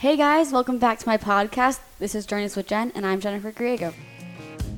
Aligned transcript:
Hey 0.00 0.16
guys, 0.16 0.50
welcome 0.50 0.78
back 0.78 0.98
to 1.00 1.06
my 1.06 1.18
podcast. 1.18 1.78
This 1.98 2.14
is 2.14 2.24
Journeys 2.24 2.56
with 2.56 2.66
Jen, 2.66 2.90
and 2.94 3.04
I'm 3.04 3.20
Jennifer 3.20 3.52
Griego. 3.52 3.92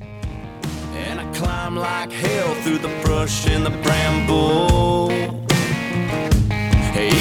And 0.01 1.17
I 1.17 1.33
climb 1.33 1.77
like 1.77 2.11
hell 2.11 2.53
through 2.55 2.79
the 2.79 2.89
brush 3.05 3.47
and 3.47 3.65
the 3.65 3.69
bramble. 3.69 5.09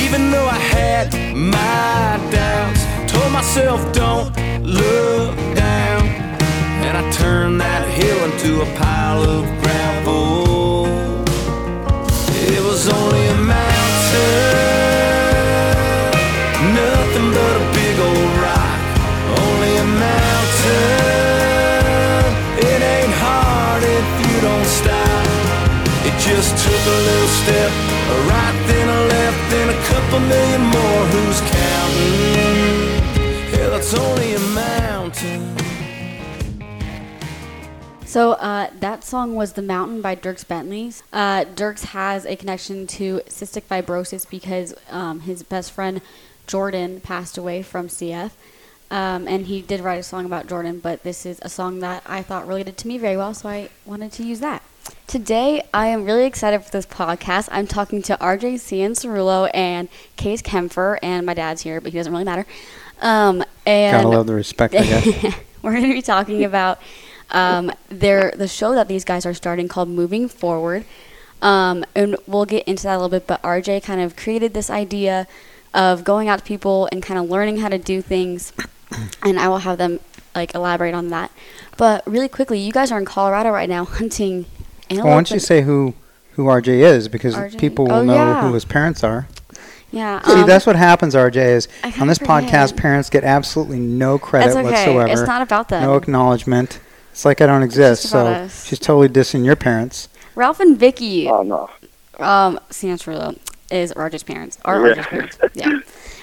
Even 0.03 0.33
though 0.33 0.49
I 0.49 0.59
had 0.59 1.15
my 1.33 2.19
doubts, 2.33 3.13
told 3.13 3.33
myself 3.33 3.93
don't 3.93 4.37
look 4.67 5.37
down. 5.55 6.05
And 6.83 6.99
I 6.99 7.09
turned 7.13 7.61
that 7.61 7.87
hill 7.89 8.19
into 8.25 8.63
a 8.63 8.67
pile 8.81 9.23
of 9.23 9.45
gravel. 9.63 10.87
It 12.51 12.65
was 12.65 12.89
only 12.89 13.27
a 13.29 13.37
mountain, 13.37 14.52
a 30.13 30.21
million 30.21 30.63
more. 30.63 31.07
Who's 31.07 31.41
counting? 31.41 32.53
Only 33.95 34.35
a 34.35 34.41
mountain. 34.55 35.57
So 38.07 38.33
uh, 38.33 38.71
that 38.79 39.03
song 39.05 39.35
was 39.35 39.55
"The 39.55 39.63
Mountain" 39.63 40.03
by 40.03 40.15
Dierks 40.15 40.47
Bentley's. 40.47 41.03
Uh, 41.13 41.45
Dierks 41.45 41.87
has 41.87 42.25
a 42.25 42.37
connection 42.37 42.87
to 42.87 43.21
cystic 43.27 43.65
fibrosis 43.65 44.29
because 44.29 44.73
um, 44.89 45.21
his 45.21 45.43
best 45.43 45.73
friend 45.73 46.01
Jordan 46.47 47.01
passed 47.01 47.37
away 47.37 47.63
from 47.63 47.89
CF, 47.89 48.31
um, 48.91 49.27
and 49.27 49.47
he 49.47 49.61
did 49.61 49.81
write 49.81 49.99
a 49.99 50.03
song 50.03 50.25
about 50.25 50.47
Jordan. 50.47 50.79
But 50.79 51.03
this 51.03 51.27
is 51.27 51.41
a 51.43 51.49
song 51.49 51.81
that 51.81 52.03
I 52.07 52.23
thought 52.23 52.47
related 52.47 52.77
to 52.79 52.89
me 52.89 52.99
very 52.99 53.17
well, 53.17 53.35
so 53.35 53.49
I 53.49 53.69
wanted 53.85 54.13
to 54.13 54.25
use 54.25 54.41
that. 54.41 54.63
Today, 55.07 55.63
I 55.75 55.89
am 55.89 56.05
really 56.05 56.25
excited 56.25 56.65
for 56.65 56.71
this 56.71 56.87
podcast. 56.87 57.49
I'm 57.53 57.67
talking 57.67 58.01
to 58.03 58.17
RJ 58.17 58.55
Cianciarulo 58.55 59.51
and 59.53 59.89
Case 60.17 60.41
Kempfer, 60.41 60.99
and 61.03 61.27
my 61.27 61.35
dad's 61.35 61.63
here, 61.63 61.81
but 61.81 61.93
he 61.93 61.99
doesn't 61.99 62.13
really 62.13 62.25
matter. 62.25 62.47
Um, 63.01 63.45
and 63.67 63.97
Gotta 63.97 64.09
love 64.09 64.27
the 64.27 64.35
respect, 64.35 64.75
I 64.75 64.85
guess. 64.85 65.35
we're 65.63 65.73
going 65.73 65.85
to 65.85 65.93
be 65.93 66.03
talking 66.03 66.45
about 66.45 66.81
um, 67.31 67.73
their 67.89 68.33
the 68.37 68.49
show 68.49 68.75
that 68.75 68.89
these 68.89 69.05
guys 69.05 69.27
are 69.27 69.35
starting 69.35 69.69
called 69.69 69.89
Moving 69.89 70.29
Forward, 70.29 70.85
um, 71.41 71.85
and 71.95 72.17
we'll 72.27 72.47
get 72.47 72.67
into 72.67 72.85
that 72.85 72.95
a 72.95 72.99
little 72.99 73.09
bit. 73.09 73.27
But 73.27 73.43
RJ 73.43 73.83
kind 73.83 74.01
of 74.01 74.17
created 74.17 74.55
this 74.55 74.71
idea 74.71 75.27
of 75.75 76.05
going 76.05 76.29
out 76.29 76.39
to 76.39 76.45
people 76.45 76.89
and 76.93 77.03
kind 77.03 77.19
of 77.19 77.29
learning 77.29 77.59
how 77.59 77.69
to 77.69 77.79
do 77.79 78.03
things, 78.03 78.53
and 79.23 79.39
I 79.39 79.49
will 79.49 79.59
have 79.59 79.79
them 79.79 80.01
like 80.35 80.55
elaborate 80.55 80.95
on 80.95 81.09
that. 81.09 81.31
But 81.77 82.07
really 82.07 82.29
quickly, 82.29 82.59
you 82.59 82.73
guys 82.73 82.91
are 82.93 82.99
in 82.99 83.05
Colorado 83.05 83.51
right 83.51 83.69
now 83.69 83.85
hunting. 83.99 84.47
Well, 84.99 85.07
why 85.07 85.15
don't 85.15 85.31
you 85.31 85.39
say 85.39 85.63
who 85.63 85.95
who 86.33 86.45
RJ 86.47 86.69
is 86.69 87.09
because 87.09 87.35
RJ? 87.35 87.59
people 87.59 87.87
will 87.87 87.93
Oh, 87.95 88.05
know 88.05 88.15
yeah. 88.15 88.41
who 88.43 88.55
his 88.55 88.65
parents 88.65 89.05
are. 89.05 89.29
Yeah, 89.91 90.23
See, 90.23 90.33
um, 90.41 90.47
that's 90.47 90.65
what 90.65 90.77
happens, 90.77 91.15
RJ. 91.15 91.37
Is 91.37 91.69
on 91.85 91.93
kinda 91.93 92.07
this 92.07 92.19
podcast, 92.19 92.77
parents 92.79 93.11
get 93.11 93.25
absolutely 93.25 93.79
no 93.79 94.19
credit 94.19 94.55
That's 94.55 94.57
okay. 94.57 94.71
whatsoever. 94.97 95.13
It's 95.21 95.29
not 95.29 95.43
about 95.43 95.69
them. 95.69 95.83
No 95.83 95.97
acknowledgement. 95.97 96.81
It's 97.11 97.27
like 97.27 97.43
I 97.43 97.47
don't 97.47 97.63
exist. 97.63 98.03
just 98.03 98.15
about 98.15 98.25
So 98.27 98.33
us. 98.45 98.65
she's 98.67 98.79
totally 98.79 99.09
dissing 99.11 99.45
your 99.45 99.57
parents. 99.57 100.09
Ralph 100.35 100.61
and 100.61 100.79
Vicky. 100.79 101.29
Oh 101.29 101.43
no. 101.43 101.69
um, 102.25 102.59
Cianciarulo 102.71 103.39
is 103.71 103.93
RJ's 103.93 104.23
parents. 104.23 104.59
Or 104.65 104.77
Yeah. 104.77 104.81
Roger's 104.89 105.07
parents. 105.07 105.39
Yeah. 105.53 105.79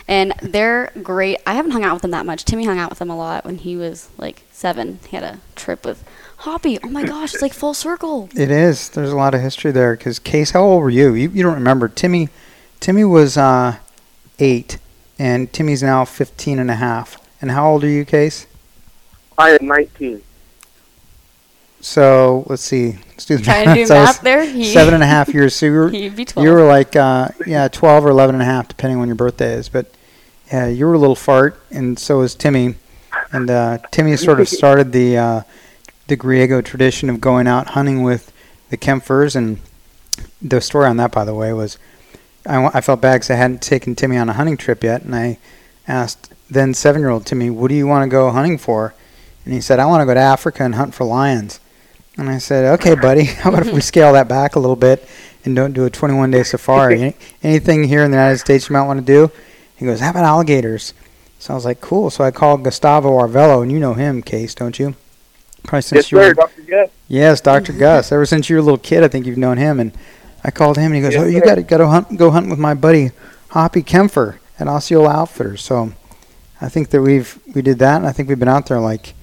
And 0.08 0.34
they're 0.42 0.92
great. 1.04 1.38
I 1.46 1.54
haven't 1.54 1.70
hung 1.72 1.84
out 1.84 1.94
with 1.94 2.02
them 2.02 2.10
that 2.12 2.26
much. 2.26 2.44
Timmy 2.46 2.66
hung 2.66 2.80
out 2.80 2.90
with 2.90 2.98
them 2.98 3.12
a 3.12 3.16
lot 3.16 3.46
when 3.46 3.60
he 3.60 3.76
was 3.78 4.10
like 4.18 4.42
seven. 4.52 4.98
He 5.08 5.16
had 5.16 5.24
a 5.24 5.40
trip 5.56 5.86
with 5.86 6.04
Hoppy. 6.40 6.80
Oh 6.82 6.88
my 6.88 7.04
gosh, 7.04 7.34
it's 7.34 7.42
like 7.42 7.54
full 7.54 7.74
circle. 7.74 8.30
It 8.36 8.50
is. 8.50 8.90
There's 8.90 9.12
a 9.12 9.16
lot 9.16 9.34
of 9.36 9.42
history 9.42 9.72
there. 9.72 9.96
Because 9.96 10.20
Case, 10.20 10.52
how 10.52 10.64
old 10.64 10.82
were 10.84 10.90
you? 10.90 11.14
You, 11.14 11.30
you 11.32 11.44
don't 11.44 11.56
remember. 11.56 11.90
Timmy, 11.90 12.30
Timmy 12.80 13.04
was 13.04 13.38
uh, 13.38 13.76
eight, 14.40 14.78
and 15.18 15.52
Timmy's 15.52 15.84
now 15.84 16.06
15 16.06 16.58
and 16.60 16.72
a 16.72 16.76
half. 16.76 17.18
And 17.42 17.52
how 17.52 17.70
old 17.70 17.84
are 17.84 17.90
you, 17.90 18.06
Case? 18.06 18.48
I 19.38 19.52
am 19.52 19.68
19. 19.68 20.22
So 21.82 22.46
let's 22.48 22.62
see. 22.62 22.98
Let's 23.10 23.26
do 23.26 23.38
the 23.38 23.44
Trying 23.44 23.68
to 23.68 23.74
do 23.74 23.86
So 23.86 23.96
I 23.96 24.00
was 24.00 24.08
math 24.08 24.22
there. 24.22 24.46
He, 24.46 24.64
Seven 24.64 24.94
and 24.94 25.04
a 25.04 25.08
half 25.08 25.28
years. 25.34 25.56
So 25.56 25.66
you 25.66 25.74
were, 25.74 25.90
He'd 25.90 26.16
be 26.16 26.26
12. 26.26 26.46
you 26.46 26.54
were 26.54 26.66
like, 26.66 26.96
uh, 26.96 27.30
yeah, 27.46 27.68
12 27.68 28.06
or 28.06 28.10
11 28.10 28.36
and 28.36 28.42
a 28.42 28.46
half, 28.46 28.70
depending 28.70 28.96
on 28.96 29.00
when 29.02 29.10
your 29.10 29.16
birthday 29.16 29.54
is. 29.54 29.68
But 29.68 29.94
yeah, 30.52 30.68
you 30.68 30.86
were 30.86 30.94
a 30.94 30.98
little 30.98 31.16
fart, 31.16 31.62
and 31.70 32.00
so 32.00 32.20
was 32.20 32.34
Timmy. 32.34 32.76
And 33.32 33.50
uh, 33.50 33.80
Timmy 33.92 34.16
sort 34.16 34.40
of 34.40 34.48
started 34.48 34.92
the 34.94 35.18
uh, 35.18 35.42
the 36.10 36.18
Griego 36.18 36.64
tradition 36.64 37.10
of 37.10 37.22
going 37.22 37.48
out 37.48 37.68
hunting 37.68 38.04
with 38.04 38.34
the 38.70 38.78
Kempfers. 38.78 39.36
And 39.36 39.60
the 40.42 40.60
story 40.60 40.88
on 40.88 40.98
that, 40.98 41.12
by 41.12 41.24
the 41.24 41.34
way, 41.34 41.54
was 41.54 41.78
I, 42.46 42.66
I 42.74 42.82
felt 42.82 43.02
bad 43.02 43.16
because 43.16 43.30
I 43.30 43.36
hadn't 43.36 43.62
taken 43.62 43.96
Timmy 43.96 44.18
on 44.18 44.30
a 44.30 44.34
hunting 44.34 44.58
trip 44.58 44.84
yet, 44.84 45.04
and 45.04 45.16
I 45.16 45.38
asked 45.88 46.34
then 46.50 46.74
seven 46.74 47.02
year 47.02 47.10
old 47.10 47.26
Timmy, 47.26 47.50
"What 47.50 47.70
do 47.70 47.76
you 47.76 47.88
want 47.88 48.04
to 48.04 48.10
go 48.10 48.32
hunting 48.32 48.58
for?" 48.58 48.94
And 49.46 49.54
he 49.54 49.62
said, 49.62 49.80
"I 49.80 49.86
want 49.86 50.02
to 50.02 50.06
go 50.06 50.14
to 50.14 50.20
Africa 50.20 50.64
and 50.64 50.76
hunt 50.76 50.94
for 50.94 51.06
lions." 51.06 51.60
And 52.18 52.30
I 52.30 52.38
said, 52.40 52.66
"Okay, 52.80 52.96
buddy. 52.96 53.24
How 53.42 53.50
about 53.50 53.68
if 53.68 53.74
we 53.74 53.82
scale 53.82 54.14
that 54.14 54.28
back 54.28 54.56
a 54.56 54.60
little 54.60 54.76
bit 54.76 55.08
and 55.46 55.56
don't 55.56 55.74
do 55.74 55.86
a 55.86 55.90
21 55.90 56.32
day 56.32 56.44
safari? 56.44 57.02
Any, 57.02 57.16
anything 57.44 57.84
here 57.86 58.04
in 58.04 58.12
the 58.12 58.18
United 58.18 58.40
States 58.40 58.70
you 58.70 58.74
might 58.74 58.88
want 58.88 59.00
to 59.00 59.06
do?" 59.06 59.32
He 59.76 59.86
goes, 59.86 60.00
"How 60.00 60.10
about 60.10 60.26
alligators?" 60.26 60.94
So 61.40 61.54
I 61.54 61.56
was 61.56 61.66
like, 61.66 61.82
"Cool." 61.82 62.10
So 62.10 62.24
I 62.24 62.32
called 62.32 62.64
Gustavo 62.64 63.18
Arvello, 63.18 63.62
and 63.62 63.72
you 63.72 63.80
know 63.80 63.94
him, 63.94 64.22
Case, 64.22 64.56
don't 64.56 64.80
you? 64.80 64.96
Probably 65.64 65.82
since 65.82 66.06
Yes, 66.06 66.12
you 66.12 66.18
were 66.18 66.24
sir, 66.24 66.34
Dr. 66.34 66.62
Guest. 66.62 66.92
Yes, 67.08 67.42
Dr. 67.42 67.74
Gus. 67.74 68.12
Ever 68.12 68.26
since 68.26 68.50
you 68.50 68.56
were 68.56 68.62
a 68.62 68.64
little 68.64 68.78
kid, 68.78 69.04
I 69.04 69.08
think 69.08 69.26
you've 69.26 69.38
known 69.38 69.58
him. 69.58 69.80
And 69.80 69.92
I 70.44 70.52
called 70.52 70.78
him, 70.78 70.88
and 70.88 70.96
he 70.96 71.02
goes, 71.02 71.14
Yes, 71.14 71.24
"Oh, 71.24 71.28
you 71.28 71.42
got 71.42 71.56
to 71.56 71.64
to 71.64 71.88
hunt, 71.88 72.18
go 72.18 72.32
hunting 72.32 72.50
with 72.50 72.60
my 72.60 72.74
buddy 72.74 73.12
Hoppy 73.50 73.84
Kempfer 73.84 74.38
at 74.60 74.68
Osceola 74.68 75.10
Outfitters." 75.10 75.62
So 75.62 75.94
I 76.62 76.70
think 76.70 76.90
that 76.90 77.02
we've 77.02 77.40
we 77.54 77.62
did 77.62 77.80
that, 77.80 77.98
and 77.98 78.08
I 78.08 78.12
think 78.12 78.30
we've 78.30 78.40
been 78.40 78.48
out 78.48 78.68
there 78.68 78.80
like 78.80 79.14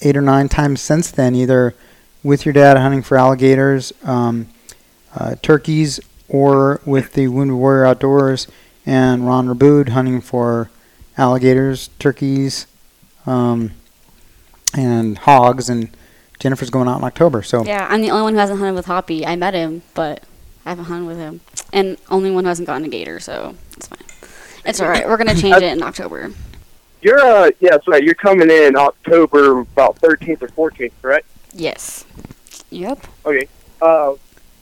eight 0.00 0.16
or 0.16 0.22
nine 0.22 0.48
times 0.48 0.80
since 0.80 1.10
then, 1.10 1.34
either 1.34 1.74
with 2.22 2.46
your 2.46 2.52
dad 2.52 2.76
hunting 2.76 3.02
for 3.02 3.16
alligators, 3.16 3.92
um, 4.04 4.48
uh, 5.16 5.34
turkeys, 5.42 6.00
or 6.28 6.80
with 6.84 7.12
the 7.12 7.28
Wounded 7.28 7.56
Warrior 7.56 7.84
Outdoors 7.86 8.46
and 8.86 9.26
Ron 9.26 9.46
Rabood 9.46 9.90
hunting 9.90 10.20
for 10.20 10.70
alligators, 11.18 11.90
turkeys, 11.98 12.66
um, 13.26 13.72
and 14.76 15.18
hogs. 15.18 15.68
And 15.68 15.90
Jennifer's 16.38 16.70
going 16.70 16.88
out 16.88 16.98
in 16.98 17.04
October, 17.04 17.42
so. 17.42 17.64
Yeah, 17.64 17.86
I'm 17.90 18.02
the 18.02 18.10
only 18.10 18.22
one 18.24 18.34
who 18.34 18.40
hasn't 18.40 18.58
hunted 18.58 18.74
with 18.74 18.86
Hoppy. 18.86 19.26
I 19.26 19.36
met 19.36 19.54
him, 19.54 19.82
but 19.94 20.24
I 20.66 20.70
haven't 20.70 20.86
hunted 20.86 21.06
with 21.06 21.18
him. 21.18 21.40
And 21.72 21.96
only 22.10 22.30
one 22.30 22.44
who 22.44 22.48
hasn't 22.48 22.66
gotten 22.66 22.84
a 22.84 22.88
gator, 22.88 23.18
so 23.20 23.54
it's 23.76 23.86
fine. 23.88 23.98
It's 24.64 24.80
all 24.80 24.88
right. 24.88 25.06
We're 25.08 25.16
going 25.16 25.34
to 25.34 25.40
change 25.40 25.56
it 25.56 25.62
in 25.64 25.82
October. 25.82 26.30
You're 27.00 27.18
uh 27.18 27.50
yeah, 27.58 27.70
that's 27.70 27.88
right. 27.88 28.00
You're 28.04 28.14
coming 28.14 28.48
in 28.48 28.76
October 28.76 29.58
about 29.58 29.96
13th 30.00 30.40
or 30.56 30.70
14th, 30.70 30.92
correct? 31.02 31.26
Yes. 31.52 32.04
Yep. 32.70 33.04
Okay. 33.26 33.48
Uh, 33.80 34.12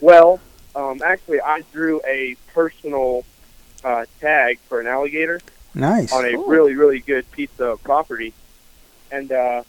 well, 0.00 0.40
um, 0.74 1.02
actually, 1.04 1.42
I 1.42 1.62
drew 1.70 2.00
a 2.06 2.36
personal 2.54 3.24
uh, 3.84 4.06
tag 4.22 4.58
for 4.70 4.80
an 4.80 4.86
alligator 4.86 5.38
Nice. 5.74 6.14
on 6.14 6.24
a 6.24 6.32
Cool. 6.32 6.46
really, 6.46 6.74
really 6.74 7.00
good 7.00 7.30
piece 7.30 7.60
of 7.60 7.82
property, 7.84 8.32
and 9.12 9.30
uh, 9.30 9.62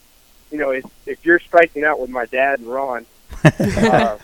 you 0.51 0.57
know, 0.57 0.71
if, 0.71 0.85
if 1.05 1.25
you're 1.25 1.39
striking 1.39 1.83
out 1.83 1.99
with 1.99 2.09
my 2.09 2.25
dad 2.25 2.59
and 2.59 2.67
Ron, 2.67 3.05
uh, 3.43 4.17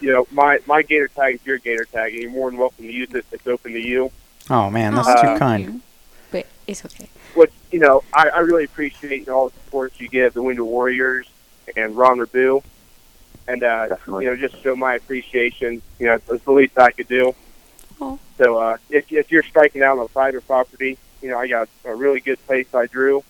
you 0.00 0.12
know, 0.12 0.26
my 0.30 0.60
my 0.66 0.82
gator 0.82 1.08
tag 1.08 1.36
is 1.36 1.46
your 1.46 1.58
gator 1.58 1.84
tag, 1.84 2.14
and 2.14 2.22
you're 2.22 2.30
more 2.30 2.50
than 2.50 2.58
welcome 2.58 2.84
to 2.84 2.92
use 2.92 3.12
it. 3.14 3.26
It's 3.32 3.46
open 3.46 3.72
to 3.72 3.80
you. 3.80 4.10
Oh 4.48 4.70
man, 4.70 4.94
that's 4.94 5.08
Aw, 5.08 5.34
too 5.34 5.38
kind. 5.38 5.80
But 6.30 6.46
it's 6.66 6.84
okay. 6.84 7.08
What 7.34 7.50
you 7.70 7.80
know, 7.80 8.02
I, 8.14 8.28
I 8.28 8.38
really 8.40 8.64
appreciate 8.64 9.20
you 9.20 9.26
know, 9.26 9.34
all 9.34 9.48
the 9.48 9.54
support 9.64 9.92
you 9.98 10.08
give 10.08 10.34
the 10.34 10.42
Wounded 10.42 10.64
Warriors 10.64 11.28
and 11.76 11.96
Ron 11.96 12.18
Rabu, 12.18 12.62
and 13.46 13.62
uh, 13.62 13.96
you 14.06 14.22
know, 14.22 14.36
just 14.36 14.62
show 14.62 14.76
my 14.76 14.94
appreciation. 14.94 15.82
You 15.98 16.06
know, 16.06 16.20
it's 16.30 16.44
the 16.44 16.52
least 16.52 16.78
I 16.78 16.92
could 16.92 17.08
do. 17.08 17.34
Oh. 18.00 18.18
So 18.38 18.58
uh, 18.58 18.76
if 18.88 19.12
if 19.12 19.32
you're 19.32 19.42
striking 19.42 19.82
out 19.82 19.98
on 19.98 20.04
a 20.04 20.08
private 20.08 20.46
property, 20.46 20.96
you 21.20 21.30
know, 21.30 21.38
I 21.38 21.48
got 21.48 21.68
a 21.84 21.94
really 21.94 22.20
good 22.20 22.44
place 22.46 22.72
I 22.72 22.86
drew. 22.86 23.24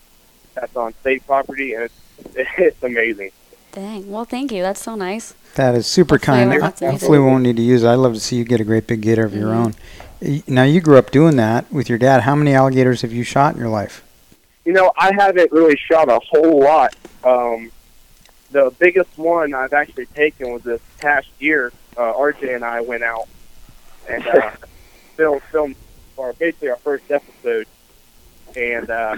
That's 0.54 0.76
on 0.76 0.92
state 1.00 1.26
property, 1.26 1.74
and 1.74 1.84
it's 1.84 1.94
it's 2.34 2.82
amazing. 2.82 3.30
Dang. 3.72 4.10
Well, 4.10 4.24
thank 4.24 4.50
you. 4.52 4.62
That's 4.62 4.82
so 4.82 4.94
nice. 4.94 5.34
That 5.54 5.74
is 5.74 5.86
super 5.86 6.14
Hopefully 6.16 6.38
kind. 6.38 6.50
won't 6.50 6.62
have 6.62 6.76
to 6.76 6.84
use 6.86 6.92
Hopefully, 6.92 7.18
we 7.18 7.24
won't 7.24 7.42
need 7.42 7.56
to 7.56 7.62
use 7.62 7.82
it. 7.82 7.88
I'd 7.88 7.94
love 7.96 8.14
to 8.14 8.20
see 8.20 8.36
you 8.36 8.44
get 8.44 8.60
a 8.60 8.64
great 8.64 8.86
big 8.86 9.00
gator 9.02 9.24
of 9.24 9.34
your 9.34 9.48
Mhm. 9.50 9.74
own. 10.20 10.42
Now, 10.46 10.64
you 10.64 10.80
grew 10.80 10.96
up 10.98 11.10
doing 11.10 11.36
that 11.36 11.70
with 11.72 11.88
your 11.88 11.98
dad. 11.98 12.22
How 12.22 12.34
many 12.34 12.54
alligators 12.54 13.02
have 13.02 13.12
you 13.12 13.22
shot 13.24 13.54
in 13.54 13.60
your 13.60 13.68
life? 13.68 14.02
You 14.64 14.72
know, 14.72 14.92
I 14.96 15.12
haven't 15.14 15.52
really 15.52 15.76
shot 15.76 16.08
a 16.08 16.18
whole 16.30 16.60
lot. 16.60 16.94
Um, 17.24 17.70
the 18.50 18.72
biggest 18.78 19.16
one 19.16 19.54
I've 19.54 19.72
actually 19.72 20.06
taken 20.06 20.52
was 20.52 20.62
this 20.62 20.80
past 20.98 21.28
year. 21.38 21.72
Uh, 21.96 22.12
RJ 22.14 22.54
and 22.54 22.64
I 22.64 22.80
went 22.80 23.02
out 23.02 23.28
and 24.08 24.26
uh, 24.26 24.50
filmed, 25.16 25.42
filmed, 25.52 25.76
or 26.16 26.32
basically 26.34 26.70
our 26.70 26.76
first 26.76 27.10
episode. 27.10 27.66
And 28.56 28.90
uh, 28.90 29.16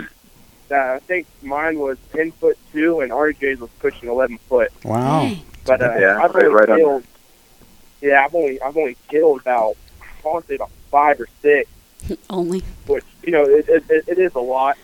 Uh, 0.70 0.94
I 0.94 0.99
think 1.00 1.26
mine 1.43 1.78
was 1.78 1.99
ten 2.12 2.31
foot 2.32 2.56
two, 2.72 3.00
and 3.00 3.11
RJ's 3.11 3.61
was 3.61 3.70
pushing 3.81 4.08
eleven 4.08 4.38
foot. 4.38 4.70
Wow. 4.84 5.31
But 5.64 5.82
uh, 5.82 5.96
Yeah, 5.99 6.22
I've 6.22 6.34
right- 6.34 6.44
only 6.46 6.55
right 6.56 6.69
on 6.70 6.78
killed. 6.78 7.05
Yeah, 8.00 8.25
I've 8.25 8.34
only 8.34 8.61
I've 8.62 8.76
only 8.76 8.96
killed 9.08 9.40
about 9.40 9.76
I 10.00 10.28
want 10.28 10.46
to 10.49 10.55
about 10.55 10.70
five 10.90 11.20
or 11.20 11.28
six, 11.43 11.69
Only. 12.31 12.62
which 12.87 13.05
you 13.22 13.32
know 13.32 13.44
it, 13.44 13.69
it, 13.69 13.84
it 14.08 14.19
is 14.19 14.34
a 14.34 14.40
lot. 14.40 14.78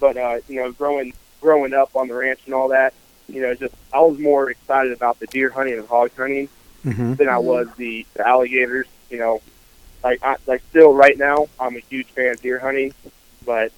But 0.00 0.16
uh, 0.16 0.38
you 0.48 0.56
know, 0.56 0.72
growing 0.72 1.12
growing 1.40 1.74
up 1.74 1.94
on 1.94 2.08
the 2.08 2.14
ranch 2.14 2.40
and 2.46 2.54
all 2.54 2.68
that, 2.68 2.94
you 3.28 3.42
know, 3.42 3.54
just 3.54 3.74
I 3.92 4.00
was 4.00 4.18
more 4.18 4.50
excited 4.50 4.92
about 4.92 5.18
the 5.20 5.26
deer 5.28 5.50
hunting 5.50 5.78
and 5.78 5.86
hog 5.88 6.10
hunting 6.16 6.48
hmm 6.82 7.14
than 7.14 7.28
I 7.28 7.38
was 7.38 7.68
the, 7.76 8.04
the 8.14 8.26
alligators. 8.26 8.86
You 9.10 9.18
know, 9.18 9.42
like 10.02 10.18
I, 10.24 10.36
like 10.46 10.62
still 10.70 10.94
right 10.94 11.16
now, 11.16 11.46
I'm 11.60 11.76
a 11.76 11.80
huge 11.80 12.06
fan 12.08 12.32
of 12.32 12.40
deer 12.42 12.58
hunting, 12.58 12.92
but 13.46 13.70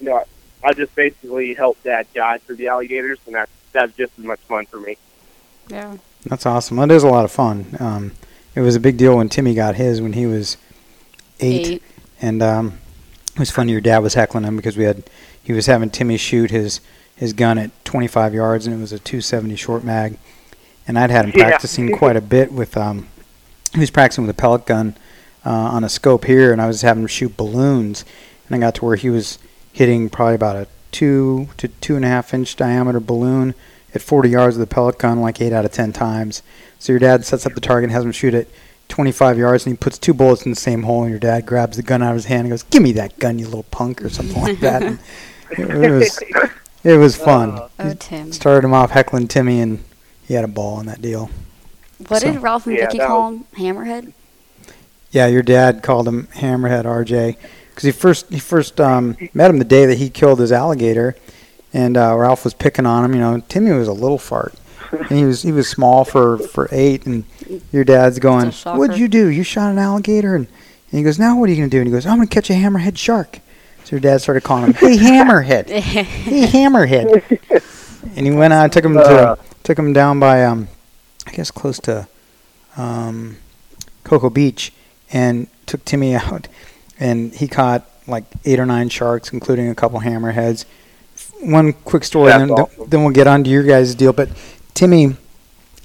you 0.00 0.06
know, 0.08 0.24
I, 0.62 0.68
I 0.68 0.72
just 0.72 0.94
basically 0.94 1.54
helped 1.54 1.84
Dad 1.84 2.06
guide 2.14 2.42
through 2.42 2.56
the 2.56 2.68
alligators, 2.68 3.18
and 3.26 3.34
that's 3.34 3.50
that's 3.72 3.96
just 3.96 4.12
as 4.18 4.24
much 4.24 4.40
fun 4.40 4.66
for 4.66 4.80
me. 4.80 4.96
Yeah. 5.68 5.96
That's 6.24 6.44
awesome. 6.44 6.76
That 6.76 6.90
is 6.90 7.02
a 7.02 7.08
lot 7.08 7.24
of 7.24 7.30
fun. 7.32 7.76
Um, 7.78 8.12
it 8.54 8.60
was 8.60 8.76
a 8.76 8.80
big 8.80 8.96
deal 8.96 9.16
when 9.16 9.28
Timmy 9.28 9.54
got 9.54 9.76
his 9.76 10.02
when 10.02 10.12
he 10.12 10.26
was 10.26 10.56
eight, 11.38 11.82
and 12.20 12.42
um, 12.42 12.78
it 13.34 13.38
was 13.38 13.50
funny. 13.50 13.72
Your 13.72 13.80
dad 13.80 13.98
was 13.98 14.14
heckling 14.14 14.44
him 14.44 14.56
because 14.56 14.76
we 14.76 14.84
had 14.84 15.04
he 15.42 15.52
was 15.52 15.66
having 15.66 15.88
Timmy 15.90 16.16
shoot 16.16 16.50
his 16.50 16.80
his 17.16 17.32
gun 17.32 17.58
at 17.58 17.70
25 17.84 18.34
yards, 18.34 18.66
and 18.66 18.74
it 18.76 18.80
was 18.80 18.92
a 18.92 18.98
270 18.98 19.56
short 19.56 19.84
mag. 19.84 20.18
And 20.86 20.98
I'd 20.98 21.10
had 21.10 21.24
him 21.26 21.32
Yeah. 21.36 21.48
practicing 21.48 21.96
quite 21.96 22.16
a 22.16 22.20
bit 22.20 22.52
with 22.52 22.76
um, 22.76 23.08
he 23.72 23.80
was 23.80 23.90
practicing 23.90 24.26
with 24.26 24.36
a 24.36 24.38
pellet 24.40 24.66
gun 24.66 24.96
uh, 25.46 25.50
on 25.50 25.84
a 25.84 25.88
scope 25.88 26.24
here, 26.24 26.52
and 26.52 26.60
I 26.60 26.66
was 26.66 26.82
having 26.82 27.02
him 27.04 27.08
shoot 27.08 27.36
balloons, 27.36 28.04
and 28.46 28.56
I 28.56 28.58
got 28.58 28.74
to 28.76 28.84
where 28.84 28.96
he 28.96 29.08
was 29.10 29.38
hitting 29.72 30.08
probably 30.10 30.34
about 30.34 30.56
a 30.56 30.66
two 30.92 31.48
to 31.56 31.68
two 31.68 31.96
and 31.96 32.04
a 32.04 32.08
half 32.08 32.34
inch 32.34 32.56
diameter 32.56 33.00
balloon 33.00 33.54
at 33.94 34.02
40 34.02 34.28
yards 34.28 34.56
with 34.56 34.68
a 34.68 34.72
pellet 34.72 34.98
gun, 34.98 35.20
like 35.20 35.40
eight 35.40 35.52
out 35.52 35.64
of 35.64 35.72
ten 35.72 35.92
times. 35.92 36.42
So 36.78 36.92
your 36.92 37.00
dad 37.00 37.24
sets 37.24 37.46
up 37.46 37.54
the 37.54 37.60
target 37.60 37.84
and 37.88 37.92
has 37.92 38.04
him 38.04 38.12
shoot 38.12 38.34
it 38.34 38.48
25 38.88 39.38
yards, 39.38 39.66
and 39.66 39.74
he 39.74 39.76
puts 39.76 39.98
two 39.98 40.12
bullets 40.14 40.42
in 40.44 40.50
the 40.50 40.56
same 40.56 40.82
hole. 40.82 41.02
And 41.02 41.10
your 41.10 41.20
dad 41.20 41.46
grabs 41.46 41.76
the 41.76 41.82
gun 41.82 42.02
out 42.02 42.10
of 42.10 42.16
his 42.16 42.24
hand 42.24 42.40
and 42.42 42.50
goes, 42.50 42.62
"Give 42.64 42.82
me 42.82 42.92
that 42.92 43.18
gun, 43.18 43.38
you 43.38 43.44
little 43.46 43.62
punk," 43.64 44.02
or 44.02 44.08
something 44.08 44.40
like 44.42 44.60
that. 44.60 44.82
And 45.56 45.68
it, 45.70 45.84
it 45.84 45.90
was 45.90 46.20
it 46.84 46.96
was 46.96 47.16
fun. 47.16 47.50
Uh, 47.50 47.68
Oh, 47.80 47.94
Tim. 47.94 48.32
Started 48.32 48.64
him 48.64 48.72
off 48.72 48.92
heckling 48.92 49.26
Timmy, 49.26 49.60
and 49.60 49.82
he 50.26 50.34
had 50.34 50.44
a 50.44 50.48
ball 50.48 50.76
on 50.76 50.86
that 50.86 51.02
deal. 51.02 51.28
What 52.06 52.22
So- 52.22 52.32
did 52.32 52.40
Ralph 52.40 52.66
and 52.68 52.76
Yeah, 52.76 52.86
Vicky 52.86 52.98
that 52.98 53.08
call 53.08 53.28
him? 53.32 53.44
Hammerhead? 53.56 54.12
Yeah, 55.10 55.26
your 55.26 55.42
dad 55.42 55.82
called 55.82 56.06
him 56.06 56.28
Hammerhead 56.36 56.84
RJ 56.84 57.36
because 57.80 57.94
he 57.94 57.98
first 57.98 58.28
he 58.30 58.38
first 58.38 58.78
um, 58.80 59.16
met 59.32 59.50
him 59.50 59.58
the 59.58 59.64
day 59.64 59.86
that 59.86 59.96
he 59.96 60.10
killed 60.10 60.38
his 60.38 60.52
alligator, 60.52 61.16
and 61.72 61.96
uh, 61.96 62.14
Ralph 62.14 62.44
was 62.44 62.52
picking 62.52 62.84
on 62.84 63.04
him. 63.04 63.14
You 63.14 63.20
know, 63.20 63.42
Timmy 63.48 63.70
was 63.72 63.88
a 63.88 63.92
little 63.92 64.18
fart, 64.18 64.54
and 64.92 65.10
he 65.18 65.24
was 65.24 65.42
he 65.42 65.50
was 65.52 65.66
small 65.68 66.04
for 66.04 66.36
for 66.36 66.68
eight, 66.72 67.06
and 67.06 67.24
your 67.72 67.84
dad's 67.84 68.18
going, 68.18 68.48
It's 68.48 68.58
a 68.58 68.60
shocker. 68.60 68.78
"What'd 68.78 68.98
you 68.98 69.08
do? 69.08 69.28
You 69.28 69.42
shot 69.42 69.70
an 69.70 69.78
alligator?" 69.78 70.34
And, 70.34 70.46
and 70.46 70.98
he 70.98 71.02
goes, 71.02 71.18
"Now 71.18 71.38
what 71.38 71.48
are 71.48 71.52
you 71.52 71.56
gonna 71.56 71.70
do?" 71.70 71.78
And 71.78 71.86
he 71.86 71.92
goes, 71.92 72.04
"I'm 72.06 72.18
gonna 72.18 72.26
catch 72.26 72.50
a 72.50 72.54
hammerhead 72.54 72.98
shark." 72.98 73.38
So 73.84 73.92
your 73.96 74.00
dad 74.00 74.20
started 74.20 74.42
calling 74.42 74.66
him, 74.66 74.74
"Hey 74.74 74.98
Hammerhead, 74.98 75.70
hey 75.70 76.46
Hammerhead," 76.48 77.62
and 78.14 78.26
he 78.26 78.30
went 78.32 78.52
out, 78.52 78.72
took 78.72 78.84
him 78.84 78.92
to 78.92 79.00
Uh. 79.00 79.36
took 79.62 79.78
him 79.78 79.94
down 79.94 80.20
by 80.20 80.44
um, 80.44 80.68
I 81.26 81.30
guess 81.32 81.50
close 81.50 81.78
to 81.80 82.06
um, 82.76 83.38
Cocoa 84.04 84.28
Beach, 84.28 84.72
and 85.10 85.46
took 85.64 85.82
Timmy 85.86 86.14
out, 86.26 86.46
and 87.00 87.34
he 87.34 87.48
caught 87.48 87.84
like 88.06 88.24
eight 88.44 88.60
or 88.60 88.66
nine 88.66 88.88
sharks, 88.88 89.32
including 89.32 89.68
a 89.68 89.74
couple 89.74 90.00
hammerheads. 90.00 90.66
One 91.40 91.72
quick 91.72 92.04
story, 92.04 92.30
That's 92.30 92.42
then, 92.42 92.50
awesome. 92.50 92.88
then 92.88 93.02
we'll 93.02 93.12
get 93.14 93.26
on 93.26 93.42
to 93.44 93.50
your 93.50 93.62
guys' 93.62 93.94
deal. 93.94 94.12
But 94.12 94.28
Timmy, 94.74 95.16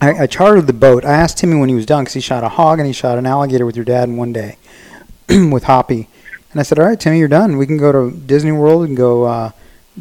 I, 0.02 0.24
I 0.24 0.28
chartered 0.28 0.68
the 0.68 0.74
boat. 0.74 1.06
I 1.06 1.14
asked 1.14 1.38
Timmy 1.38 1.58
when 1.58 1.70
he 1.70 1.76
was 1.76 1.86
done 1.86 2.04
because 2.04 2.14
he 2.14 2.20
shot 2.22 2.44
a 2.44 2.50
hog 2.50 2.80
and 2.80 2.86
he 2.86 2.94
shot 2.94 3.18
an 3.18 3.26
alligator 3.26 3.66
with 3.66 3.76
your 3.76 3.86
dad 3.86 4.10
in 4.10 4.18
one 4.18 4.34
day 4.34 4.58
with 5.30 5.64
Hoppy. 5.64 6.10
And 6.52 6.60
I 6.60 6.64
said, 6.64 6.80
"All 6.80 6.86
right, 6.86 7.00
Timmy, 7.00 7.20
you're 7.20 7.28
done. 7.28 7.58
We 7.58 7.66
can 7.66 7.78
go 7.78 7.92
to 7.92 8.16
Disney 8.16 8.52
World 8.52 8.88
and 8.88 8.96
go 8.96 9.24
uh, 9.24 9.52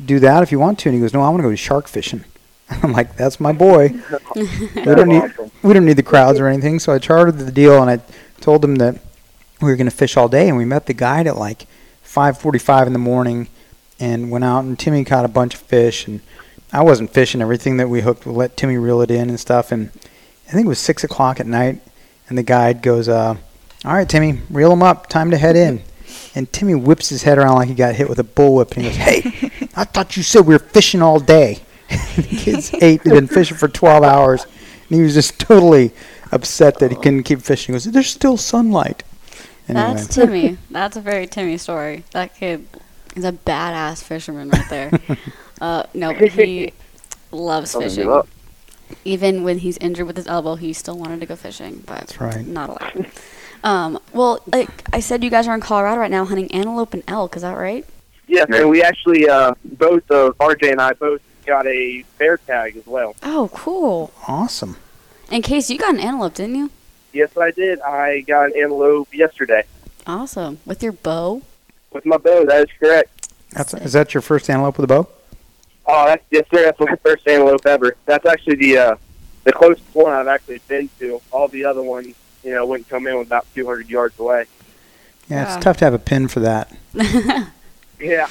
do 0.04 0.18
that 0.20 0.42
if 0.42 0.50
you 0.50 0.58
want 0.58 0.78
to." 0.80 0.88
And 0.88 0.94
he 0.96 1.00
goes, 1.00 1.14
"No, 1.14 1.20
I 1.20 1.28
want 1.28 1.42
to 1.42 1.48
go 1.48 1.54
shark 1.54 1.86
fishing." 1.88 2.24
I'm 2.82 2.92
like, 2.92 3.16
"That's 3.16 3.38
my 3.38 3.52
boy." 3.52 3.94
we 4.36 4.46
don't 4.84 5.08
need 5.08 5.22
awesome. 5.22 5.50
we 5.62 5.72
don't 5.72 5.84
need 5.84 5.96
the 5.96 6.02
crowds 6.02 6.40
or 6.40 6.48
anything. 6.48 6.78
So 6.80 6.92
I 6.92 6.98
chartered 6.98 7.38
the 7.38 7.52
deal 7.52 7.80
and 7.80 7.90
I 7.90 8.02
told 8.40 8.64
him 8.64 8.76
that 8.76 9.00
we 9.64 9.70
were 9.70 9.76
going 9.76 9.90
to 9.90 9.96
fish 9.96 10.16
all 10.16 10.28
day. 10.28 10.48
And 10.48 10.56
we 10.56 10.64
met 10.64 10.86
the 10.86 10.94
guide 10.94 11.26
at 11.26 11.36
like 11.36 11.66
5:45 12.04 12.86
in 12.86 12.92
the 12.92 12.98
morning 12.98 13.48
and 13.98 14.30
went 14.30 14.44
out. 14.44 14.64
And 14.64 14.78
Timmy 14.78 15.04
caught 15.04 15.24
a 15.24 15.28
bunch 15.28 15.54
of 15.54 15.60
fish. 15.60 16.06
And 16.06 16.20
I 16.72 16.82
wasn't 16.82 17.12
fishing. 17.12 17.40
Everything 17.42 17.76
that 17.78 17.88
we 17.88 18.02
hooked, 18.02 18.26
we 18.26 18.32
let 18.32 18.56
Timmy 18.56 18.76
reel 18.76 19.00
it 19.00 19.10
in 19.10 19.28
and 19.28 19.40
stuff. 19.40 19.72
And 19.72 19.90
I 20.48 20.52
think 20.52 20.66
it 20.66 20.68
was 20.68 20.78
six 20.78 21.04
o'clock 21.04 21.40
at 21.40 21.46
night. 21.46 21.80
And 22.28 22.38
the 22.38 22.42
guide 22.42 22.82
goes, 22.82 23.08
uh, 23.08 23.36
"All 23.84 23.94
right, 23.94 24.08
Timmy, 24.08 24.40
reel 24.50 24.70
them 24.70 24.82
up. 24.82 25.08
Time 25.08 25.30
to 25.30 25.38
head 25.38 25.56
in." 25.56 25.82
And 26.34 26.52
Timmy 26.52 26.74
whips 26.74 27.10
his 27.10 27.22
head 27.22 27.38
around 27.38 27.56
like 27.56 27.68
he 27.68 27.74
got 27.74 27.94
hit 27.94 28.08
with 28.08 28.18
a 28.18 28.24
bullwhip. 28.24 28.72
And 28.76 28.84
he 28.84 28.90
goes, 28.90 28.96
"Hey, 28.96 29.50
I 29.76 29.84
thought 29.84 30.16
you 30.16 30.22
said 30.22 30.46
we 30.46 30.54
were 30.54 30.58
fishing 30.58 31.02
all 31.02 31.20
day." 31.20 31.60
the 32.16 32.22
kid's 32.22 32.72
ate. 32.82 33.02
He'd 33.02 33.10
been 33.10 33.26
fishing 33.26 33.56
for 33.56 33.68
12 33.68 34.02
hours. 34.02 34.44
And 34.88 34.96
he 34.96 35.02
was 35.02 35.14
just 35.14 35.38
totally 35.38 35.92
upset 36.32 36.78
that 36.78 36.90
he 36.90 36.96
couldn't 36.96 37.22
keep 37.22 37.40
fishing. 37.40 37.72
He 37.72 37.76
goes, 37.76 37.84
There's 37.84 38.08
still 38.08 38.36
sunlight. 38.36 39.02
Anyway, 39.68 39.94
That's 39.94 40.06
Timmy. 40.08 40.58
That's 40.70 40.96
a 40.96 41.00
very 41.00 41.26
Timmy 41.26 41.56
story. 41.56 42.04
That 42.12 42.34
kid 42.34 42.66
is 43.16 43.24
a 43.24 43.32
badass 43.32 44.02
fisherman 44.02 44.50
right 44.50 44.68
there. 44.68 45.00
uh, 45.60 45.84
no, 45.94 46.12
but 46.12 46.28
he 46.32 46.72
loves 47.30 47.72
Doesn't 47.72 48.04
fishing. 48.04 48.22
Even 49.04 49.42
when 49.42 49.58
he's 49.58 49.78
injured 49.78 50.06
with 50.06 50.16
his 50.16 50.26
elbow, 50.26 50.56
he 50.56 50.72
still 50.72 50.98
wanted 50.98 51.20
to 51.20 51.26
go 51.26 51.36
fishing, 51.36 51.82
but 51.86 52.00
That's 52.00 52.20
right. 52.20 52.46
not 52.46 52.68
allowed. 52.70 53.10
Um, 53.64 53.98
well, 54.12 54.40
like 54.52 54.68
I 54.92 55.00
said, 55.00 55.24
you 55.24 55.30
guys 55.30 55.48
are 55.48 55.54
in 55.54 55.62
Colorado 55.62 56.02
right 56.02 56.10
now 56.10 56.26
hunting 56.26 56.50
antelope 56.52 56.92
and 56.92 57.02
elk. 57.08 57.34
Is 57.34 57.42
that 57.42 57.56
right? 57.56 57.86
Yes, 58.26 58.46
and 58.50 58.68
we 58.68 58.82
actually 58.82 59.28
uh, 59.28 59.54
both 59.64 60.08
uh, 60.10 60.32
RJ 60.38 60.72
and 60.72 60.80
I 60.80 60.92
both 60.92 61.22
got 61.46 61.66
a 61.66 62.04
bear 62.18 62.36
tag 62.36 62.76
as 62.76 62.86
well. 62.86 63.16
Oh, 63.22 63.50
cool. 63.54 64.12
awesome. 64.28 64.76
In 65.30 65.40
case 65.40 65.70
you 65.70 65.78
got 65.78 65.94
an 65.94 66.00
antelope, 66.00 66.34
didn't 66.34 66.56
you? 66.56 66.70
Yes, 67.14 67.36
I 67.38 67.50
did. 67.52 67.80
I 67.80 68.20
got 68.22 68.46
an 68.46 68.52
antelope 68.60 69.14
yesterday 69.14 69.64
Awesome. 70.06 70.58
With 70.66 70.82
your 70.82 70.92
bow. 70.92 71.40
with 71.92 72.04
my 72.04 72.16
bow. 72.18 72.44
That 72.44 72.68
is 72.68 72.76
correct. 72.78 73.30
That's, 73.52 73.72
is 73.72 73.92
that 73.94 74.12
your 74.12 74.20
first 74.20 74.50
antelope 74.50 74.76
with 74.76 74.84
a 74.84 74.88
bow? 74.88 75.08
Oh, 75.86 76.06
that's 76.06 76.24
yes, 76.30 76.44
sir. 76.52 76.64
That's 76.64 76.80
my 76.80 76.96
first 76.96 77.26
antelope 77.28 77.64
ever. 77.66 77.96
That's 78.04 78.26
actually 78.26 78.56
the 78.56 78.78
uh, 78.78 78.96
the 79.44 79.52
closest 79.52 79.84
one 79.94 80.12
I've 80.12 80.26
actually 80.28 80.60
been 80.68 80.90
to. 80.98 81.20
All 81.30 81.46
the 81.48 81.64
other 81.64 81.82
ones, 81.82 82.14
you 82.42 82.50
know, 82.52 82.66
wouldn't 82.66 82.88
come 82.88 83.06
in 83.06 83.16
about 83.16 83.46
200 83.54 83.88
yards 83.88 84.18
away. 84.18 84.46
Yeah, 85.28 85.36
Yeah. 85.44 85.54
it's 85.56 85.64
tough 85.64 85.76
to 85.78 85.84
have 85.84 85.94
a 85.94 85.98
pin 85.98 86.28
for 86.28 86.40
that. 86.40 86.74
Yeah. 88.00 88.26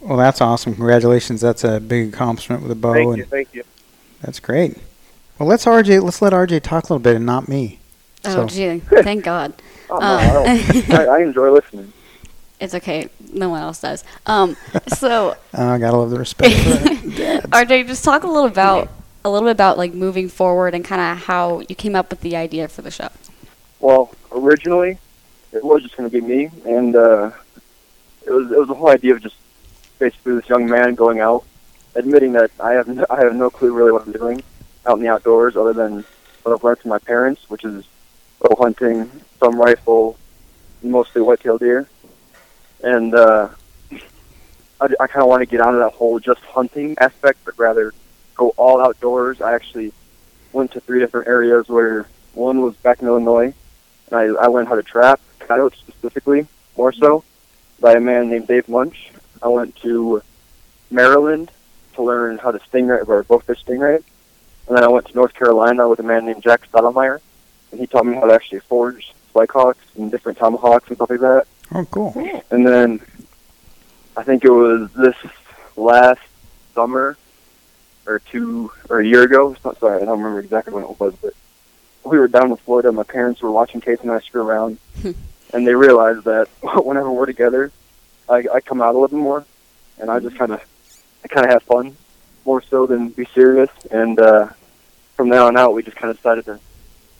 Well, 0.00 0.16
that's 0.16 0.40
awesome. 0.40 0.74
Congratulations. 0.74 1.40
That's 1.42 1.64
a 1.64 1.78
big 1.80 2.14
accomplishment 2.14 2.62
with 2.62 2.72
a 2.72 2.74
bow. 2.74 2.94
thank 2.94 3.08
and 3.08 3.18
you. 3.18 3.24
Thank 3.26 3.54
you. 3.54 3.62
That's 4.22 4.40
great. 4.40 4.78
Well, 5.38 5.48
let's 5.48 5.64
RJ. 5.64 6.02
Let's 6.02 6.20
let 6.22 6.32
RJ 6.32 6.62
talk 6.62 6.84
a 6.84 6.86
little 6.86 6.98
bit 6.98 7.16
and 7.16 7.26
not 7.26 7.48
me. 7.48 7.78
Oh, 8.24 8.32
So- 8.34 8.46
gee. 8.46 8.78
Thank 9.02 9.24
God. 9.24 9.54
Oh, 9.90 9.98
no, 9.98 10.06
Uh, 10.06 10.44
I, 10.46 10.84
I, 10.90 11.04
I 11.04 11.22
enjoy 11.22 11.50
listening. 11.50 11.92
It's 12.60 12.74
okay. 12.74 13.08
No 13.32 13.50
one 13.50 13.62
else 13.62 13.80
does. 13.80 14.04
Um, 14.26 14.56
so 14.88 15.30
Uh, 15.30 15.34
I 15.64 15.78
gotta 15.78 15.96
love 15.96 16.10
the 16.10 16.18
respect 16.18 16.54
for. 16.56 16.70
RJ, 17.50 17.86
just 17.86 18.02
talk 18.04 18.24
a 18.24 18.26
little 18.26 18.46
about 18.46 18.88
a 19.24 19.30
little 19.30 19.46
bit 19.46 19.52
about 19.52 19.78
like 19.78 19.94
moving 19.94 20.28
forward 20.28 20.74
and 20.74 20.84
kind 20.84 21.00
of 21.00 21.24
how 21.24 21.60
you 21.68 21.74
came 21.76 21.94
up 21.94 22.10
with 22.10 22.20
the 22.20 22.34
idea 22.36 22.66
for 22.66 22.82
the 22.82 22.90
show. 22.90 23.08
Well, 23.80 24.10
originally, 24.32 24.98
it 25.52 25.62
was 25.64 25.82
just 25.84 25.96
going 25.96 26.10
to 26.10 26.20
be 26.20 26.26
me, 26.26 26.50
and 26.64 26.96
uh, 26.96 27.30
it 28.26 28.30
was 28.32 28.50
it 28.50 28.58
was 28.58 28.66
the 28.68 28.74
whole 28.74 28.88
idea 28.88 29.14
of 29.14 29.22
just 29.22 29.36
basically 30.00 30.34
this 30.34 30.48
young 30.48 30.66
man 30.66 30.96
going 30.96 31.20
out, 31.20 31.44
admitting 31.94 32.32
that 32.32 32.50
I 32.58 32.72
have 32.72 32.88
no, 32.88 33.06
I 33.08 33.20
have 33.22 33.36
no 33.36 33.50
clue 33.50 33.72
really 33.72 33.92
what 33.92 34.04
I'm 34.04 34.12
doing 34.12 34.42
out 34.86 34.98
in 34.98 35.02
the 35.02 35.08
outdoors, 35.08 35.56
other 35.56 35.72
than 35.72 36.04
what 36.42 36.54
I've 36.54 36.64
learned 36.64 36.78
from 36.78 36.90
my 36.90 36.98
parents, 36.98 37.48
which 37.48 37.64
is 37.64 37.84
bow 38.40 38.56
hunting, 38.58 39.10
some 39.38 39.60
rifle, 39.60 40.16
mostly 40.82 41.22
whitetail 41.22 41.58
deer, 41.58 41.88
and 42.82 43.14
uh, 43.14 43.48
I, 44.80 44.86
I 45.00 45.06
kind 45.06 45.22
of 45.22 45.28
want 45.28 45.40
to 45.40 45.46
get 45.46 45.60
out 45.60 45.74
of 45.74 45.80
that 45.80 45.92
whole 45.94 46.18
just 46.20 46.40
hunting 46.40 46.96
aspect, 47.00 47.40
but 47.44 47.58
rather 47.58 47.92
go 48.36 48.50
all 48.56 48.80
outdoors. 48.80 49.40
I 49.40 49.54
actually 49.54 49.92
went 50.52 50.72
to 50.72 50.80
three 50.80 51.00
different 51.00 51.28
areas 51.28 51.68
where 51.68 52.06
one 52.34 52.60
was 52.60 52.76
back 52.76 53.02
in 53.02 53.08
Illinois, 53.08 53.52
and 54.10 54.12
I, 54.12 54.24
I 54.42 54.46
learned 54.46 54.68
how 54.68 54.76
to 54.76 54.82
trap, 54.82 55.20
coyotes 55.40 55.78
specifically, 55.80 56.46
more 56.76 56.92
so, 56.92 57.24
by 57.80 57.94
a 57.94 58.00
man 58.00 58.30
named 58.30 58.46
Dave 58.46 58.68
Munch. 58.68 59.10
I 59.42 59.48
went 59.48 59.76
to 59.76 60.22
Maryland 60.90 61.50
to 61.94 62.02
learn 62.02 62.38
how 62.38 62.52
to 62.52 62.58
stingray 62.60 63.06
or 63.08 63.24
bowfish 63.24 63.64
stingray, 63.64 64.02
and 64.68 64.76
then 64.76 64.84
I 64.84 64.88
went 64.88 65.06
to 65.08 65.14
North 65.14 65.34
Carolina 65.34 65.88
with 65.88 65.98
a 66.00 66.02
man 66.02 66.26
named 66.26 66.42
Jack 66.42 66.70
Stottlemyre, 66.70 67.20
and 67.70 67.80
he 67.80 67.86
taught 67.86 68.06
me 68.06 68.14
how 68.14 68.26
to 68.26 68.34
actually 68.34 68.60
forge 68.60 69.12
spikehawks 69.34 69.76
and 69.96 70.10
different 70.10 70.38
tomahawks 70.38 70.88
and 70.88 70.96
stuff 70.96 71.10
like 71.10 71.20
that. 71.20 71.46
Oh, 71.74 71.84
cool. 71.90 72.12
And 72.50 72.66
then 72.66 73.00
I 74.16 74.22
think 74.22 74.44
it 74.44 74.50
was 74.50 74.90
this 74.92 75.16
last 75.76 76.20
summer 76.74 77.16
or 78.06 78.18
two 78.20 78.70
or 78.88 79.00
a 79.00 79.06
year 79.06 79.22
ago. 79.22 79.54
so- 79.62 79.76
Sorry, 79.78 80.00
I 80.00 80.04
don't 80.04 80.18
remember 80.18 80.40
exactly 80.40 80.72
when 80.74 80.84
it 80.84 80.98
was, 81.00 81.14
but 81.20 81.34
we 82.04 82.18
were 82.18 82.28
down 82.28 82.50
in 82.50 82.56
Florida. 82.56 82.90
My 82.92 83.02
parents 83.02 83.42
were 83.42 83.50
watching 83.50 83.80
Case 83.80 83.98
and 84.00 84.10
I 84.10 84.20
screw 84.20 84.42
around, 84.42 84.78
and 85.52 85.66
they 85.66 85.74
realized 85.74 86.24
that 86.24 86.48
whenever 86.62 87.10
we're 87.10 87.26
together, 87.26 87.70
I, 88.28 88.44
I 88.54 88.60
come 88.60 88.80
out 88.80 88.90
a 88.94 88.98
little 88.98 89.08
bit 89.08 89.22
more, 89.22 89.44
and 89.98 90.10
I 90.10 90.20
just 90.20 90.36
kind 90.36 90.52
of, 90.52 90.62
I 91.24 91.28
kind 91.28 91.46
of 91.46 91.52
have 91.52 91.62
fun 91.64 91.96
more 92.46 92.62
so 92.62 92.86
than 92.86 93.10
be 93.10 93.26
serious. 93.34 93.68
And 93.90 94.18
uh, 94.18 94.48
from 95.18 95.28
there 95.28 95.42
on 95.42 95.56
out, 95.58 95.74
we 95.74 95.82
just 95.82 95.96
kind 95.98 96.10
of 96.10 96.16
decided 96.16 96.44
to 96.46 96.58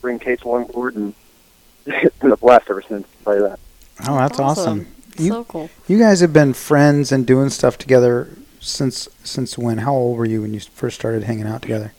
bring 0.00 0.18
Case 0.20 0.40
along 0.42 0.68
board, 0.68 0.94
and 0.96 1.12
it's 1.86 2.16
been 2.18 2.30
a 2.32 2.36
blast 2.36 2.70
ever 2.70 2.80
since. 2.80 3.06
I'll 3.20 3.24
tell 3.24 3.42
you 3.42 3.48
that. 3.50 3.60
Oh, 4.08 4.16
that's 4.16 4.38
awesome. 4.38 4.86
You, 5.18 5.30
so 5.32 5.44
cool. 5.44 5.68
you 5.88 5.98
guys 5.98 6.20
have 6.20 6.32
been 6.32 6.54
friends 6.54 7.10
and 7.10 7.26
doing 7.26 7.50
stuff 7.50 7.76
together 7.76 8.28
since 8.60 9.08
since 9.24 9.58
when? 9.58 9.78
How 9.78 9.92
old 9.92 10.16
were 10.16 10.24
you 10.24 10.42
when 10.42 10.54
you 10.54 10.60
first 10.60 10.94
started 10.98 11.24
hanging 11.24 11.46
out 11.48 11.60
together? 11.60 11.92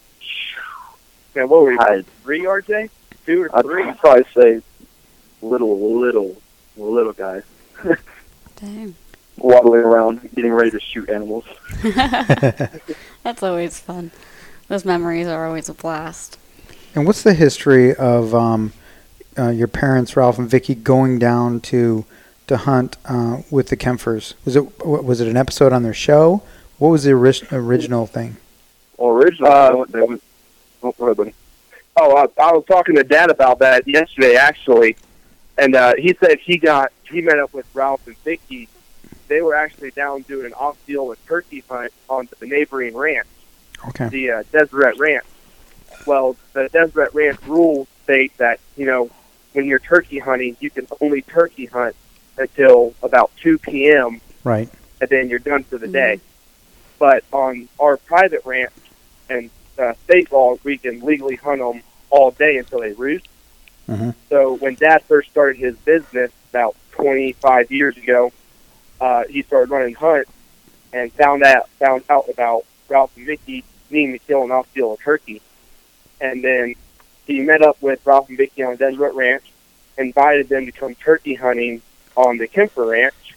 Yeah, 1.35 1.43
what 1.43 1.61
were 1.63 1.73
you? 1.73 1.79
I- 1.81 2.03
Three, 2.23 2.45
RJ? 2.45 2.89
Two 3.25 3.43
or 3.43 3.55
I'd 3.57 3.65
three? 3.65 3.91
probably 3.93 4.23
say 4.33 4.61
little, 5.41 5.99
little, 5.99 6.41
little 6.77 7.13
guy 7.13 7.41
Dang. 8.55 8.95
waddling 9.37 9.81
around, 9.81 10.29
getting 10.35 10.51
ready 10.53 10.71
to 10.71 10.79
shoot 10.79 11.09
animals. 11.09 11.45
That's 13.23 13.43
always 13.43 13.79
fun. 13.79 14.11
Those 14.69 14.85
memories 14.85 15.27
are 15.27 15.45
always 15.47 15.67
a 15.67 15.73
blast. 15.73 16.37
And 16.95 17.05
what's 17.05 17.21
the 17.23 17.33
history 17.33 17.93
of 17.95 18.33
um, 18.33 18.73
uh, 19.37 19.49
your 19.49 19.67
parents, 19.67 20.15
Ralph 20.15 20.37
and 20.39 20.49
Vicky, 20.49 20.75
going 20.75 21.19
down 21.19 21.59
to 21.61 22.05
to 22.47 22.57
hunt 22.57 22.97
uh, 23.05 23.41
with 23.51 23.67
the 23.67 23.77
Kempfers? 23.77 24.33
Was 24.45 24.55
it 24.55 24.85
was 24.85 25.21
it 25.21 25.27
an 25.27 25.37
episode 25.37 25.73
on 25.73 25.83
their 25.83 25.93
show? 25.93 26.41
What 26.77 26.89
was 26.89 27.03
the 27.03 27.11
ori- 27.13 27.33
original 27.51 28.05
thing? 28.07 28.37
Well, 28.97 29.11
originally, 29.11 29.51
Uh, 29.51 29.69
they 29.71 29.75
went- 29.75 29.91
they 29.91 30.01
went- 30.01 30.23
oh, 30.83 30.93
ahead. 30.99 31.33
Oh, 31.97 32.15
I, 32.15 32.23
I 32.41 32.53
was 32.53 32.63
talking 32.65 32.95
to 32.95 33.03
Dad 33.03 33.29
about 33.29 33.59
that 33.59 33.85
yesterday, 33.87 34.35
actually, 34.35 34.95
and 35.57 35.75
uh, 35.75 35.93
he 35.97 36.15
said 36.19 36.39
he 36.39 36.57
got 36.57 36.91
he 37.03 37.21
met 37.21 37.39
up 37.39 37.53
with 37.53 37.65
Ralph 37.73 38.05
and 38.07 38.17
Vicky. 38.19 38.67
They 39.27 39.41
were 39.41 39.53
actually 39.55 39.91
down 39.91 40.21
doing 40.21 40.45
an 40.45 40.53
off 40.53 40.77
deal 40.87 41.05
with 41.07 41.23
turkey 41.27 41.63
hunt 41.69 41.91
on 42.09 42.29
the 42.39 42.45
neighboring 42.47 42.95
ranch, 42.95 43.27
Okay. 43.87 44.09
the 44.09 44.31
uh, 44.31 44.43
Deseret 44.51 44.97
Ranch. 44.99 45.25
Well, 46.05 46.35
the 46.53 46.69
Deseret 46.69 47.13
Ranch 47.13 47.39
rules 47.47 47.87
state 48.03 48.35
that 48.37 48.59
you 48.77 48.85
know 48.85 49.09
when 49.53 49.65
you're 49.65 49.79
turkey 49.79 50.19
hunting, 50.19 50.55
you 50.59 50.69
can 50.69 50.87
only 51.01 51.21
turkey 51.23 51.65
hunt 51.65 51.95
until 52.37 52.93
about 53.03 53.31
2 53.41 53.57
p.m. 53.59 54.21
Right. 54.43 54.69
and 55.01 55.09
then 55.09 55.27
you're 55.29 55.39
done 55.39 55.63
for 55.63 55.77
the 55.77 55.87
day. 55.87 56.19
But 56.97 57.23
on 57.31 57.67
our 57.79 57.97
private 57.97 58.41
ranch 58.45 58.71
and 59.29 59.49
uh, 59.77 59.93
state 60.05 60.31
law, 60.31 60.57
we 60.63 60.77
can 60.77 60.99
legally 61.01 61.35
hunt 61.37 61.59
them 61.59 61.81
all 62.09 62.31
day 62.31 62.57
until 62.57 62.79
they 62.81 62.91
roost. 62.93 63.27
Mhm. 63.89 64.13
So 64.29 64.53
when 64.55 64.75
Dad 64.75 65.03
first 65.03 65.29
started 65.31 65.57
his 65.57 65.75
business 65.77 66.31
about 66.51 66.75
25 66.91 67.71
years 67.71 67.97
ago, 67.97 68.31
uh, 69.01 69.23
he 69.29 69.41
started 69.43 69.69
running 69.71 69.95
hunts 69.95 70.29
and 70.93 71.11
found 71.13 71.43
out 71.43 71.69
found 71.79 72.03
out 72.09 72.25
about 72.29 72.65
Ralph 72.89 73.15
and 73.17 73.25
Vicky 73.25 73.63
needing 73.89 74.19
and 74.29 74.53
I'll 74.53 74.65
steal 74.65 74.93
a 74.93 74.97
turkey, 74.97 75.41
and 76.21 76.43
then 76.43 76.75
he 77.25 77.41
met 77.41 77.61
up 77.61 77.81
with 77.81 78.05
Ralph 78.05 78.29
and 78.29 78.37
Vicky 78.37 78.63
on 78.63 78.75
the 78.75 78.77
Deseret 78.91 79.13
Ranch, 79.15 79.43
invited 79.97 80.49
them 80.49 80.65
to 80.65 80.71
come 80.71 80.95
turkey 80.95 81.33
hunting 81.35 81.81
on 82.15 82.37
the 82.37 82.47
Kempfer 82.47 82.89
Ranch, 82.91 83.35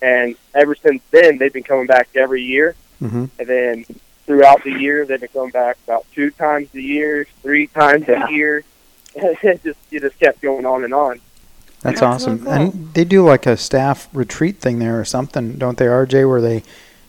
and 0.00 0.36
ever 0.54 0.74
since 0.74 1.02
then 1.10 1.38
they've 1.38 1.52
been 1.52 1.62
coming 1.64 1.86
back 1.86 2.08
every 2.14 2.42
year. 2.42 2.74
hmm 2.98 3.26
And 3.38 3.48
then 3.48 3.84
throughout 4.26 4.62
the 4.64 4.72
year 4.72 5.04
they've 5.06 5.20
been 5.20 5.28
coming 5.30 5.50
back 5.50 5.76
about 5.84 6.06
two 6.14 6.30
times 6.30 6.68
a 6.74 6.80
year, 6.80 7.26
three 7.42 7.66
times 7.68 8.06
Yeah. 8.08 8.26
a 8.26 8.30
year. 8.30 8.64
it 9.14 9.62
just 9.64 9.78
it 9.90 10.00
just 10.00 10.18
kept 10.20 10.40
going 10.40 10.66
on 10.66 10.84
and 10.84 10.94
on. 10.94 11.20
That's, 11.80 12.00
That's 12.00 12.00
so 12.00 12.06
awesome. 12.06 12.38
cool. 12.40 12.52
And 12.52 12.94
they 12.94 13.04
do 13.04 13.24
like 13.24 13.46
a 13.46 13.56
staff 13.56 14.08
retreat 14.12 14.58
thing 14.58 14.80
there 14.80 14.98
or 15.00 15.04
something, 15.04 15.54
don't 15.58 15.78
they, 15.78 15.86
RJ, 15.86 16.28
where 16.28 16.40
they 16.40 16.62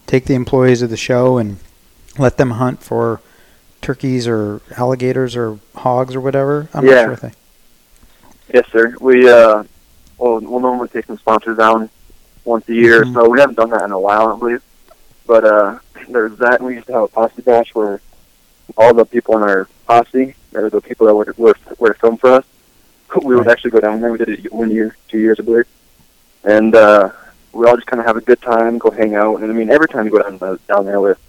take 0.09 0.25
the 0.25 0.33
employees 0.33 0.81
of 0.81 0.89
the 0.89 0.97
show 0.97 1.37
and 1.37 1.57
let 2.17 2.37
them 2.37 2.51
hunt 2.51 2.81
for 2.81 3.21
turkeys 3.79 4.27
or 4.27 4.59
alligators 4.75 5.35
or 5.35 5.59
hogs 5.75 6.15
or 6.15 6.19
whatever? 6.21 6.67
I'm 6.73 6.83
Yeah. 6.85 6.95
not 6.95 7.03
sure 7.03 7.11
if 7.13 7.21
they. 7.21 7.31
Yes, 8.53 8.65
sir. 8.71 8.95
We 8.99 9.29
uh, 9.29 9.63
well, 10.17 10.39
we'll 10.41 10.59
normally 10.59 10.89
take 10.89 11.05
some 11.05 11.17
sponsors 11.19 11.57
down 11.57 11.89
once 12.43 12.67
a 12.67 12.73
year, 12.73 13.03
Mhm. 13.03 13.13
so 13.13 13.29
we 13.29 13.39
haven't 13.39 13.55
done 13.55 13.69
that 13.69 13.83
in 13.83 13.91
a 13.91 13.99
while, 13.99 14.33
I 14.33 14.37
believe. 14.39 14.63
But 15.27 15.43
uh, 15.45 15.77
there's 16.09 16.37
that. 16.39 16.55
and 16.59 16.65
We 16.67 16.75
used 16.75 16.87
to 16.87 16.93
have 16.93 17.03
a 17.03 17.07
posse 17.07 17.41
bash 17.43 17.75
where 17.75 18.01
all 18.77 18.93
the 18.95 19.05
people 19.05 19.37
in 19.37 19.43
our 19.43 19.67
posse, 19.87 20.33
or 20.55 20.69
the 20.71 20.81
people 20.81 21.05
that 21.05 21.13
were 21.15 21.33
were, 21.37 21.55
were 21.77 21.93
film 21.93 22.17
for 22.17 22.31
us, 22.31 22.45
we 23.23 23.35
would 23.35 23.47
actually 23.47 23.71
go 23.71 23.79
down 23.79 24.01
there. 24.01 24.11
We 24.11 24.17
did 24.17 24.29
it 24.29 24.51
one 24.51 24.71
year, 24.71 24.95
two 25.07 25.19
years, 25.19 25.39
I 25.39 25.43
believe, 25.43 25.67
and 26.43 26.73
uh, 26.75 27.11
we 27.53 27.65
all 27.67 27.75
just 27.75 27.87
kind 27.87 27.99
of 27.99 28.05
have 28.05 28.17
a 28.17 28.21
good 28.21 28.41
time, 28.41 28.77
go 28.77 28.91
hang 28.91 29.15
out. 29.15 29.41
And 29.41 29.51
I 29.51 29.53
mean, 29.55 29.69
every 29.69 29.87
time 29.87 30.05
you 30.05 30.11
go 30.11 30.21
down 30.21 30.37
the, 30.37 30.59
down 30.67 30.85
there 30.85 31.01
with 31.01 31.19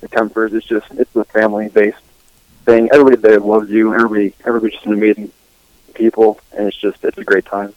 the 0.00 0.08
Kempfers, 0.08 0.52
it's 0.52 0.66
just 0.66 0.86
it's 0.92 1.14
a 1.16 1.24
family 1.24 1.68
based 1.68 1.98
thing. 2.64 2.88
Everybody 2.92 3.16
there 3.16 3.40
loves 3.40 3.70
you. 3.70 3.94
Everybody, 3.94 4.34
everybody's 4.44 4.74
just 4.74 4.86
an 4.86 4.92
amazing 4.94 5.32
people, 5.94 6.40
and 6.56 6.66
it's 6.68 6.76
just 6.76 7.04
it's 7.04 7.18
a 7.18 7.24
great 7.24 7.44
time. 7.46 7.74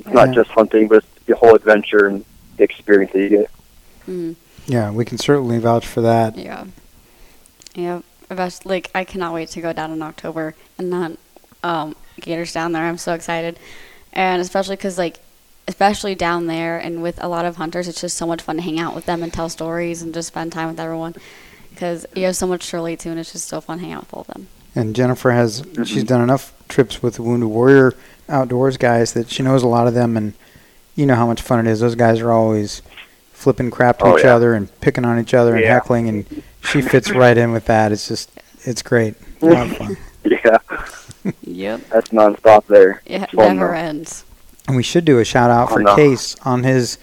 It's 0.00 0.08
not 0.08 0.34
just 0.34 0.50
hunting, 0.50 0.88
but 0.88 1.04
the 1.26 1.34
whole 1.36 1.54
adventure 1.54 2.06
and 2.06 2.24
the 2.56 2.64
experience 2.64 3.12
that 3.12 3.20
you 3.20 3.28
get. 3.28 3.50
Mm, 4.06 4.36
Yeah, 4.66 4.90
we 4.90 5.04
can 5.04 5.18
certainly 5.18 5.58
vouch 5.58 5.86
for 5.86 6.00
that. 6.02 6.36
yeah. 6.36 6.64
Yeah. 7.74 8.00
Best, 8.28 8.66
like 8.66 8.90
I 8.94 9.04
cannot 9.04 9.32
wait 9.32 9.48
to 9.50 9.62
go 9.62 9.72
down 9.72 9.90
in 9.92 10.02
October 10.02 10.54
and 10.76 10.90
not 10.90 11.12
um, 11.62 11.96
gators 12.20 12.52
down 12.52 12.72
there. 12.72 12.82
I'm 12.84 12.98
so 12.98 13.14
excited, 13.14 13.58
and 14.12 14.42
especially 14.42 14.76
because 14.76 14.98
like, 14.98 15.18
especially 15.68 16.14
down 16.16 16.46
there 16.48 16.78
and 16.78 17.02
with 17.02 17.22
a 17.22 17.28
lot 17.28 17.44
of 17.44 17.56
hunters, 17.56 17.86
it's 17.86 18.00
just 18.00 18.16
so 18.16 18.26
much 18.26 18.42
fun 18.42 18.56
to 18.56 18.62
hang 18.62 18.80
out 18.80 18.94
with 18.94 19.06
them 19.06 19.22
and 19.22 19.32
tell 19.32 19.48
stories 19.48 20.02
and 20.02 20.12
just 20.12 20.28
spend 20.28 20.50
time 20.52 20.68
with 20.68 20.80
everyone. 20.80 21.14
Because 21.70 22.06
you 22.16 22.24
have 22.24 22.34
so 22.34 22.46
much 22.48 22.68
to 22.70 22.76
relate 22.76 22.98
to, 23.00 23.10
and 23.10 23.20
it's 23.20 23.30
just 23.30 23.46
so 23.46 23.60
fun 23.60 23.78
hanging 23.78 23.94
out 23.94 24.00
with 24.02 24.14
all 24.14 24.20
of 24.22 24.26
them. 24.28 24.48
And 24.74 24.96
Jennifer 24.96 25.30
has 25.30 25.62
Mm-hmm. 25.62 25.84
she's 25.84 26.02
done 26.04 26.20
enough 26.22 26.52
trips 26.68 27.02
with 27.02 27.14
the 27.14 27.22
Wounded 27.22 27.48
Warrior 27.50 27.94
outdoors 28.28 28.76
guys 28.76 29.12
that 29.12 29.30
she 29.30 29.42
knows 29.44 29.62
a 29.62 29.68
lot 29.68 29.86
of 29.86 29.94
them, 29.94 30.16
and 30.16 30.32
you 30.96 31.06
know 31.06 31.14
how 31.14 31.26
much 31.26 31.40
fun 31.40 31.64
it 31.64 31.70
is. 31.70 31.78
Those 31.80 31.94
guys 31.94 32.20
are 32.20 32.32
always 32.32 32.82
flipping 33.32 33.70
crap 33.70 33.98
to 34.00 34.06
Oh, 34.06 34.18
each 34.18 34.24
yeah. 34.24 34.34
other 34.34 34.54
and 34.54 34.68
picking 34.80 35.04
on 35.04 35.20
each 35.20 35.34
other 35.34 35.54
and 35.54 35.64
heckling, 35.64 36.08
and 36.08 36.42
she 36.64 36.82
fits 36.82 37.10
right 37.12 37.38
in 37.38 37.52
with 37.52 37.66
that. 37.66 37.92
It's 37.92 38.08
just 38.08 38.30
it's 38.64 38.82
great. 38.82 39.14
A 39.42 39.46
lot 39.46 39.66
of 39.70 39.76
fun. 39.76 39.96
Yeah, 40.24 40.58
Yep. 41.42 41.80
that's 41.90 42.08
nonstop 42.10 42.66
there. 42.66 43.00
It 43.06 43.32
never 43.32 43.68
though. 43.68 43.72
ends. 43.72 44.24
And 44.68 44.76
we 44.76 44.82
should 44.82 45.04
do 45.06 45.18
a 45.18 45.24
shout 45.24 45.50
out 45.50 45.70
Oh, 45.70 45.74
for 45.74 45.82
no. 45.82 45.96
Case 45.96 46.36
on 46.44 46.62
his 46.62 46.98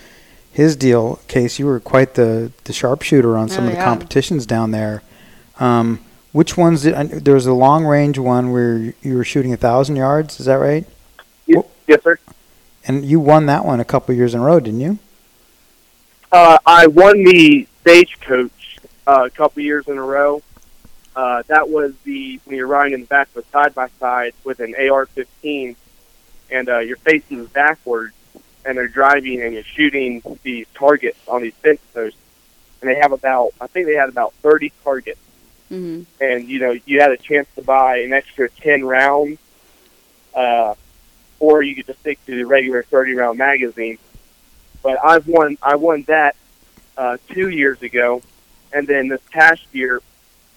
his 0.51 0.75
deal. 0.77 1.19
Case, 1.27 1.60
you 1.60 1.65
were 1.65 1.79
quite 1.81 2.13
the 2.13 2.51
the 2.63 2.72
sharpshooter 2.72 3.36
on 3.38 3.50
some 3.50 3.65
Oh, 3.65 3.67
of 3.67 3.74
the 3.74 3.79
yeah. 3.79 3.84
competitions 3.84 4.45
down 4.45 4.72
there. 4.72 5.01
Um, 5.60 6.00
which 6.31 6.55
ones 6.57 6.84
did 6.84 6.93
I, 6.93 7.03
there 7.05 7.34
was 7.34 7.48
a 7.48 7.53
long 7.53 7.86
range 7.86 8.19
one 8.19 8.51
where 8.51 8.93
you 9.01 9.15
were 9.17 9.24
shooting 9.24 9.51
a 9.51 9.57
thousand 9.57 9.95
yards? 9.95 10.39
Is 10.39 10.45
that 10.45 10.55
right? 10.55 10.86
Yes, 11.48 11.65
yes 11.88 12.03
sir. 12.03 12.19
And 12.88 13.03
you 13.03 13.19
won 13.19 13.48
that 13.48 13.65
one 13.65 13.79
a 13.79 13.86
couple 13.86 14.13
years 14.13 14.36
in 14.36 14.41
a 14.41 14.43
row, 14.43 14.60
didn't 14.60 14.81
you? 14.81 15.00
Uh, 16.31 16.57
I 16.67 16.86
won 16.88 17.24
the 17.24 17.67
stagecoach 17.81 18.77
uh, 19.07 19.24
a 19.25 19.29
couple 19.31 19.63
years 19.63 19.88
in 19.88 19.98
a 19.98 20.03
row. 20.03 20.43
Uh, 21.15 21.41
that 21.48 21.67
was 21.69 21.93
the 22.03 22.39
when 22.45 22.57
you're 22.57 22.67
riding 22.67 22.93
in 22.93 23.00
the 23.01 23.07
back 23.07 23.29
of 23.36 23.43
a 23.43 23.48
side 23.50 23.74
by 23.74 23.88
side 24.00 24.34
with 24.43 24.60
an 24.60 24.75
AR-15, 24.75 25.75
and 26.50 26.70
uh, 26.70 26.80
you're 26.80 26.98
facing 26.98 27.46
backwards, 27.46 28.14
and 28.66 28.78
they're 28.78 28.88
driving 28.88 29.42
and 29.42 29.54
you're 29.54 29.64
shooting 29.64 30.22
these 30.44 30.66
targets 30.74 31.20
on 31.28 31.42
these 31.42 31.54
fence 31.56 31.82
posts, 31.94 32.20
and 32.82 32.90
they 32.90 32.96
have 32.96 33.12
about 33.12 33.54
I 33.62 33.68
think 33.68 33.88
they 33.88 33.96
had 33.96 34.10
about 34.10 34.34
30 34.42 34.72
targets, 34.84 35.20
hmm 35.70 36.04
and 36.20 36.48
you 36.48 36.60
know 36.60 36.78
you 36.86 37.02
had 37.02 37.12
a 37.12 37.18
chance 37.18 37.48
to 37.56 37.62
buy 37.62 37.98
an 37.98 38.14
extra 38.14 38.50
10 38.50 38.86
rounds, 38.86 39.40
uh, 40.34 40.74
or 41.40 41.62
you 41.62 41.75
could 41.75 41.88
just 41.88 42.00
stick 42.00 42.24
to 42.25 42.36
the 42.36 42.44
regular 42.44 42.84
30 42.84 43.14
round 43.14 43.38
magazine. 43.38 43.98
But 44.84 45.04
I've 45.04 45.28
won 45.28 45.58
I 45.62 45.75
won 45.75 46.04
that 46.04 46.36
uh, 46.98 47.18
two 47.30 47.50
years 47.50 47.82
ago, 47.82 48.22
and 48.72 48.88
then 48.88 49.08
this 49.08 49.22
past 49.32 49.64
year, 49.72 50.02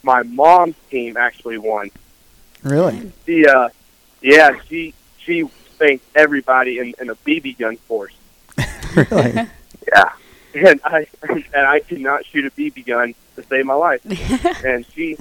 my 0.02 0.23
mom's 0.23 0.76
team 0.90 1.16
actually 1.16 1.59
won. 1.59 1.90
Really? 2.62 3.12
She, 3.26 3.47
uh, 3.47 3.68
yeah, 4.21 4.52
she 4.68 4.95
she 5.18 5.49
spanked 5.78 6.04
everybody 6.16 6.78
in, 6.80 6.94
in 7.00 7.08
a 7.08 7.14
BB 7.14 7.56
gun 7.56 7.76
force, 7.76 8.14
really? 8.97 9.47
Yeah, 9.87 10.12
and 10.54 10.80
I 10.85 11.06
and 11.23 11.44
I 11.54 11.78
could 11.80 12.00
not 12.00 12.26
shoot 12.26 12.44
a 12.44 12.50
BB 12.50 12.85
gun 12.85 13.14
to 13.37 13.42
save 13.44 13.64
my 13.64 13.75
life. 13.75 14.00
And 14.64 14.85
she 14.92 15.16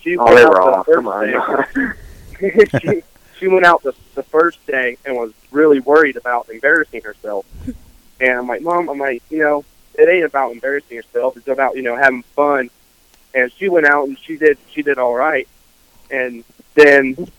she 0.00 0.16
oh, 0.16 0.24
went 0.24 0.38
out 0.40 0.48
were 0.48 0.54
the 0.56 0.76
off. 0.78 0.86
first 0.86 0.96
Come 0.96 1.08
on. 1.08 1.94
day. 2.40 2.68
she 2.80 3.02
she 3.38 3.48
went 3.48 3.64
out 3.64 3.82
the 3.84 3.94
the 4.16 4.24
first 4.24 4.64
day 4.66 4.96
and 5.04 5.16
was 5.16 5.32
really 5.52 5.78
worried 5.78 6.16
about 6.16 6.48
embarrassing 6.48 7.02
herself. 7.02 7.46
And 8.20 8.32
I'm 8.32 8.48
like, 8.48 8.62
Mom, 8.62 8.88
I'm 8.88 8.98
like, 8.98 9.22
you 9.30 9.38
know, 9.38 9.64
it 9.94 10.08
ain't 10.08 10.24
about 10.24 10.50
embarrassing 10.52 10.96
yourself. 10.96 11.36
It's 11.36 11.46
about 11.46 11.76
you 11.76 11.82
know 11.82 11.94
having 11.96 12.24
fun. 12.34 12.70
And 13.32 13.52
she 13.52 13.68
went 13.68 13.86
out 13.86 14.08
and 14.08 14.18
she 14.18 14.36
did 14.36 14.58
she 14.72 14.82
did 14.82 14.98
all 14.98 15.14
right. 15.14 15.46
And 16.10 16.42
then 16.74 17.30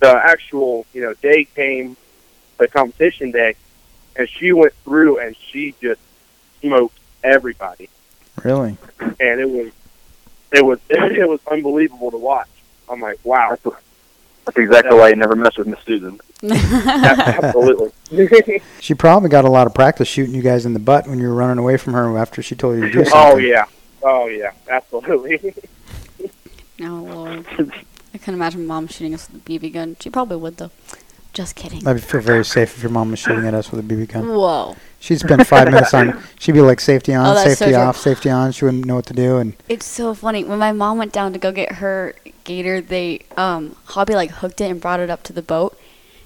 the 0.00 0.10
actual 0.12 0.86
you 0.92 1.00
know 1.00 1.14
day 1.14 1.44
came, 1.44 1.96
the 2.58 2.68
competition 2.68 3.30
day, 3.30 3.54
and 4.16 4.28
she 4.28 4.52
went 4.52 4.72
through 4.84 5.18
and 5.18 5.36
she 5.36 5.74
just 5.80 6.00
smoked 6.60 6.98
everybody. 7.22 7.88
Really? 8.44 8.76
And 9.00 9.40
it 9.40 9.48
was 9.48 9.72
it 10.52 10.64
was 10.64 10.78
it 10.90 11.28
was 11.28 11.40
unbelievable 11.50 12.10
to 12.10 12.18
watch. 12.18 12.48
I'm 12.88 13.00
like, 13.00 13.18
wow, 13.22 13.56
That's 14.46 14.56
exactly 14.56 14.96
why 14.96 15.10
you 15.10 15.16
never 15.16 15.36
mess 15.36 15.58
with 15.58 15.66
Miss 15.66 15.80
Susan. 15.80 16.18
absolutely. 16.42 17.92
She 18.80 18.94
probably 18.94 19.28
got 19.28 19.44
a 19.44 19.50
lot 19.50 19.66
of 19.66 19.74
practice 19.74 20.08
shooting 20.08 20.34
you 20.34 20.40
guys 20.40 20.64
in 20.64 20.72
the 20.72 20.78
butt 20.78 21.06
when 21.06 21.18
you 21.18 21.28
were 21.28 21.34
running 21.34 21.58
away 21.58 21.76
from 21.76 21.92
her 21.92 22.16
after 22.16 22.40
she 22.40 22.54
told 22.54 22.76
you 22.78 22.86
to 22.86 22.90
do 22.90 23.00
oh, 23.00 23.04
something. 23.04 23.34
oh 23.34 23.36
yeah, 23.36 23.64
oh 24.02 24.26
yeah, 24.28 24.52
absolutely. 24.70 25.54
Oh 26.80 27.44
lord. 27.56 27.72
I 28.20 28.24
can't 28.24 28.34
imagine 28.34 28.66
mom 28.66 28.88
shooting 28.88 29.14
us 29.14 29.28
with 29.30 29.46
a 29.46 29.58
BB 29.58 29.72
gun. 29.72 29.96
She 30.00 30.10
probably 30.10 30.38
would 30.38 30.56
though. 30.56 30.72
Just 31.32 31.54
kidding. 31.54 31.86
I'd 31.86 32.02
feel 32.02 32.20
very 32.20 32.44
safe 32.44 32.76
if 32.76 32.82
your 32.82 32.90
mom 32.90 33.10
was 33.12 33.20
shooting 33.20 33.46
at 33.46 33.54
us 33.54 33.70
with 33.70 33.78
a 33.78 33.94
BB 33.94 34.12
gun. 34.12 34.26
Whoa. 34.28 34.74
She'd 34.98 35.20
spend 35.20 35.46
five 35.46 35.66
minutes 35.70 35.94
on. 35.94 36.20
She'd 36.40 36.52
be 36.52 36.60
like 36.60 36.80
safety 36.80 37.14
on, 37.14 37.26
Oh, 37.26 37.34
that's 37.34 37.50
so 37.50 37.54
safety 37.54 37.74
true. 37.74 37.82
off, 37.82 37.96
safety 37.96 38.28
on. 38.30 38.50
She 38.50 38.64
wouldn't 38.64 38.86
know 38.86 38.96
what 38.96 39.06
to 39.06 39.14
do, 39.14 39.36
and 39.36 39.52
It's 39.68 39.86
so 39.86 40.14
funny. 40.14 40.42
When 40.42 40.58
my 40.58 40.72
mom 40.72 40.98
went 40.98 41.12
down 41.12 41.32
to 41.32 41.38
go 41.38 41.52
get 41.52 41.72
her 41.76 42.16
gator, 42.42 42.80
they 42.80 43.20
um 43.36 43.76
Hoppy 43.84 44.14
like 44.16 44.30
hooked 44.32 44.60
it 44.60 44.68
and 44.68 44.80
brought 44.80 44.98
it 44.98 45.10
up 45.10 45.22
to 45.24 45.32
the 45.32 45.42
boat, 45.42 45.78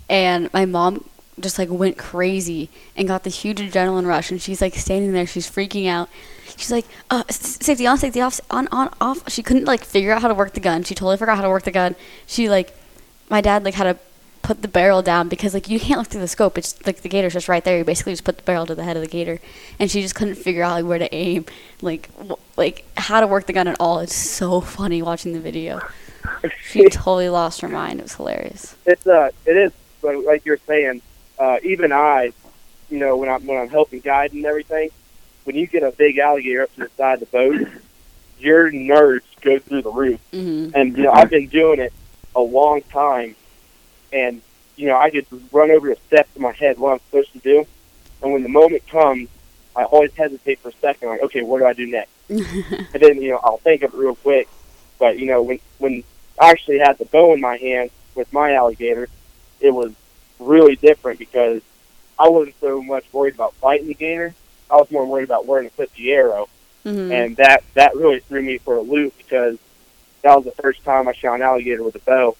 and 0.08 0.50
my 0.54 0.64
mom 0.64 1.04
just 1.42 1.58
like 1.58 1.68
went 1.70 1.98
crazy 1.98 2.70
and 2.96 3.06
got 3.08 3.24
the 3.24 3.30
huge 3.30 3.60
adrenaline 3.60 4.06
rush, 4.06 4.30
and 4.30 4.40
she's 4.40 4.60
like 4.60 4.74
standing 4.74 5.12
there, 5.12 5.26
she's 5.26 5.50
freaking 5.50 5.88
out. 5.88 6.08
She's 6.56 6.70
like, 6.70 6.86
uh, 7.10 7.24
safety 7.28 7.86
on, 7.86 7.98
safety 7.98 8.20
off, 8.20 8.40
on, 8.50 8.68
on, 8.70 8.92
off. 9.00 9.30
She 9.30 9.42
couldn't 9.42 9.64
like 9.64 9.84
figure 9.84 10.12
out 10.12 10.22
how 10.22 10.28
to 10.28 10.34
work 10.34 10.52
the 10.52 10.60
gun. 10.60 10.84
She 10.84 10.94
totally 10.94 11.16
forgot 11.16 11.36
how 11.36 11.42
to 11.42 11.48
work 11.48 11.64
the 11.64 11.70
gun. 11.70 11.96
She 12.26 12.48
like, 12.48 12.76
my 13.30 13.40
dad 13.40 13.64
like 13.64 13.74
had 13.74 13.84
to 13.84 13.98
put 14.42 14.60
the 14.60 14.68
barrel 14.68 15.02
down 15.02 15.28
because 15.28 15.54
like 15.54 15.68
you 15.68 15.78
can't 15.78 15.98
look 15.98 16.08
through 16.08 16.20
the 16.20 16.28
scope. 16.28 16.58
It's 16.58 16.84
like 16.86 17.00
the 17.02 17.08
gator's 17.08 17.32
just 17.32 17.48
right 17.48 17.64
there. 17.64 17.78
You 17.78 17.84
basically 17.84 18.12
just 18.12 18.24
put 18.24 18.36
the 18.36 18.42
barrel 18.42 18.66
to 18.66 18.74
the 18.74 18.84
head 18.84 18.96
of 18.96 19.02
the 19.02 19.08
gator, 19.08 19.40
and 19.78 19.90
she 19.90 20.02
just 20.02 20.14
couldn't 20.14 20.34
figure 20.34 20.62
out 20.62 20.72
like 20.72 20.84
where 20.84 20.98
to 20.98 21.12
aim, 21.14 21.46
like 21.80 22.10
wh- 22.28 22.58
like 22.58 22.84
how 22.96 23.20
to 23.20 23.26
work 23.26 23.46
the 23.46 23.52
gun 23.52 23.68
at 23.68 23.76
all. 23.80 24.00
It's 24.00 24.14
so 24.14 24.60
funny 24.60 25.00
watching 25.00 25.32
the 25.32 25.40
video. 25.40 25.80
She 26.64 26.88
totally 26.88 27.28
lost 27.28 27.60
her 27.60 27.68
mind. 27.68 28.00
It 28.00 28.04
was 28.04 28.14
hilarious. 28.14 28.76
it's 28.86 29.06
uh 29.06 29.30
it 29.46 29.56
is 29.56 29.72
like 30.02 30.44
you're 30.44 30.58
saying 30.66 31.00
uh 31.42 31.58
even 31.62 31.92
i 31.92 32.32
you 32.90 32.98
know 32.98 33.16
when 33.16 33.28
i'm 33.28 33.44
when 33.46 33.58
i'm 33.60 33.68
helping 33.68 34.00
guide 34.00 34.32
and 34.32 34.44
everything 34.46 34.88
when 35.44 35.56
you 35.56 35.66
get 35.66 35.82
a 35.82 35.90
big 35.90 36.18
alligator 36.18 36.62
up 36.62 36.72
to 36.74 36.80
the 36.80 36.90
side 36.96 37.14
of 37.14 37.20
the 37.20 37.26
boat 37.38 37.68
your 38.38 38.70
nerves 38.70 39.24
go 39.40 39.58
through 39.58 39.82
the 39.82 39.90
roof. 39.90 40.20
Hmm 40.30 40.68
and 40.74 40.96
you 40.96 41.02
know 41.04 41.12
i've 41.12 41.30
been 41.30 41.48
doing 41.48 41.80
it 41.80 41.92
a 42.34 42.40
long 42.40 42.80
time. 42.82 43.34
And 44.12 44.40
you 44.76 44.86
know 44.88 44.96
i 44.96 45.10
could 45.10 45.26
run 45.52 45.70
over 45.70 45.88
the 45.88 45.98
steps 46.06 46.30
in 46.36 46.42
my 46.42 46.52
head 46.52 46.78
what 46.78 46.92
i'm 46.92 47.00
supposed 47.06 47.32
to 47.32 47.38
do. 47.40 47.66
And 48.22 48.32
when 48.32 48.42
the 48.42 48.48
moment 48.48 48.86
comes 48.88 49.28
i 49.74 49.84
always 49.84 50.12
hesitate 50.14 50.58
for 50.60 50.68
a 50.68 50.78
second 50.86 51.08
like 51.08 51.22
okay 51.22 51.42
what 51.42 51.58
do 51.58 51.66
i 51.66 51.72
do 51.72 51.86
next? 51.86 52.12
And 52.94 53.02
then 53.02 53.22
you 53.22 53.30
know 53.30 53.40
I'll 53.42 53.58
think 53.58 53.82
of 53.82 53.94
it 53.94 53.96
real 53.96 54.16
quick. 54.16 54.48
But 54.98 55.18
you 55.18 55.26
know 55.26 55.42
when 55.42 55.58
when 55.78 56.04
I 56.38 56.50
actually 56.50 56.78
had 56.78 56.98
the 56.98 57.04
bow 57.06 57.34
in 57.34 57.40
my 57.40 57.56
hand 57.56 57.90
with 58.14 58.32
my 58.32 58.54
alligator, 58.54 59.08
it 59.60 59.72
was 59.72 59.92
really 60.42 60.76
different 60.76 61.18
because 61.18 61.62
I 62.18 62.28
wasn't 62.28 62.56
so 62.60 62.82
much 62.82 63.04
worried 63.12 63.34
about 63.34 63.54
fighting 63.54 63.88
the 63.88 63.94
gator. 63.94 64.34
I 64.70 64.76
was 64.76 64.90
more 64.90 65.06
worried 65.06 65.24
about 65.24 65.46
where 65.46 65.62
to 65.62 65.70
put 65.70 65.92
the 65.94 66.12
arrow, 66.12 66.48
hmm 66.84 67.10
and 67.10 67.36
that 67.36 67.62
that 67.74 67.94
really 67.96 68.20
threw 68.20 68.42
me 68.42 68.58
for 68.58 68.76
a 68.76 68.80
loop 68.82 69.16
because 69.18 69.58
that 70.22 70.34
was 70.36 70.44
the 70.44 70.62
first 70.62 70.84
time 70.84 71.08
I 71.08 71.12
shot 71.12 71.34
an 71.34 71.42
alligator 71.42 71.82
with 71.82 71.94
a 71.96 72.00
bow, 72.00 72.36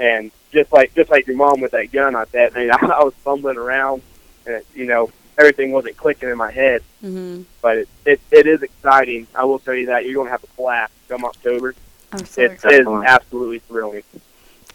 and 0.00 0.30
just 0.52 0.72
like 0.72 0.94
just 0.94 1.10
like 1.10 1.26
your 1.26 1.36
mom 1.36 1.60
with 1.60 1.72
that 1.72 1.92
gun, 1.92 2.14
I 2.16 2.24
bet 2.26 2.56
I, 2.56 2.60
mean, 2.60 2.70
I 2.72 3.02
was 3.04 3.14
fumbling 3.24 3.56
around, 3.58 4.02
and 4.46 4.56
it, 4.56 4.66
you 4.74 4.86
know 4.86 5.10
everything 5.36 5.70
wasn't 5.70 5.96
clicking 5.96 6.28
in 6.28 6.36
my 6.36 6.50
head 6.50 6.82
hmm 7.00 7.42
but 7.62 7.78
it, 7.78 7.88
it 8.04 8.20
it 8.30 8.46
is 8.46 8.62
exciting. 8.62 9.26
I 9.34 9.44
will 9.44 9.58
tell 9.58 9.74
you 9.74 9.86
that 9.86 10.04
you're 10.04 10.14
going 10.14 10.26
to 10.26 10.30
have 10.30 10.44
a 10.44 10.48
blast 10.56 10.92
come 11.08 11.24
October. 11.24 11.74
I'm 12.12 12.24
so 12.24 12.42
It 12.42 12.52
excited. 12.52 12.80
is 12.80 12.86
absolutely 12.86 13.58
thrilling. 13.60 14.02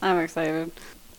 I'm 0.02 0.18
excited. 0.18 0.70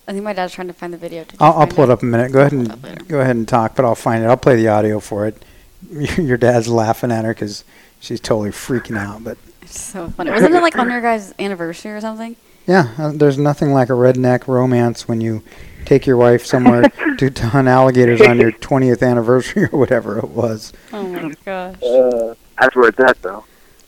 I 0.07 0.11
think 0.11 0.23
my 0.23 0.33
dad's 0.33 0.53
trying 0.53 0.67
to 0.67 0.73
find 0.73 0.93
the 0.93 0.97
video. 0.97 1.23
Did 1.23 1.33
you 1.33 1.37
I'll, 1.41 1.53
I'll 1.53 1.59
find 1.61 1.75
pull 1.75 1.83
it 1.85 1.89
up 1.89 2.03
in 2.03 2.09
a 2.09 2.11
minute. 2.11 2.31
Go 2.31 2.39
ahead 2.41 2.51
Pull 2.51 2.61
it 2.61 2.71
up 2.71 2.83
later. 2.83 2.97
and 2.99 3.07
go 3.07 3.19
ahead 3.21 3.35
and 3.35 3.47
talk, 3.47 3.75
but 3.75 3.85
I'll 3.85 3.95
find 3.95 4.23
it. 4.23 4.27
I'll 4.27 4.37
play 4.37 4.55
the 4.55 4.67
audio 4.67 4.99
for 4.99 5.25
it. 5.27 5.43
Your 6.17 6.37
dad's 6.37 6.67
laughing 6.67 7.11
at 7.11 7.25
her 7.25 7.33
because 7.33 7.63
she's 7.99 8.19
totally 8.19 8.51
freaking 8.51 8.97
out. 8.97 9.23
But 9.23 9.37
It's 9.61 9.79
so 9.79 10.09
funny. 10.09 10.31
Wasn't 10.31 10.53
it 10.53 10.61
like 10.61 10.77
on 10.77 10.89
your 10.89 11.01
guys' 11.01 11.33
anniversary 11.39 11.91
or 11.91 12.01
something? 12.01 12.35
yeah, 12.67 12.93
uh, 12.97 13.11
there's 13.13 13.37
nothing 13.37 13.71
like 13.73 13.89
a 13.89 13.93
redneck 13.93 14.47
romance 14.47 15.07
when 15.07 15.21
you 15.21 15.43
take 15.85 16.07
your 16.07 16.17
wife 16.17 16.43
somewhere 16.45 16.89
to, 17.19 17.29
to 17.29 17.47
hunt 17.49 17.67
alligators 17.67 18.21
on 18.21 18.39
your 18.39 18.51
20th 18.51 19.07
anniversary 19.07 19.65
or 19.71 19.77
whatever 19.79 20.17
it 20.17 20.29
was. 20.29 20.73
Oh 20.91 21.03
my 21.07 21.31
gosh. 21.45 21.75
Uh, 21.83 22.33
that's 22.59 22.75
where 22.75 22.89
it's 22.89 22.99
at, 22.99 23.21
though. 23.21 23.43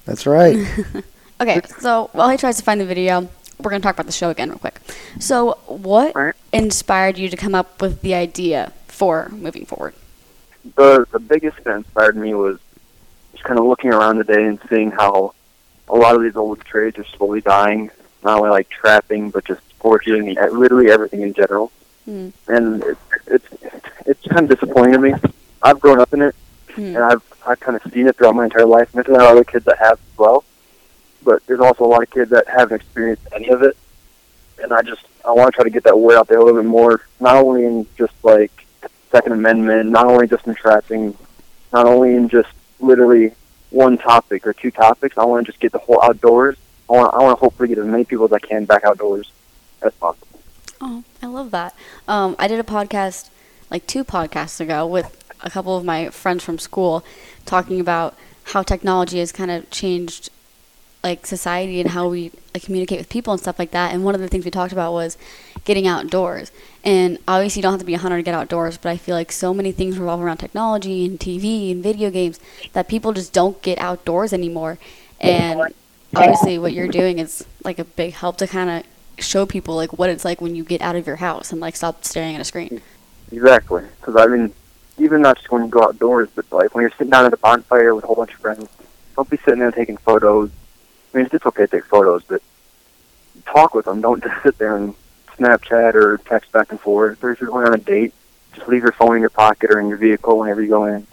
That's 0.06 0.26
right. 0.26 0.58
Okay, 1.40 1.62
so 1.78 2.10
while 2.14 2.30
he 2.32 2.38
tries 2.38 2.58
to 2.58 2.64
find 2.64 2.82
the 2.82 2.86
video, 2.88 3.30
we're 3.60 3.72
going 3.72 3.82
to 3.82 3.86
talk 3.86 3.96
about 3.96 4.06
the 4.06 4.12
show 4.12 4.30
again 4.30 4.50
real 4.50 4.60
quick. 4.60 4.80
So, 5.20 5.54
what 5.68 6.16
inspired 6.54 7.18
you 7.18 7.30
to 7.30 7.38
come 7.38 7.56
up 7.56 7.82
with 7.82 8.02
the 8.02 8.14
idea 8.14 8.72
for 8.88 9.30
moving 9.30 9.66
forward? 9.66 9.94
The 10.76 11.06
the 11.12 11.20
biggest 11.20 11.64
that 11.64 11.76
inspired 11.76 12.18
me 12.18 12.34
was 12.34 12.60
just 13.32 13.44
kind 13.44 13.60
of 13.60 13.66
looking 13.66 13.94
around 13.94 14.18
today 14.18 14.46
and 14.46 14.60
seeing 14.70 14.92
how 14.92 15.34
a 15.88 15.96
lot 15.96 16.16
of 16.16 16.22
these 16.22 16.36
old 16.36 16.60
trades 16.66 16.98
are 17.00 17.06
slowly 17.06 17.42
dying. 17.42 17.90
Not 18.24 18.40
only 18.40 18.50
like 18.50 18.70
trapping, 18.70 19.30
but 19.30 19.46
just 19.46 19.62
foraging, 19.80 20.38
and 20.38 20.52
literally 20.60 20.92
everything 20.92 21.22
in 21.22 21.34
general. 21.34 21.72
Hmm. 22.06 22.30
And 22.48 22.84
it, 22.84 22.98
it's 23.28 23.48
it's 24.06 24.24
kind 24.28 24.50
of 24.52 24.60
disappointing 24.60 24.94
to 24.94 25.00
me. 25.00 25.14
I've 25.62 25.80
grown 25.80 26.00
up 26.00 26.14
in 26.14 26.22
it, 26.22 26.36
Hmm. 26.74 26.82
and 26.96 26.98
I've 27.00 27.22
I've 27.46 27.60
kind 27.60 27.78
of 27.82 27.92
seen 27.94 28.08
it 28.08 28.18
throughout 28.18 28.36
my 28.36 28.46
entire 28.46 28.66
life. 28.66 28.94
And 28.94 29.04
there's 29.06 29.16
a 29.16 29.18
lot 29.18 29.28
of 29.32 29.32
other 29.38 29.44
kids 29.44 29.66
that 29.66 29.78
have 29.80 29.94
as 29.94 30.18
well, 30.18 30.44
but 31.24 31.46
there's 31.46 31.60
also 31.60 31.86
a 31.86 31.88
lot 31.88 32.04
of 32.04 32.10
kids 32.10 32.32
that 32.32 32.48
haven't 32.48 32.82
experienced 32.82 33.28
any 33.34 33.50
of 33.50 33.64
it. 33.64 33.78
And 34.62 34.74
I 34.74 34.82
just 34.82 35.06
I 35.26 35.32
want 35.32 35.52
to 35.52 35.56
try 35.56 35.64
to 35.64 35.70
get 35.70 35.84
that 35.84 36.00
word 36.00 36.18
out 36.18 36.28
there 36.28 36.40
a 36.40 36.44
little 36.44 36.62
bit 36.62 36.68
more, 36.68 37.02
not 37.20 37.36
only 37.36 37.66
in 37.66 37.88
just 37.98 38.14
like 38.24 38.66
Second 39.12 39.34
Amendment, 39.34 39.90
not 39.90 40.06
only 40.06 40.28
just 40.28 40.48
in 40.48 40.56
trapping, 40.56 41.18
not 41.72 41.86
only 41.86 42.16
in 42.16 42.30
just 42.30 42.50
literally 42.80 43.34
one 43.70 43.98
topic 43.98 44.48
or 44.48 44.54
two 44.54 44.72
topics. 44.72 45.18
I 45.18 45.26
want 45.26 45.46
to 45.46 45.52
just 45.52 45.62
get 45.62 45.72
the 45.72 45.80
whole 45.80 46.02
outdoors. 46.02 46.58
I 46.90 46.94
want 46.94 47.14
I 47.14 47.20
want 47.20 47.38
to 47.38 47.40
hopefully 47.40 47.70
get 47.70 47.78
as 47.78 47.86
many 47.86 48.06
people 48.06 48.26
as 48.26 48.34
I 48.34 48.40
can 48.40 48.66
back 48.66 48.84
outdoors 48.84 49.32
as 49.82 49.94
possible. 49.96 50.28
Oh, 50.80 51.04
I 51.22 51.26
love 51.26 51.52
that. 51.52 51.76
Um, 52.08 52.36
I 52.40 52.48
did 52.48 52.60
a 52.60 52.64
podcast 52.64 53.30
like 53.70 53.88
two 53.88 54.04
podcasts 54.04 54.60
ago 54.60 54.86
with 54.88 55.14
a 55.42 55.50
couple 55.50 55.76
of 55.78 55.84
my 55.84 56.10
friends 56.10 56.44
from 56.44 56.58
school 56.58 57.04
talking 57.46 57.80
about 57.80 58.16
how 58.46 58.64
technology 58.64 59.20
has 59.20 59.32
kind 59.32 59.52
of 59.52 59.70
changed 59.70 60.30
like 61.08 61.26
society 61.26 61.80
and 61.80 61.92
how 61.92 62.10
we 62.10 62.32
like, 62.54 62.64
communicate 62.64 63.00
with 63.00 63.10
people 63.10 63.34
and 63.34 63.42
stuff 63.42 63.58
like 63.58 63.72
that. 63.72 63.94
And 63.94 64.04
one 64.04 64.14
of 64.14 64.22
the 64.22 64.28
things 64.28 64.44
we 64.46 64.52
talked 64.52 64.74
about 64.74 64.92
was 64.92 65.18
getting 65.64 65.88
outdoors. 65.88 66.52
And 66.84 67.18
obviously, 67.28 67.60
you 67.60 67.64
don't 67.64 67.74
have 67.74 67.80
to 67.80 67.86
be 67.86 67.94
a 67.94 67.98
hunter 67.98 68.18
to 68.18 68.24
get 68.24 68.36
outdoors, 68.36 68.78
but 68.78 68.90
I 68.90 68.98
feel 68.98 69.16
like 69.16 69.32
so 69.32 69.54
many 69.54 69.72
things 69.72 69.98
revolve 69.98 70.22
around 70.22 70.38
technology 70.38 71.06
and 71.06 71.20
TV 71.20 71.72
and 71.72 71.82
video 71.82 72.10
games 72.12 72.40
that 72.74 72.88
people 72.88 73.14
just 73.14 73.34
don't 73.34 73.62
get 73.62 73.80
outdoors 73.80 74.34
anymore. 74.34 74.78
And 75.20 75.74
obviously, 76.16 76.58
what 76.58 76.74
you're 76.74 76.88
doing 76.88 77.20
is 77.20 77.46
like 77.64 77.80
a 77.80 77.86
big 77.86 78.14
help 78.14 78.38
to 78.38 78.48
kind 78.48 78.70
of 78.70 79.24
show 79.24 79.46
people 79.46 79.76
like 79.76 79.98
what 79.98 80.10
it's 80.10 80.24
like 80.24 80.42
when 80.42 80.56
you 80.56 80.64
get 80.64 80.82
out 80.82 80.96
of 80.96 81.08
your 81.08 81.18
house 81.18 81.52
and 81.52 81.60
like 81.60 81.76
stop 81.76 82.04
staring 82.04 82.36
at 82.36 82.42
a 82.42 82.46
screen. 82.46 82.82
Exactly. 83.32 83.84
Because 84.00 84.16
I 84.16 84.28
mean, 84.28 84.54
even 84.98 85.22
not 85.22 85.38
just 85.38 85.52
when 85.52 85.64
you 85.64 85.70
go 85.70 85.84
outdoors, 85.84 86.30
but 86.36 86.46
like 86.52 86.74
when 86.76 86.82
you're 86.84 86.92
sitting 86.92 87.12
down 87.12 87.26
at 87.26 87.34
a 87.34 87.38
bonfire 87.38 87.96
with 87.96 88.04
a 88.04 88.08
whole 88.08 88.16
bunch 88.16 88.34
of 88.34 88.40
friends, 88.40 88.68
don't 89.16 89.30
be 89.30 89.38
sitting 89.38 89.60
there 89.60 89.72
taking 89.72 89.98
photos. 89.98 90.50
I 91.14 91.18
mean, 91.18 91.30
it's 91.32 91.46
okay 91.46 91.64
to 91.64 91.68
take 91.68 91.86
photos, 91.86 92.24
but 92.24 92.42
talk 93.46 93.74
with 93.74 93.86
them. 93.86 94.02
Don't 94.02 94.24
just 94.24 94.44
sit 94.44 94.58
there 94.58 94.76
and 94.76 94.94
Snapchat 95.38 95.96
or 95.96 96.18
text 96.18 96.52
back 96.52 96.72
and 96.72 96.80
forth. 96.80 97.24
Or 97.24 97.32
if 97.32 97.42
you're 97.42 97.50
going 97.50 97.68
on 97.68 97.74
a 97.74 97.78
date, 97.78 98.14
just 98.54 98.68
leave 98.68 98.84
your 98.84 98.92
phone 98.92 99.16
in 99.16 99.22
your 99.22 99.30
pocket 99.30 99.72
or 99.72 99.80
in 99.80 99.88
your 99.88 99.98
vehicle 99.98 100.40
whenever 100.40 100.62
you 100.62 100.70
go 100.70 100.86
in, 100.86 101.08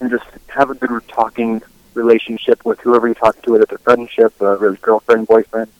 and 0.00 0.10
just 0.10 0.24
have 0.48 0.70
a 0.70 0.74
good 0.74 1.06
talking 1.08 1.62
relationship 1.94 2.64
with 2.64 2.80
whoever 2.80 3.08
you 3.08 3.14
talk 3.14 3.40
to, 3.42 3.52
whether 3.52 3.64
it's 3.64 3.72
a 3.72 3.78
friendship, 3.78 4.40
a 4.40 4.56
really 4.56 4.78
girlfriend, 4.78 5.26
boyfriend, 5.26 5.70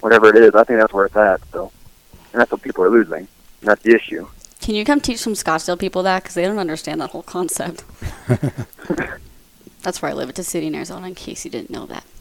whatever 0.00 0.28
it 0.28 0.36
is. 0.36 0.54
I 0.54 0.64
think 0.64 0.78
that's 0.78 0.92
where 0.92 1.06
it's 1.06 1.16
at. 1.16 1.40
So, 1.52 1.72
and 2.32 2.40
that's 2.40 2.52
what 2.52 2.62
people 2.62 2.84
are 2.84 2.90
losing. 2.90 3.26
And 3.60 3.68
that's 3.68 3.82
the 3.82 3.94
issue. 3.94 4.28
Can 4.60 4.74
you 4.74 4.84
come 4.84 5.00
teach 5.00 5.18
some 5.18 5.32
Scottsdale 5.32 5.78
people 5.78 6.02
that 6.02 6.22
because 6.22 6.34
they 6.34 6.44
don't 6.44 6.58
understand 6.58 7.00
that 7.00 7.10
whole 7.10 7.22
concept? 7.22 7.82
That's 9.82 10.02
where 10.02 10.10
I 10.10 10.14
live. 10.14 10.28
It's 10.28 10.38
a 10.38 10.44
city 10.44 10.66
in 10.66 10.74
Arizona. 10.74 11.06
In 11.08 11.14
case 11.14 11.46
you 11.46 11.50
didn't 11.50 11.70
know 11.70 11.86
that, 11.86 12.04
It's 12.04 12.19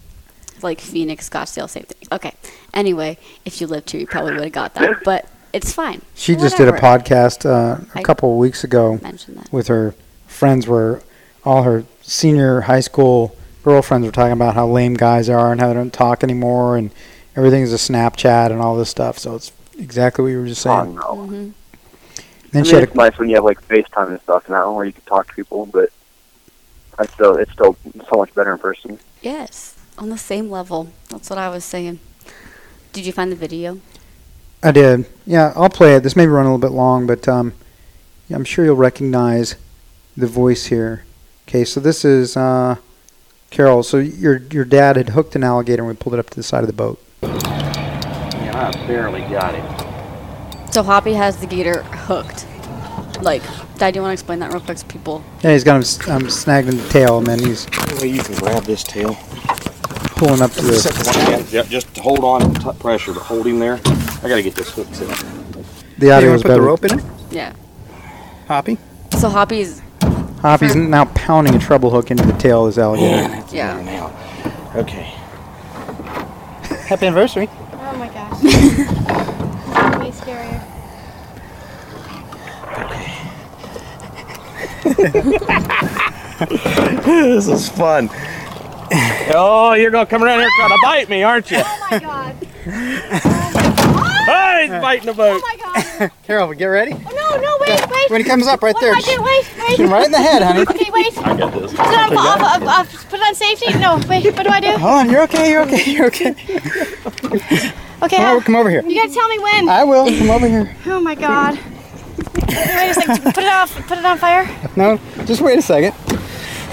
like 0.64 0.80
Phoenix, 0.82 1.30
Scottsdale, 1.30 1.70
same 1.70 1.84
thing. 1.84 2.08
Okay. 2.12 2.34
Anyway, 2.74 3.18
if 3.46 3.62
you 3.62 3.68
lived 3.68 3.90
here, 3.92 4.02
you 4.02 4.08
probably 4.08 4.34
would 4.34 4.44
have 4.44 4.52
got 4.52 4.74
that, 4.76 5.04
but 5.04 5.28
it's 5.54 5.72
fine. 5.74 6.02
She 6.16 6.36
just 6.36 6.58
did 6.58 6.68
a 6.68 6.74
podcast 6.74 7.46
uh, 7.46 7.82
a 7.96 8.00
I- 8.00 8.04
couple 8.04 8.32
of 8.34 8.38
weeks 8.38 8.64
ago 8.64 8.98
that. 8.98 9.48
with 9.52 9.68
her 9.68 9.96
friends 10.28 10.68
where 10.68 11.02
all 11.46 11.64
her 11.64 11.84
senior 12.02 12.62
high 12.62 12.80
school 12.82 13.36
girlfriends 13.64 14.06
were 14.06 14.12
talking 14.12 14.32
about 14.34 14.54
how 14.56 14.68
lame 14.68 14.94
guys 14.96 15.30
are 15.30 15.52
and 15.52 15.60
how 15.60 15.68
they 15.68 15.74
don't 15.74 15.92
talk 15.94 16.24
anymore 16.24 16.78
and 16.78 16.92
everything's 17.36 17.72
a 17.74 17.76
Snapchat 17.78 18.52
and 18.52 18.62
all 18.62 18.76
this 18.78 18.90
stuff. 18.90 19.18
So 19.18 19.36
it's 19.36 19.52
exactly 19.78 20.24
what 20.24 20.30
you 20.30 20.40
were 20.42 20.48
just 20.48 20.66
Oh, 20.68 20.84
saying. 20.84 20.96
no. 20.96 21.02
hmm 21.16 21.32
Then 21.32 21.54
I 22.54 22.56
mean, 22.58 22.64
she 22.66 22.74
had 22.76 22.84
it's 22.84 22.94
a, 22.94 22.98
nice 22.98 23.18
when 23.18 23.30
you 23.30 23.36
have 23.36 23.44
like 23.44 23.66
FaceTime 23.68 24.10
and 24.10 24.22
stuff 24.22 24.48
now, 24.50 24.74
where 24.74 24.86
you 24.86 24.94
can 24.94 25.04
talk 25.04 25.28
to 25.30 25.34
people, 25.34 25.66
but 25.66 25.90
I 26.98 27.06
still, 27.06 27.38
it's 27.38 27.52
still 27.54 27.78
so 28.10 28.18
much 28.18 28.34
better 28.36 28.52
in 28.52 28.60
person. 28.60 29.00
Yes, 29.22 29.76
on 30.00 30.10
the 30.10 30.18
same 30.18 30.50
level. 30.50 30.90
That's 31.10 31.30
what 31.30 31.38
I 31.38 31.50
was 31.50 31.64
saying. 31.66 32.00
Did 32.94 33.06
you 33.06 33.12
find 33.12 33.32
the 33.32 33.36
video? 33.36 33.80
I 34.64 34.72
did. 34.72 35.06
Yeah, 35.26 35.54
I'll 35.56 35.70
play 35.70 35.96
it. 35.96 36.04
This 36.04 36.16
may 36.16 36.26
run 36.26 36.46
a 36.46 36.54
little 36.54 36.58
bit 36.70 36.76
long, 36.76 37.06
but 37.06 37.28
um, 37.28 37.54
yeah, 38.28 38.36
I'm 38.38 38.44
sure 38.46 38.66
you'll 38.66 38.76
recognize 38.76 39.56
the 40.18 40.28
voice 40.28 40.66
here. 40.68 41.04
Okay, 41.48 41.64
so 41.64 41.80
this 41.80 42.04
is 42.04 42.36
uh, 42.36 42.76
Carol. 43.52 43.84
So 43.84 43.98
your 43.98 44.38
your 44.52 44.66
dad 44.66 44.96
had 44.96 45.10
hooked 45.10 45.36
an 45.36 45.44
alligator 45.44 45.82
and 45.84 45.90
we 45.90 45.96
pulled 45.96 46.14
it 46.16 46.20
up 46.20 46.30
to 46.32 46.36
the 46.36 46.44
side 46.44 46.62
of 46.64 46.68
the 46.68 46.74
boat. 46.74 47.02
Yeah, 47.22 48.72
I 48.74 48.88
barely 48.88 49.22
got 49.22 49.56
it. 49.56 50.74
So 50.74 50.84
Hoppy 50.84 51.14
has 51.14 51.38
the 51.38 51.48
gator 51.48 51.84
hooked. 51.84 52.46
Like, 53.22 53.42
Dad, 53.78 53.92
do 53.94 53.98
you 53.98 54.02
want 54.02 54.12
to 54.12 54.14
explain 54.14 54.40
that 54.40 54.52
real 54.54 54.62
quick 54.62 54.78
to 54.78 54.86
people? 54.86 55.24
Yeah, 55.44 55.52
he's 55.54 55.64
got 55.64 55.76
him 55.78 55.82
s- 55.82 56.08
um, 56.08 56.30
snagged 56.30 56.70
in 56.70 56.78
the 56.78 56.88
tail, 56.90 57.18
and 57.18 57.28
then 57.28 57.40
he's 57.40 57.68
Well, 57.94 58.06
you 58.06 58.22
can 58.22 58.36
grab 58.36 58.64
this 58.64 58.84
tail. 58.84 59.18
Pulling 60.20 60.42
up 60.42 60.52
to 60.52 60.62
the. 60.62 61.48
Yeah, 61.52 61.64
just 61.64 61.98
hold 61.98 62.24
on, 62.24 62.54
t- 62.54 62.72
pressure, 62.80 63.14
but 63.14 63.24
hold 63.24 63.48
him 63.48 63.58
there. 63.60 63.80
I 63.86 64.28
gotta 64.28 64.44
get 64.44 64.54
this 64.56 64.70
hook 64.72 64.88
set. 64.94 65.08
The 65.98 66.12
audio 66.12 66.30
you 66.30 66.36
is 66.36 66.36
want 66.36 66.42
to 66.44 66.44
put 66.44 66.44
the 66.44 66.48
better. 66.50 66.62
rope 66.62 66.86
in 66.86 67.00
it, 67.00 67.06
Yeah. 67.32 67.54
Hoppy? 68.48 68.78
So 69.18 69.30
Hoppy's 69.30 69.82
Hoppy's 70.42 70.76
now 70.76 71.06
pounding 71.06 71.56
a 71.56 71.60
treble 71.60 71.90
hook 71.90 72.12
into 72.12 72.24
the 72.26 72.34
tail 72.34 72.68
of 72.68 72.74
this 72.74 72.78
alligator. 72.82 73.28
that's 73.30 73.54
Yeah. 73.54 73.74
better 73.78 73.84
now. 73.86 74.12
Okay. 74.76 75.04
Happy 76.88 77.08
anniversary. 77.08 77.50
Oh 77.74 77.96
my 77.98 78.08
gosh. 78.10 78.44
Way 80.00 80.12
scarier. 80.12 80.62
this 87.06 87.48
is 87.48 87.70
fun. 87.70 88.10
Oh, 89.32 89.74
you're 89.74 89.92
gonna 89.92 90.08
come 90.08 90.24
around 90.24 90.40
here 90.40 90.50
trying 90.58 90.70
to 90.70 90.80
bite 90.82 91.08
me, 91.10 91.22
aren't 91.22 91.52
you? 91.52 91.62
Oh 91.64 91.88
my 91.92 92.00
god. 92.00 92.36
Hey, 94.26 94.62
he's 94.64 94.72
biting 94.82 95.06
the 95.06 95.14
boat. 95.14 95.40
Oh 95.44 95.48
my 95.48 95.56
god. 96.00 96.12
Carol, 96.24 96.48
we 96.48 96.56
get 96.56 96.66
ready. 96.66 96.94
Oh 96.94 96.98
no, 96.98 97.42
no, 97.42 97.58
wait, 97.62 97.92
wait. 97.92 98.10
When 98.10 98.22
he 98.22 98.28
comes 98.28 98.48
up 98.48 98.62
right 98.64 98.74
what 98.74 98.82
there, 98.82 98.94
do 98.96 99.00
I 99.00 99.16
do? 99.16 99.22
Wait, 99.22 99.80
wait. 99.80 99.90
right 99.90 100.06
in 100.06 100.12
the 100.12 100.18
head, 100.18 100.42
honey. 100.42 100.62
Okay, 100.62 100.90
wait. 100.92 101.16
I 101.20 101.38
got 101.38 101.54
this. 101.54 101.72
Put 101.72 101.80
it 101.88 101.96
on, 101.96 102.18
off, 102.18 102.42
off, 102.42 102.62
off, 102.64 103.10
put 103.10 103.20
it 103.20 103.24
on 103.28 103.36
safety? 103.36 103.74
No, 103.78 104.00
wait, 104.10 104.26
what 104.36 104.44
do 104.44 104.50
I 104.50 104.60
do? 104.60 104.72
Hold 104.72 104.82
on, 104.94 105.10
you're 105.10 105.22
okay, 105.24 105.52
you're 105.52 105.62
okay, 105.64 105.92
you're 105.92 106.08
okay. 106.08 106.30
Okay, 108.02 108.16
Come 108.16 108.26
how, 108.26 108.36
over, 108.36 108.46
come 108.46 108.56
over 108.56 108.70
here. 108.70 108.82
you 108.84 108.96
gotta 109.00 109.14
tell 109.14 109.28
me 109.28 109.40
when. 109.40 109.68
I 109.70 109.84
will. 109.84 110.06
Come 110.08 110.30
over 110.32 110.48
here. 110.48 110.76
Oh 110.88 111.00
my 111.00 111.16
god. 111.16 111.60
Wait 112.48 112.90
a 112.90 112.94
second, 112.94 113.22
put 113.34 113.44
it 113.44 113.50
off, 113.50 113.76
put 113.88 113.98
it 113.98 114.06
on 114.06 114.18
fire. 114.18 114.50
No, 114.76 114.98
just 115.26 115.42
wait 115.42 115.60
a 115.60 115.62
second. 115.62 115.94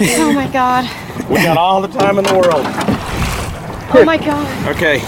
Oh 0.01 0.31
my 0.33 0.47
god. 0.47 0.89
We 1.29 1.35
got 1.43 1.57
all 1.57 1.81
the 1.81 1.87
time 1.89 2.17
in 2.17 2.23
the 2.23 2.33
world. 2.33 2.65
Oh 3.93 4.03
my 4.05 4.17
god. 4.17 4.67
Okay, 4.75 4.99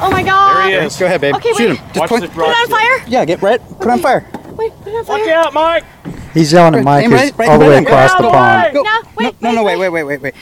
Oh 0.00 0.08
my 0.10 0.22
god. 0.22 0.70
there 0.70 0.80
he 0.80 0.86
is. 0.86 0.96
Go 0.96 1.06
ahead, 1.06 1.20
babe. 1.20 1.34
Okay, 1.36 1.52
Shoot 1.52 1.58
wait. 1.70 1.78
him. 1.78 1.86
Just 1.88 1.96
Watch 2.00 2.08
point. 2.10 2.22
this 2.22 2.30
Put 2.34 2.42
it 2.48 2.56
on 2.56 2.68
fire. 2.68 3.04
Yeah, 3.08 3.24
get 3.24 3.42
right. 3.42 3.60
Put 3.78 3.82
it 3.82 3.90
on 3.90 3.98
fire. 4.00 4.26
Wait, 4.56 4.72
put 4.82 4.88
it 4.92 4.96
on 4.96 5.04
fire. 5.04 5.18
Watch 5.20 5.28
out, 5.28 5.54
Mike. 5.54 5.84
He's 6.32 6.52
yelling 6.52 6.74
at 6.76 6.84
Mike 6.84 7.04
aim 7.04 7.10
who's 7.12 7.20
right- 7.20 7.38
right- 7.38 7.48
all 7.48 7.58
the 7.58 7.64
way 7.66 7.74
right- 7.74 7.82
across 7.86 8.12
right 8.12 8.22
the 8.22 8.30
pond. 8.30 8.74
Go. 8.74 8.82
No, 8.82 9.00
wait, 9.16 9.42
no, 9.42 9.52
no, 9.52 9.64
wait, 9.64 9.76
wait, 9.78 9.88
wait, 9.90 10.02
wait, 10.04 10.20
wait, 10.20 10.22
wait. 10.22 10.34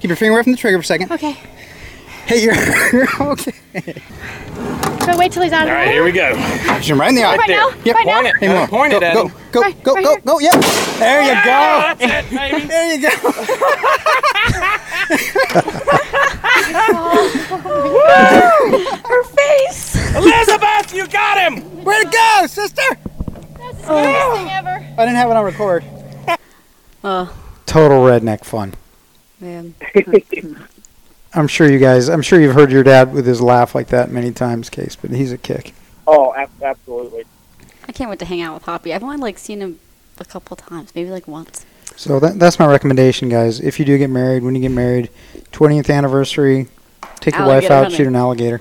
Keep 0.00 0.08
your 0.10 0.16
finger 0.16 0.34
away 0.34 0.42
from 0.44 0.52
the 0.52 0.58
trigger 0.58 0.78
for 0.78 0.82
a 0.82 0.84
second. 0.84 1.10
Okay. 1.12 1.36
Hey, 2.26 2.42
you're, 2.42 2.54
you're 2.92 3.08
okay. 3.32 3.52
So 5.04 5.16
wait 5.18 5.32
till 5.32 5.42
he's 5.42 5.52
out 5.52 5.62
of 5.62 5.68
the 5.68 5.74
right, 5.74 5.80
water. 5.86 5.92
here 5.92 6.04
we 6.04 6.12
go. 6.12 6.34
Shoot 6.80 6.92
him 6.92 7.00
right 7.00 7.08
in 7.10 7.14
the 7.14 7.22
eye. 7.24 7.36
Right 7.36 7.50
now? 7.50 7.70
Yep. 7.84 7.96
Right 7.96 8.06
now? 8.06 8.22
Point 8.22 8.26
it. 8.26 8.36
Hey. 8.40 8.66
Point 8.66 8.90
go, 8.92 8.96
it 8.96 9.02
at 9.02 9.14
go, 9.14 9.26
him. 9.28 9.34
go, 9.52 9.60
Right- 9.60 9.82
go, 9.82 9.94
right 9.94 10.04
go, 10.04 10.10
here. 10.10 10.20
go. 10.24 10.38
Yep. 10.40 10.52
There 10.98 11.22
you 11.22 11.28
go. 11.28 11.34
Yeah, 11.34 11.94
that's 11.94 12.02
it, 12.02 12.30
baby. 12.36 12.66
There 12.74 12.94
you 12.94 13.00
go. 13.02 13.10
her 19.04 19.24
face. 19.24 20.14
Elizabeth, 20.16 20.94
you 20.94 21.06
got 21.08 21.38
him. 21.38 21.84
Way 21.84 22.00
to 22.02 22.08
go, 22.10 22.46
sister. 22.46 22.82
That's 23.58 23.76
the 23.78 23.82
scariest 23.82 24.30
thing 24.32 24.46
oh. 24.48 24.50
ever. 24.50 24.70
I 24.70 24.96
didn't 25.04 25.16
have 25.16 25.30
it 25.30 25.36
on 25.36 25.44
record. 25.44 25.84
Oh 27.06 27.36
Total 27.66 27.98
redneck 27.98 28.44
fun. 28.44 28.72
man. 29.40 29.74
I'm 31.34 31.48
sure 31.48 31.70
you 31.70 31.78
guys. 31.78 32.08
I'm 32.08 32.22
sure 32.22 32.40
you've 32.40 32.54
heard 32.54 32.70
your 32.70 32.82
dad 32.82 33.12
with 33.12 33.26
his 33.26 33.40
laugh 33.40 33.74
like 33.74 33.88
that 33.88 34.10
many 34.10 34.30
times, 34.32 34.70
Case. 34.70 34.96
But 34.96 35.10
he's 35.10 35.32
a 35.32 35.38
kick. 35.38 35.74
Oh, 36.06 36.34
absolutely. 36.62 37.24
I 37.88 37.92
can't 37.92 38.10
wait 38.10 38.18
to 38.20 38.24
hang 38.24 38.40
out 38.40 38.54
with 38.54 38.64
Hoppy. 38.64 38.94
I've 38.94 39.02
only 39.02 39.16
like 39.16 39.38
seen 39.38 39.60
him 39.60 39.80
a 40.18 40.24
couple 40.24 40.56
times, 40.56 40.94
maybe 40.94 41.10
like 41.10 41.26
once. 41.26 41.66
So 41.96 42.18
that, 42.20 42.38
that's 42.38 42.58
my 42.58 42.66
recommendation, 42.66 43.28
guys. 43.28 43.60
If 43.60 43.78
you 43.78 43.84
do 43.84 43.96
get 43.98 44.10
married, 44.10 44.42
when 44.42 44.54
you 44.54 44.60
get 44.60 44.70
married, 44.70 45.10
20th 45.52 45.94
anniversary, 45.94 46.68
take 47.20 47.36
your 47.36 47.46
wife 47.46 47.64
out, 47.64 47.84
hunting. 47.84 47.96
shoot 47.96 48.06
an 48.06 48.16
alligator. 48.16 48.60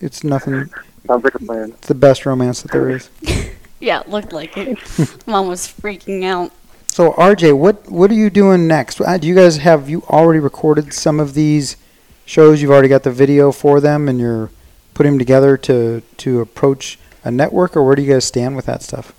It's 0.00 0.24
nothing. 0.24 0.70
Sounds 1.06 1.24
like 1.24 1.34
a 1.34 1.38
plan. 1.38 1.72
It's 1.72 1.88
the 1.88 1.94
best 1.94 2.26
romance 2.26 2.62
that 2.62 2.72
there 2.72 2.90
is. 2.90 3.10
Yeah, 3.78 4.00
it 4.00 4.08
looked 4.08 4.32
like 4.32 4.56
it. 4.56 4.78
Mom 5.26 5.48
was 5.48 5.68
freaking 5.68 6.24
out. 6.24 6.50
So 6.96 7.12
RJ, 7.12 7.58
what 7.58 7.90
what 7.90 8.10
are 8.10 8.14
you 8.14 8.30
doing 8.30 8.66
next? 8.66 9.02
Uh, 9.02 9.18
Do 9.18 9.28
you 9.28 9.34
guys 9.34 9.58
have 9.58 9.90
you 9.90 10.02
already 10.08 10.40
recorded 10.40 10.94
some 10.94 11.20
of 11.20 11.34
these 11.34 11.76
shows? 12.24 12.62
You've 12.62 12.70
already 12.70 12.88
got 12.88 13.02
the 13.02 13.10
video 13.10 13.52
for 13.52 13.82
them, 13.82 14.08
and 14.08 14.18
you're 14.18 14.48
putting 14.94 15.12
them 15.12 15.18
together 15.18 15.58
to 15.58 16.00
to 16.00 16.40
approach 16.40 16.98
a 17.22 17.30
network, 17.30 17.76
or 17.76 17.84
where 17.84 17.96
do 17.96 18.00
you 18.00 18.10
guys 18.14 18.24
stand 18.24 18.56
with 18.56 18.64
that 18.64 18.82
stuff? 18.82 19.12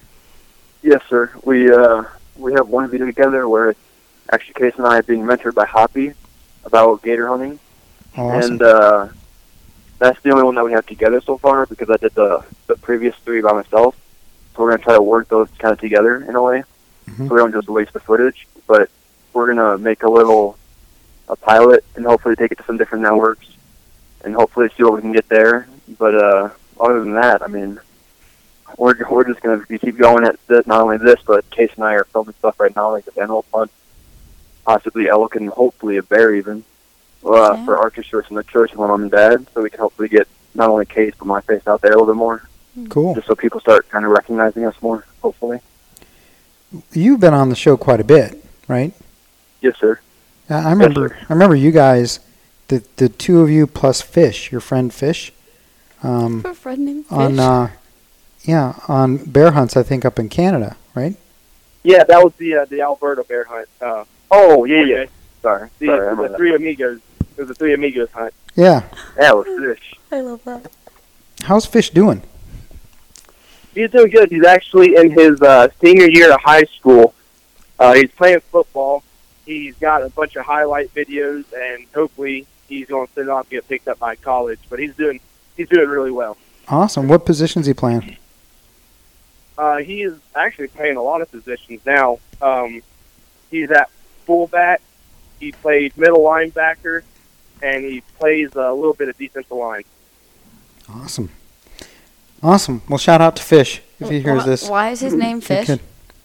Yes, 0.81 1.03
sir. 1.07 1.31
We 1.43 1.71
uh, 1.71 2.05
we 2.35 2.53
have 2.53 2.67
one 2.67 2.89
video 2.89 3.05
together 3.05 3.47
where 3.47 3.75
actually 4.33 4.55
Case 4.55 4.73
and 4.77 4.87
I 4.87 4.97
are 4.97 5.03
being 5.03 5.21
mentored 5.21 5.53
by 5.53 5.67
Hoppy 5.67 6.15
about 6.65 7.03
gator 7.03 7.27
hunting, 7.27 7.59
awesome. 8.17 8.53
and 8.53 8.61
uh, 8.63 9.07
that's 9.99 10.19
the 10.23 10.31
only 10.31 10.45
one 10.45 10.55
that 10.55 10.65
we 10.65 10.71
have 10.71 10.87
together 10.87 11.21
so 11.21 11.37
far 11.37 11.67
because 11.67 11.91
I 11.91 11.97
did 11.97 12.15
the 12.15 12.43
the 12.65 12.75
previous 12.77 13.15
three 13.17 13.41
by 13.41 13.53
myself. 13.53 13.95
So 14.55 14.63
we're 14.63 14.71
gonna 14.71 14.83
try 14.83 14.95
to 14.95 15.01
work 15.03 15.27
those 15.27 15.51
kind 15.59 15.73
of 15.73 15.79
together 15.79 16.23
in 16.27 16.35
a 16.35 16.41
way, 16.41 16.63
Mhm. 17.07 17.27
so 17.27 17.33
we 17.33 17.39
don't 17.39 17.53
just 17.53 17.69
waste 17.69 17.93
the 17.93 17.99
footage. 17.99 18.47
But 18.67 18.89
we're 19.33 19.47
gonna 19.47 19.77
make 19.77 20.03
a 20.03 20.09
little 20.09 20.57
a 21.29 21.35
pilot 21.35 21.83
and 21.95 22.05
hopefully 22.05 22.35
take 22.35 22.51
it 22.51 22.57
to 22.57 22.63
some 22.63 22.77
different 22.77 23.03
networks 23.03 23.47
and 24.23 24.33
hopefully 24.33 24.69
see 24.77 24.83
what 24.83 24.93
we 24.93 25.01
can 25.01 25.11
get 25.11 25.27
there. 25.29 25.67
But 25.99 26.15
uh, 26.15 26.49
other 26.79 26.99
than 27.01 27.13
that, 27.15 27.41
I 27.41 27.47
mean, 27.47 27.79
we're 28.77 28.95
we're 29.09 29.23
just 29.25 29.41
gonna 29.41 29.63
be- 29.67 29.77
keep 29.79 29.97
going 29.97 30.25
at 30.25 30.35
this, 30.47 30.65
not 30.67 30.81
only 30.81 30.97
this, 30.97 31.19
but 31.25 31.49
Case 31.49 31.71
and 31.75 31.83
I 31.85 31.93
are 31.93 32.03
filming 32.05 32.35
stuff 32.39 32.59
right 32.59 32.75
now, 32.75 32.91
like 32.91 33.05
the 33.05 33.19
animal 33.21 33.45
hunt, 33.53 33.71
possibly 34.65 35.07
elk, 35.09 35.35
and 35.35 35.49
hopefully 35.49 35.97
a 35.97 36.03
bear 36.03 36.33
even, 36.33 36.63
uh, 37.25 37.53
Yeah. 37.55 37.65
for 37.65 37.77
Archer's 37.77 38.05
Choice 38.07 38.25
and 38.29 38.37
the 38.37 38.43
church 38.43 38.71
and 38.71 38.79
my 38.79 38.87
mom 38.87 39.03
and 39.03 39.11
dad, 39.11 39.47
so 39.53 39.61
we 39.61 39.69
can 39.69 39.79
hopefully 39.79 40.09
get 40.09 40.27
not 40.55 40.69
only 40.69 40.85
Case 40.85 41.13
but 41.17 41.25
my 41.27 41.41
face 41.41 41.65
out 41.67 41.81
there 41.81 41.91
a 41.91 41.95
little 41.97 42.13
bit 42.13 42.17
more, 42.17 42.43
cool. 42.89 43.15
just 43.15 43.27
so 43.27 43.35
people 43.35 43.59
start 43.61 43.89
kind 43.89 44.05
of 44.05 44.11
recognizing 44.11 44.65
us 44.65 44.75
more. 44.81 45.05
Hopefully, 45.21 45.59
You've 46.91 47.19
been 47.19 47.33
on 47.33 47.49
the 47.49 47.55
show 47.55 47.77
quite 47.77 47.99
a 47.99 48.03
bit, 48.03 48.43
right? 48.67 48.93
yes, 49.61 49.75
sir. 49.79 49.99
I 50.49 50.55
I 50.55 50.69
remember. 50.71 51.17
I 51.29 51.33
remember 51.33 51.55
you 51.55 51.71
guys, 51.71 52.19
the 52.67 52.83
the 52.97 53.09
two 53.09 53.41
of 53.41 53.49
you 53.49 53.67
plus 53.67 54.01
Fish, 54.01 54.51
your 54.51 54.61
friend 54.61 54.93
Fish, 54.93 55.31
um, 56.03 56.43
Her 56.43 56.53
friend 56.53 56.85
named 56.85 57.05
Fish. 57.05 57.17
on 57.17 57.39
uh, 57.39 57.69
yeah 58.43 58.73
on 58.87 59.17
bear 59.17 59.51
hunts. 59.51 59.75
I 59.77 59.83
think 59.83 60.03
up 60.05 60.19
in 60.19 60.29
Canada, 60.29 60.75
right? 60.95 61.15
Yeah, 61.83 62.03
that 62.03 62.21
was 62.23 62.33
the 62.37 62.55
uh, 62.55 62.65
the 62.65 62.81
Alberta 62.81 63.23
bear 63.23 63.45
hunt. 63.45 63.67
Uh, 63.81 64.03
Oh 64.29 64.65
yeah, 64.65 64.83
yeah. 64.83 64.95
okay. 64.97 65.11
Sorry, 65.41 65.69
The, 65.79 65.85
sorry, 65.85 65.99
I 65.99 66.01
remember 66.01 66.23
the 66.23 66.29
that. 66.29 66.37
three 66.37 66.53
amigos. 66.55 66.99
It 67.37 67.41
was 67.41 67.47
the 67.47 67.55
three 67.55 67.73
amigos 67.73 68.09
hunt. 68.11 68.33
Yeah. 68.55 68.83
That 69.15 69.37
was 69.37 69.45
fish. 69.47 69.93
I 70.11 70.19
love 70.21 70.43
that. 70.45 70.69
How's 71.43 71.65
Fish 71.65 71.91
doing? 71.91 72.23
He's 73.77 73.91
doing 73.91 74.09
good. 74.09 74.31
He's 74.31 74.43
actually 74.43 74.95
in 74.95 75.11
his 75.11 75.39
uh, 75.39 75.67
senior 75.79 76.09
year 76.09 76.33
of 76.33 76.41
high 76.41 76.63
school. 76.63 77.13
Uh, 77.77 77.93
he's 77.93 78.09
playing 78.09 78.39
football. 78.39 79.03
He's 79.45 79.75
got 79.75 80.01
a 80.01 80.09
bunch 80.09 80.35
of 80.35 80.45
highlight 80.45 80.91
videos, 80.95 81.45
and 81.53 81.85
hopefully 81.93 82.47
he's 82.67 82.87
going 82.87 83.05
to 83.05 83.13
send 83.13 83.29
off 83.29 83.41
and 83.41 83.51
get 83.51 83.67
picked 83.67 83.87
up 83.87 83.99
by 83.99 84.15
college. 84.15 84.59
But 84.67 84.79
he's 84.79 84.95
doing 84.95 85.19
he's 85.55 85.69
doing 85.69 85.87
really 85.87 86.09
well. 86.09 86.37
Awesome. 86.67 87.07
What 87.07 87.23
position's 87.27 87.67
he 87.67 87.75
playing? 87.75 88.17
Uh, 89.59 89.77
he 89.77 90.01
is 90.01 90.17
actually 90.35 90.69
playing 90.69 90.97
a 90.97 91.03
lot 91.03 91.21
of 91.21 91.29
positions 91.29 91.85
now. 91.85 92.17
Um, 92.41 92.81
he's 93.51 93.69
at 93.69 93.91
fullback. 94.25 94.81
He 95.39 95.51
played 95.51 95.95
middle 95.95 96.21
linebacker, 96.21 97.03
and 97.61 97.85
he 97.85 98.01
plays 98.17 98.55
a 98.55 98.73
little 98.73 98.95
bit 98.95 99.07
of 99.07 99.17
defensive 99.19 99.51
line. 99.51 99.83
Awesome. 100.89 101.29
Awesome. 102.43 102.81
Well, 102.87 102.97
shout 102.97 103.21
out 103.21 103.35
to 103.37 103.43
Fish 103.43 103.81
if 103.99 104.09
he 104.09 104.19
hears 104.19 104.39
why, 104.39 104.45
this. 104.45 104.69
Why 104.69 104.89
is 104.91 104.99
his 104.99 105.13
name 105.13 105.41
Fish? 105.41 105.69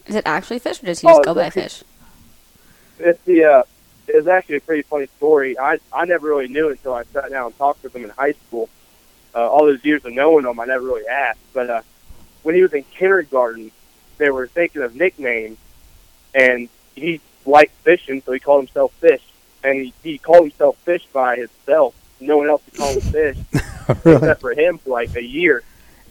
Is 0.06 0.14
it 0.14 0.22
actually 0.26 0.58
Fish, 0.58 0.82
or 0.82 0.86
does 0.86 1.00
he 1.00 1.06
just 1.08 1.20
Oh, 1.20 1.24
go 1.24 1.34
by 1.34 1.50
Fish? 1.50 1.82
it's 2.98 3.20
the 3.24 3.44
uh, 3.44 3.62
it's 4.06 4.26
actually 4.26 4.56
a 4.56 4.60
pretty 4.60 4.82
funny 4.82 5.06
story. 5.16 5.58
I 5.58 5.78
I 5.92 6.04
never 6.04 6.28
really 6.28 6.48
knew 6.48 6.68
until 6.70 6.94
I 6.94 7.04
sat 7.04 7.30
down 7.30 7.46
and 7.46 7.58
talked 7.58 7.82
with 7.82 7.94
him 7.96 8.04
in 8.04 8.10
high 8.10 8.32
school. 8.32 8.68
Uh, 9.34 9.48
all 9.48 9.64
those 9.64 9.82
years 9.84 10.04
of 10.04 10.12
knowing 10.12 10.44
him, 10.44 10.60
I 10.60 10.66
never 10.66 10.84
really 10.84 11.06
asked. 11.06 11.40
But 11.54 11.70
uh, 11.70 11.82
when 12.42 12.54
he 12.54 12.62
was 12.62 12.72
in 12.74 12.84
kindergarten, 12.84 13.70
they 14.18 14.28
were 14.30 14.46
thinking 14.46 14.82
of 14.82 14.94
nicknames, 14.94 15.56
and 16.34 16.68
he 16.94 17.20
liked 17.46 17.74
fishing, 17.78 18.22
so 18.24 18.32
he 18.32 18.38
called 18.40 18.64
himself 18.64 18.92
Fish. 18.94 19.22
And 19.64 19.76
he, 19.86 19.94
he 20.02 20.18
called 20.18 20.42
himself 20.42 20.76
Fish 20.78 21.06
by 21.12 21.36
himself. 21.36 21.94
No 22.20 22.36
one 22.36 22.48
else 22.48 22.62
could 22.64 22.74
call 22.74 22.92
him 22.92 23.00
Fish 23.00 23.36
really? 24.04 24.16
except 24.18 24.40
for 24.40 24.52
him 24.52 24.78
for 24.78 24.90
like 24.90 25.14
a 25.16 25.22
year. 25.24 25.62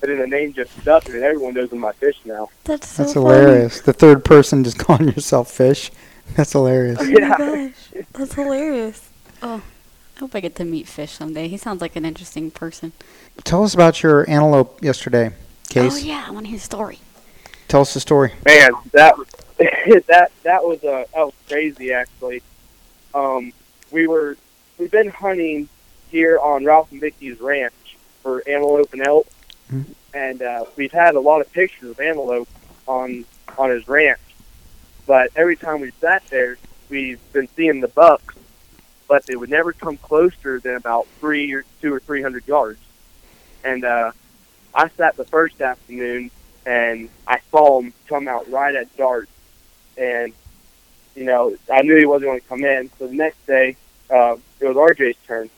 But 0.02 0.08
then 0.10 0.18
the 0.20 0.28
name 0.28 0.52
just 0.54 0.78
stuck, 0.82 1.08
and 1.08 1.16
everyone 1.24 1.54
knows 1.54 1.72
him 1.72 1.80
by 1.82 1.94
Fish 1.94 2.18
now. 2.26 2.50
That's 2.66 2.88
so 2.90 3.04
That's 3.04 3.14
funny. 3.14 3.26
hilarious. 3.28 3.82
The 3.82 3.94
third 3.94 4.26
person 4.26 4.64
just 4.64 4.78
calling 4.86 5.08
yourself 5.08 5.50
fish. 5.52 5.92
That's 6.36 6.52
hilarious. 6.52 7.00
Oh 7.02 7.06
Yeah. 7.08 7.38
gosh, 7.38 8.04
that's 8.14 8.34
hilarious. 8.34 9.10
Oh, 9.44 9.62
I 10.18 10.20
hope 10.20 10.36
I 10.36 10.40
get 10.40 10.56
to 10.56 10.66
meet 10.66 10.88
Fish 10.88 11.12
someday. 11.14 11.48
He 11.48 11.58
sounds 11.58 11.82
like 11.82 11.96
an 11.96 12.04
interesting 12.06 12.52
person. 12.52 12.92
Tell 13.44 13.64
us 13.64 13.74
about 13.74 14.04
your 14.04 14.30
antelope 14.30 14.84
yesterday, 14.84 15.32
Case. 15.70 15.94
Oh 15.94 15.98
yeah, 15.98 16.26
I 16.28 16.32
want 16.32 16.46
to 16.46 16.50
hear 16.50 16.58
the 16.60 16.64
story. 16.66 17.00
Tell 17.68 17.82
us 17.82 17.94
the 17.94 18.00
story. 18.00 18.34
Man, 18.46 18.72
that 18.92 19.16
that 20.08 20.32
that 20.44 20.64
was 20.64 20.84
uh, 20.84 21.06
that 21.14 21.26
was 21.26 21.34
crazy 21.48 21.94
actually. 21.94 22.42
Um, 23.14 23.52
we 23.92 24.08
were 24.08 24.36
we've 24.78 24.92
been 24.92 25.10
hunting 25.10 25.70
here 26.10 26.40
on 26.40 26.66
Ralph 26.66 26.92
and 26.92 27.00
Vicky's 27.02 27.40
ranch 27.40 27.74
for 28.24 28.44
antelope 28.48 28.94
and 28.94 29.06
elk, 29.08 29.28
Mhm. 29.72 29.96
and 30.14 30.42
uh, 30.42 30.66
we've 30.76 30.92
had 30.92 31.16
a 31.16 31.20
lot 31.20 31.42
of 31.42 31.52
pictures 31.54 31.92
of 31.92 32.00
antelope 32.00 32.50
on 32.88 33.26
on 33.58 33.70
his 33.70 33.88
ranch. 33.88 34.20
But 35.08 35.32
every 35.36 35.56
time 35.56 35.82
we 35.82 35.92
sat 36.00 36.24
there, 36.30 36.58
we've 36.90 37.20
been 37.34 37.48
seeing 37.56 37.80
the 37.82 37.88
bucks, 37.88 38.36
but 39.08 39.26
they 39.26 39.36
would 39.36 39.50
never 39.50 39.74
come 39.74 39.98
closer 39.98 40.60
than 40.60 40.76
about 40.76 41.08
three 41.20 41.52
or 41.54 41.64
two 41.82 41.94
or 41.94 42.00
three 42.00 42.22
hundred 42.22 42.48
yards. 42.48 42.80
And 43.64 43.84
uh, 43.84 44.12
I 44.74 44.90
sat 44.90 45.16
the 45.18 45.26
first 45.26 45.62
afternoon 45.62 46.32
and 46.66 47.10
I 47.28 47.40
saw 47.50 47.82
him 47.82 47.94
come 48.08 48.28
out 48.28 48.50
right 48.52 48.76
at 48.76 48.96
dark. 48.98 49.28
And, 49.98 50.34
you 51.16 51.26
know, 51.26 51.56
I 51.72 51.82
knew 51.82 51.96
he 51.98 52.06
wasn't 52.06 52.30
going 52.30 52.40
to 52.40 52.48
come 52.48 52.64
in. 52.64 52.90
So 52.98 53.08
the 53.08 53.16
next 53.16 53.46
day, 53.46 53.76
uh, 54.10 54.38
it 54.60 54.68
was 54.68 54.78
RJ's 54.78 55.18
turn. 55.28 55.50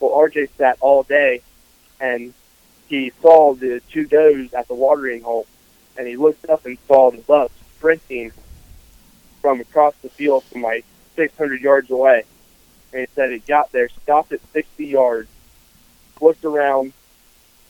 Well, 0.00 0.12
RJ 0.12 0.50
sat 0.58 0.76
all 0.80 1.02
day, 1.02 1.42
and 2.00 2.32
he 2.88 3.12
saw 3.20 3.54
the 3.54 3.80
two 3.92 4.06
does 4.06 4.52
at 4.54 4.68
the 4.68 4.74
watering 4.74 5.22
hole. 5.22 5.46
And 5.96 6.06
he 6.06 6.16
looked 6.16 6.48
up 6.48 6.64
and 6.64 6.78
saw 6.86 7.10
the 7.10 7.18
buck 7.18 7.50
sprinting 7.76 8.32
from 9.42 9.60
across 9.60 9.94
the 10.02 10.08
field 10.08 10.44
from 10.44 10.62
like 10.62 10.84
600 11.16 11.60
yards 11.60 11.90
away. 11.90 12.24
And 12.92 13.00
he 13.00 13.06
said 13.14 13.30
he 13.30 13.38
got 13.40 13.70
there, 13.72 13.88
stopped 13.88 14.32
at 14.32 14.40
60 14.52 14.86
yards, 14.86 15.28
looked 16.20 16.44
around, 16.44 16.92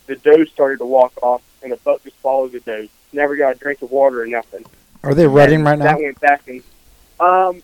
the 0.07 0.17
does 0.17 0.49
started 0.51 0.79
to 0.79 0.85
walk 0.87 1.13
off, 1.23 1.43
and 1.63 1.73
the 1.73 1.77
buck 1.79 2.03
just 2.05 2.17
followed 2.17 2.53
the 2.53 2.61
does. 2.61 2.89
Never 3.13 3.37
got 3.37 3.57
a 3.57 3.59
drink 3.59 3.83
of 3.83 3.91
water 3.91 4.23
or 4.23 4.27
nothing. 4.27 4.65
Are 5.03 5.15
they 5.15 5.27
rutting 5.27 5.65
right 5.65 5.79
now? 5.79 5.87
That 5.87 5.99
went 5.99 6.21
back 6.21 6.47
and 6.49 6.63
um, 7.21 7.63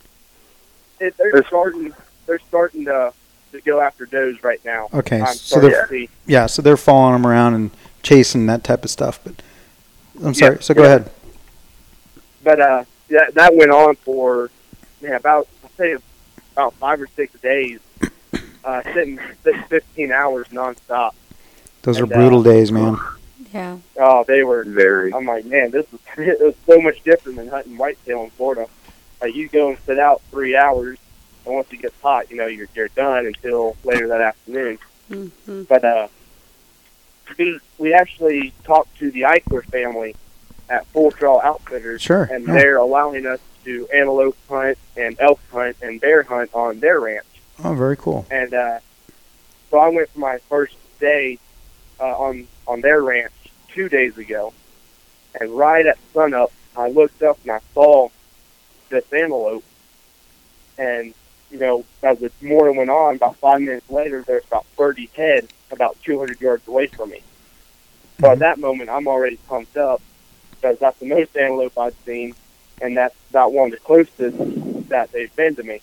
it, 0.98 1.16
they're 1.16 1.28
It's- 1.28 1.46
starting. 1.46 1.92
They're 2.26 2.38
starting 2.48 2.86
to 2.86 3.12
to 3.54 3.60
go 3.62 3.80
after 3.80 4.06
does 4.06 4.42
right 4.42 4.62
now. 4.64 4.88
Okay, 4.92 5.20
I'm 5.20 5.34
so 5.34 5.58
starting 5.58 5.70
they're 5.70 5.88
see. 5.88 6.08
yeah, 6.26 6.46
so 6.46 6.62
they're 6.62 6.76
following 6.76 7.14
them 7.14 7.26
around 7.26 7.54
and 7.54 7.70
chasing 8.02 8.46
that 8.46 8.64
type 8.64 8.84
of 8.84 8.90
stuff. 8.90 9.20
But 9.24 9.34
I'm 10.22 10.34
sorry. 10.34 10.56
Yeah, 10.56 10.60
so 10.60 10.74
go 10.74 10.82
yeah. 10.82 10.88
ahead. 10.88 11.10
But 12.42 12.60
uh, 12.60 12.84
that 13.08 13.34
that 13.34 13.54
went 13.54 13.70
on 13.70 13.96
for 13.96 14.50
yeah 15.00 15.16
about 15.16 15.48
I 15.64 15.68
say 15.76 15.96
about 16.52 16.74
five 16.74 17.00
or 17.00 17.06
six 17.08 17.38
days, 17.40 17.80
uh, 18.64 18.82
sitting 18.92 19.18
six, 19.42 19.58
15 19.68 20.12
hours 20.12 20.48
nonstop. 20.48 21.12
Those 21.82 21.98
are 22.00 22.04
And, 22.04 22.12
uh, 22.12 22.16
brutal 22.16 22.42
days, 22.42 22.70
man. 22.70 22.98
Yeah. 23.52 23.78
Oh, 23.98 24.24
they 24.26 24.42
were 24.42 24.64
Very. 24.64 25.12
I'm 25.14 25.26
like, 25.26 25.44
man, 25.44 25.70
this 25.70 25.86
is 25.92 26.00
it 26.18 26.40
was 26.40 26.54
so 26.66 26.80
much 26.80 27.02
different 27.02 27.38
than 27.38 27.48
hunting 27.48 27.76
whitetail 27.76 28.24
in 28.24 28.30
Florida. 28.30 28.66
Like 29.20 29.34
you 29.34 29.48
go 29.48 29.70
and 29.70 29.78
sit 29.86 29.98
out 29.98 30.22
three 30.30 30.56
hours, 30.56 30.98
and 31.46 31.54
once 31.54 31.72
it 31.72 31.76
gets 31.83 32.00
hot, 32.00 32.30
you 32.30 32.37
know 32.37 32.46
you're 32.46 32.68
you're 32.74 32.88
done 32.88 33.26
until 33.26 33.76
later 33.85 34.09
that 34.09 34.20
afternoon. 34.20 34.78
hmm 35.09 35.62
But 35.64 35.85
uh, 35.85 36.09
we 37.38 37.59
we 37.78 37.94
actually 37.94 38.52
talked 38.64 38.96
to 38.98 39.11
the 39.11 39.22
Eichler 39.22 39.64
family 39.64 40.14
at 40.68 40.87
Full 40.87 41.11
Draw 41.11 41.40
Outfitters, 41.40 42.00
Sure. 42.02 42.24
and 42.24 42.46
yeah. 42.46 42.54
they're 42.54 42.76
allowing 42.76 43.26
us 43.26 43.40
to 43.64 43.87
antelope 43.92 44.37
hunt 44.48 44.78
and 44.96 45.16
elk 45.20 45.40
hunt 45.52 45.76
and 45.83 46.00
bear 46.00 46.22
hunt 46.22 46.50
on 46.54 46.80
their 46.80 47.00
ranch. 47.00 47.26
Oh, 47.62 47.74
very 47.74 47.96
cool. 47.96 48.26
And 48.30 48.52
uh, 48.52 48.80
so 49.70 49.78
I 49.78 49.88
went 49.88 50.09
for 50.11 50.18
my 50.20 50.38
first 50.50 50.76
day 51.00 51.38
uh, 52.00 52.04
on 52.18 52.46
on 52.66 52.80
their 52.80 53.02
ranch 53.02 53.33
two 53.68 53.88
days 53.88 54.16
ago, 54.18 54.52
and 55.40 55.50
right 55.50 55.85
at 55.87 55.98
sunup, 56.12 56.52
I 56.76 56.88
looked 56.88 57.22
up 57.22 57.38
and 57.42 57.52
I 57.52 57.61
saw 57.74 58.09
this 58.88 59.04
antelope. 59.12 59.64
And 60.76 61.14
you 61.54 61.60
know, 61.60 61.84
as 62.02 62.18
the 62.18 62.32
morning 62.42 62.74
went 62.74 62.90
on, 62.90 63.14
about 63.14 63.36
five 63.36 63.60
minutes 63.60 63.88
later, 63.88 64.22
there's 64.22 64.44
about 64.44 64.66
30 64.76 65.08
head 65.14 65.46
about 65.70 65.96
200 66.02 66.40
yards 66.40 66.66
away 66.66 66.88
from 66.88 67.10
me. 67.10 67.22
So 68.20 68.32
at 68.32 68.40
that 68.40 68.58
moment, 68.58 68.90
I'm 68.90 69.06
already 69.06 69.36
pumped 69.48 69.76
up 69.76 70.02
because 70.50 70.80
that's 70.80 70.98
the 70.98 71.06
most 71.06 71.36
antelope 71.36 71.78
I've 71.78 71.94
seen, 72.04 72.34
and 72.82 72.96
that's 72.96 73.14
about 73.30 73.52
one 73.52 73.66
of 73.66 73.78
the 73.78 73.84
closest 73.84 74.88
that 74.88 75.12
they've 75.12 75.34
been 75.36 75.54
to 75.54 75.62
me. 75.62 75.80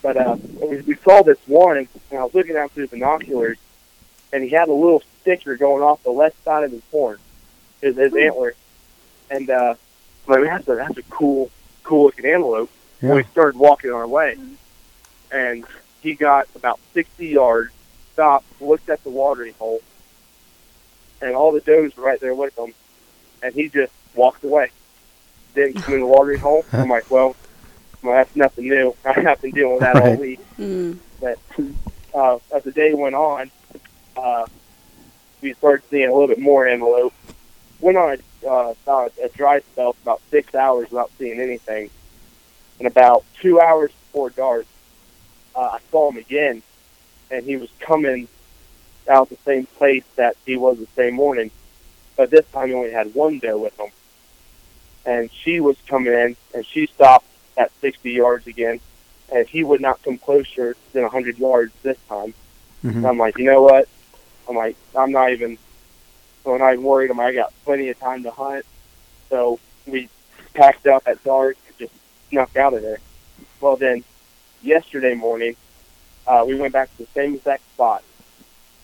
But 0.00 0.16
uh, 0.16 0.36
we 0.62 0.80
we 0.80 0.94
saw 0.94 1.22
this 1.22 1.38
one, 1.46 1.76
and 1.76 1.88
I 2.10 2.24
was 2.24 2.34
looking 2.34 2.56
out 2.56 2.70
through 2.72 2.86
the 2.86 2.96
binoculars, 2.96 3.58
and 4.32 4.42
he 4.42 4.48
had 4.48 4.68
a 4.68 4.72
little 4.72 5.02
sticker 5.20 5.56
going 5.56 5.82
off 5.82 6.02
the 6.04 6.10
left 6.10 6.42
side 6.42 6.64
of 6.64 6.72
his 6.72 6.82
horn, 6.90 7.18
his, 7.82 7.96
his 7.96 8.14
antler. 8.14 8.54
And 9.30 9.50
uh, 9.50 9.74
mean, 10.26 10.44
that's 10.44 10.68
a 10.68 10.74
that's 10.74 10.96
a 10.96 11.02
cool, 11.04 11.50
cool 11.82 12.04
looking 12.04 12.24
antelope. 12.24 12.70
Yeah. 13.02 13.14
We 13.14 13.24
started 13.24 13.58
walking 13.58 13.92
our 13.92 14.06
way, 14.06 14.38
and 15.30 15.64
he 16.02 16.14
got 16.14 16.48
about 16.54 16.78
60 16.94 17.26
yards, 17.26 17.72
stopped, 18.12 18.46
looked 18.60 18.88
at 18.88 19.02
the 19.04 19.10
watering 19.10 19.54
hole, 19.54 19.80
and 21.20 21.34
all 21.34 21.52
the 21.52 21.60
does 21.60 21.96
were 21.96 22.04
right 22.04 22.20
there 22.20 22.34
with 22.34 22.56
him, 22.58 22.72
and 23.42 23.54
he 23.54 23.68
just 23.68 23.92
walked 24.14 24.44
away. 24.44 24.70
Didn't 25.54 25.82
come 25.82 25.94
in 25.94 26.00
the 26.00 26.06
watering 26.06 26.40
hole. 26.40 26.64
I'm 26.72 26.88
like, 26.88 27.10
well, 27.10 27.36
well, 28.02 28.14
that's 28.14 28.34
nothing 28.36 28.68
new. 28.68 28.94
I've 29.04 29.40
been 29.40 29.50
dealing 29.50 29.72
with 29.74 29.80
that 29.80 29.96
all 29.96 30.10
Right. 30.10 30.18
week 30.18 30.40
Mm. 30.58 30.98
but 31.20 31.38
uh, 32.14 32.38
as 32.54 32.62
the 32.64 32.70
day 32.70 32.92
went 32.94 33.14
on, 33.14 33.50
uh, 34.16 34.46
we 35.40 35.54
started 35.54 35.82
seeing 35.90 36.08
a 36.08 36.12
little 36.12 36.28
bit 36.28 36.38
more 36.38 36.66
antelope. 36.66 37.14
Went 37.80 37.96
on 37.96 38.18
a, 38.42 38.46
uh, 38.48 38.74
about 38.84 39.12
a 39.22 39.28
dry 39.28 39.60
spell 39.60 39.94
for 39.94 40.02
about 40.02 40.20
six 40.30 40.54
hours 40.54 40.90
without 40.90 41.10
seeing 41.18 41.40
anything. 41.40 41.88
And 42.78 42.86
about 42.86 43.24
two 43.40 43.60
hours 43.60 43.90
before 43.90 44.30
dark, 44.30 44.66
uh, 45.60 45.76
I 45.76 45.78
saw 45.90 46.10
him 46.10 46.16
again, 46.16 46.62
and 47.30 47.44
he 47.44 47.56
was 47.56 47.70
coming 47.80 48.28
out 49.08 49.28
the 49.28 49.38
same 49.44 49.66
place 49.66 50.04
that 50.16 50.36
he 50.46 50.56
was 50.56 50.78
the 50.78 50.88
same 50.96 51.14
morning. 51.14 51.50
But 52.16 52.30
this 52.30 52.46
time 52.52 52.68
he 52.68 52.74
only 52.74 52.92
had 52.92 53.14
one 53.14 53.38
doe 53.38 53.58
with 53.58 53.78
him. 53.78 53.90
And 55.06 55.30
she 55.32 55.60
was 55.60 55.76
coming 55.86 56.12
in, 56.12 56.36
and 56.54 56.66
she 56.66 56.86
stopped 56.86 57.26
at 57.56 57.72
60 57.80 58.10
yards 58.10 58.46
again 58.46 58.80
and 59.32 59.46
he 59.46 59.64
would 59.64 59.80
not 59.80 60.02
come 60.02 60.18
closer 60.18 60.76
than 60.92 61.02
100 61.02 61.38
yards 61.38 61.72
this 61.82 61.98
time. 62.08 62.34
Mhm. 62.84 62.96
And 62.96 63.06
I'm 63.06 63.18
like, 63.18 63.38
you 63.38 63.44
know 63.44 63.62
what? 63.62 63.88
I'm 64.48 64.56
like, 64.56 64.76
I'm 64.96 65.12
not 65.12 65.30
even, 65.30 65.58
so 66.42 66.54
I'm 66.54 66.58
not 66.58 66.72
even 66.72 66.84
worried. 66.84 67.10
I'm 67.10 67.18
like, 67.18 67.28
I 67.28 67.34
got 67.34 67.52
plenty 67.64 67.88
of 67.90 67.98
time 67.98 68.22
to 68.24 68.30
hunt. 68.30 68.64
So 69.28 69.60
we 69.86 70.08
packed 70.54 70.86
up 70.86 71.04
at 71.06 71.22
dark 71.22 71.56
and 71.68 71.78
just 71.78 71.92
snuck 72.30 72.56
out 72.56 72.74
of 72.74 72.82
there. 72.82 72.98
Well, 73.60 73.76
then 73.76 74.02
yesterday 74.62 75.14
morning, 75.14 75.56
uh, 76.26 76.44
we 76.46 76.54
went 76.54 76.72
back 76.72 76.90
to 76.96 76.98
the 77.04 77.08
same 77.14 77.34
exact 77.34 77.62
spot. 77.74 78.02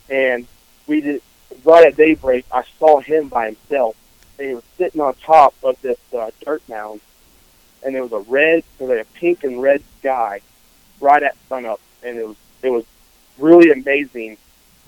And 0.08 0.46
we 0.86 1.00
did, 1.00 1.22
right 1.64 1.86
at 1.86 1.96
daybreak, 1.96 2.44
I 2.52 2.64
saw 2.78 3.00
him 3.00 3.28
by 3.28 3.46
himself. 3.46 3.96
And 4.38 4.48
he 4.48 4.54
was 4.54 4.64
sitting 4.76 5.00
on 5.00 5.14
top 5.14 5.54
of 5.62 5.80
this 5.82 5.98
uh, 6.16 6.30
dirt 6.44 6.62
mound 6.68 7.00
and 7.84 7.94
there 7.94 8.02
was 8.02 8.12
a 8.12 8.18
red, 8.30 8.64
there 8.78 8.88
was 8.88 8.98
a 8.98 9.04
pink 9.18 9.44
and 9.44 9.62
red 9.62 9.82
sky 10.00 10.40
right 11.00 11.22
at 11.22 11.36
sunup, 11.48 11.80
and 12.02 12.18
it 12.18 12.26
was 12.26 12.36
it 12.62 12.70
was 12.70 12.84
really 13.38 13.70
amazing 13.70 14.36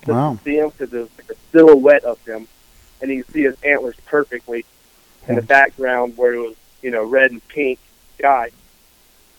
to 0.07 0.12
Wow. 0.12 0.38
see 0.42 0.57
him 0.59 0.70
because 0.70 0.90
there 0.90 1.03
was 1.03 1.11
like 1.16 1.31
a 1.31 1.37
silhouette 1.53 2.03
of 2.05 2.18
him, 2.27 2.48
and 3.01 3.11
you 3.11 3.22
can 3.22 3.33
see 3.35 3.42
his 3.42 3.57
antlers 3.62 3.94
perfectly 4.07 4.64
in 5.29 5.37
the 5.37 5.42
background 5.42 6.16
where 6.16 6.35
it 6.35 6.38
was 6.40 6.57
you 6.83 6.90
know 6.90 7.05
red 7.05 7.31
and 7.31 7.46
pink 7.48 7.79
sky, 8.18 8.51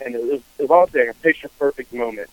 and 0.04 0.16
it 0.16 0.22
was, 0.22 0.42
it 0.58 0.64
was 0.64 0.72
honestly 0.72 1.02
like 1.06 1.16
a 1.16 1.20
picture 1.20 1.50
perfect 1.60 1.94
moment. 1.94 2.30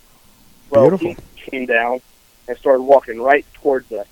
Well, 0.70 0.82
Beautiful. 0.90 1.14
he 1.14 1.50
came 1.50 1.66
down 1.66 2.00
and 2.48 2.56
started 2.58 2.82
walking 2.82 3.20
right 3.20 3.44
towards 3.54 3.90
us, 3.92 4.06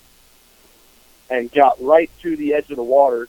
and 1.30 1.50
got 1.52 1.82
right 1.82 2.10
to 2.22 2.36
the 2.36 2.54
edge 2.54 2.70
of 2.70 2.76
the 2.76 2.82
water 2.82 3.28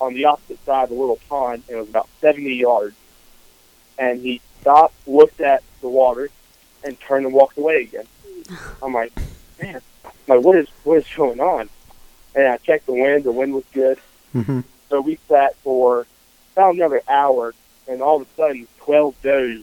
on 0.00 0.14
the 0.14 0.24
opposite 0.26 0.62
side 0.64 0.84
of 0.84 0.88
the 0.90 0.94
little 0.96 1.20
pond, 1.28 1.62
and 1.68 1.76
it 1.76 1.80
was 1.80 1.88
about 1.88 2.08
70 2.20 2.54
yards. 2.54 2.96
And 3.98 4.20
he 4.20 4.40
stopped, 4.60 4.94
looked 5.06 5.40
at 5.40 5.62
the 5.80 5.88
water, 5.88 6.30
and 6.82 6.98
turned 7.00 7.24
and 7.26 7.34
walked 7.34 7.56
away 7.58 7.82
again. 7.82 8.06
I'm 8.82 8.92
like, 8.94 9.12
man, 9.60 9.80
I'm 10.04 10.10
like 10.26 10.44
what 10.44 10.56
is 10.56 10.68
what 10.84 10.98
is 10.98 11.06
going 11.16 11.40
on? 11.40 11.68
And 12.34 12.48
I 12.48 12.56
checked 12.56 12.86
the 12.86 12.94
wind. 12.94 13.24
The 13.24 13.32
wind 13.32 13.54
was 13.54 13.64
good. 13.72 13.98
hmm 14.32 14.60
So 14.88 15.00
we 15.00 15.18
sat 15.28 15.54
for 15.56 16.06
about 16.54 16.74
another 16.74 17.02
hour, 17.08 17.54
and 17.88 18.02
all 18.02 18.20
of 18.20 18.22
a 18.22 18.34
sudden, 18.34 18.66
12 18.78 19.22
does 19.22 19.62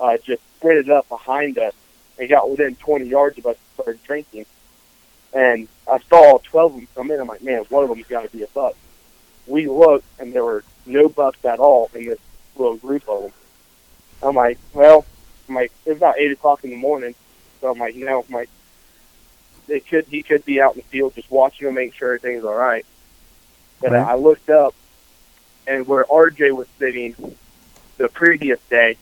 uh, 0.00 0.16
just 0.18 0.42
sprinted 0.56 0.90
up 0.90 1.08
behind 1.08 1.58
us 1.58 1.74
and 2.18 2.28
got 2.28 2.50
within 2.50 2.76
20 2.76 3.06
yards 3.06 3.38
of 3.38 3.46
us 3.46 3.56
and 3.56 3.82
started 3.82 4.04
drinking. 4.04 4.46
And 5.32 5.68
I 5.90 5.98
saw 5.98 6.32
all 6.32 6.38
12 6.38 6.72
of 6.72 6.78
them 6.78 6.88
come 6.94 7.10
in. 7.10 7.20
I'm 7.20 7.26
like, 7.26 7.42
man, 7.42 7.64
one 7.68 7.84
of 7.84 7.90
them's 7.90 8.06
got 8.06 8.22
to 8.22 8.36
be 8.36 8.42
a 8.44 8.48
buck. 8.48 8.76
We 9.46 9.66
looked, 9.66 10.06
and 10.18 10.32
there 10.32 10.44
were 10.44 10.64
no 10.86 11.08
bucks 11.08 11.44
at 11.44 11.58
all 11.58 11.90
in 11.94 12.06
this 12.06 12.18
little 12.56 12.76
group 12.76 13.08
of 13.08 13.22
them. 13.22 13.32
I'm 14.22 14.36
like, 14.36 14.58
well, 14.72 15.04
I'm 15.48 15.56
like, 15.56 15.72
it's 15.84 15.96
about 15.96 16.18
8 16.18 16.32
o'clock 16.32 16.64
in 16.64 16.70
the 16.70 16.76
morning. 16.76 17.14
So 17.60 17.70
I'm 17.70 17.78
like, 17.78 17.94
you 17.94 18.04
know, 18.04 18.24
I'm 18.26 18.34
like, 18.34 18.48
they 19.66 19.80
could, 19.80 20.06
he 20.06 20.22
could 20.22 20.44
be 20.44 20.60
out 20.60 20.74
in 20.74 20.78
the 20.78 20.84
field 20.84 21.14
just 21.14 21.30
watching 21.30 21.66
them, 21.66 21.74
make 21.74 21.94
sure 21.94 22.14
everything's 22.14 22.44
all 22.44 22.54
right. 22.54 22.86
But 23.80 23.92
Right. 23.92 24.06
I 24.06 24.14
looked 24.14 24.50
up, 24.50 24.74
and 25.66 25.86
where 25.86 26.04
RJ 26.04 26.54
was 26.54 26.68
sitting 26.78 27.14
the 27.96 28.08
previous 28.08 28.60
day, 28.68 28.96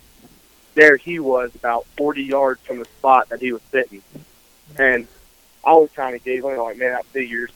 there 0.75 0.97
he 0.97 1.19
was 1.19 1.55
about 1.55 1.87
40 1.97 2.23
yards 2.23 2.61
from 2.63 2.79
the 2.79 2.85
spot 2.85 3.29
that 3.29 3.41
he 3.41 3.53
was 3.53 3.63
sitting. 3.71 4.03
And 4.79 5.07
I 5.65 5.73
was 5.73 5.91
kind 5.95 6.17
of 6.17 6.25
giggling, 6.25 6.59
like, 6.59 6.79
man, 6.79 6.93
that 6.93 7.07
figures. 7.07 7.51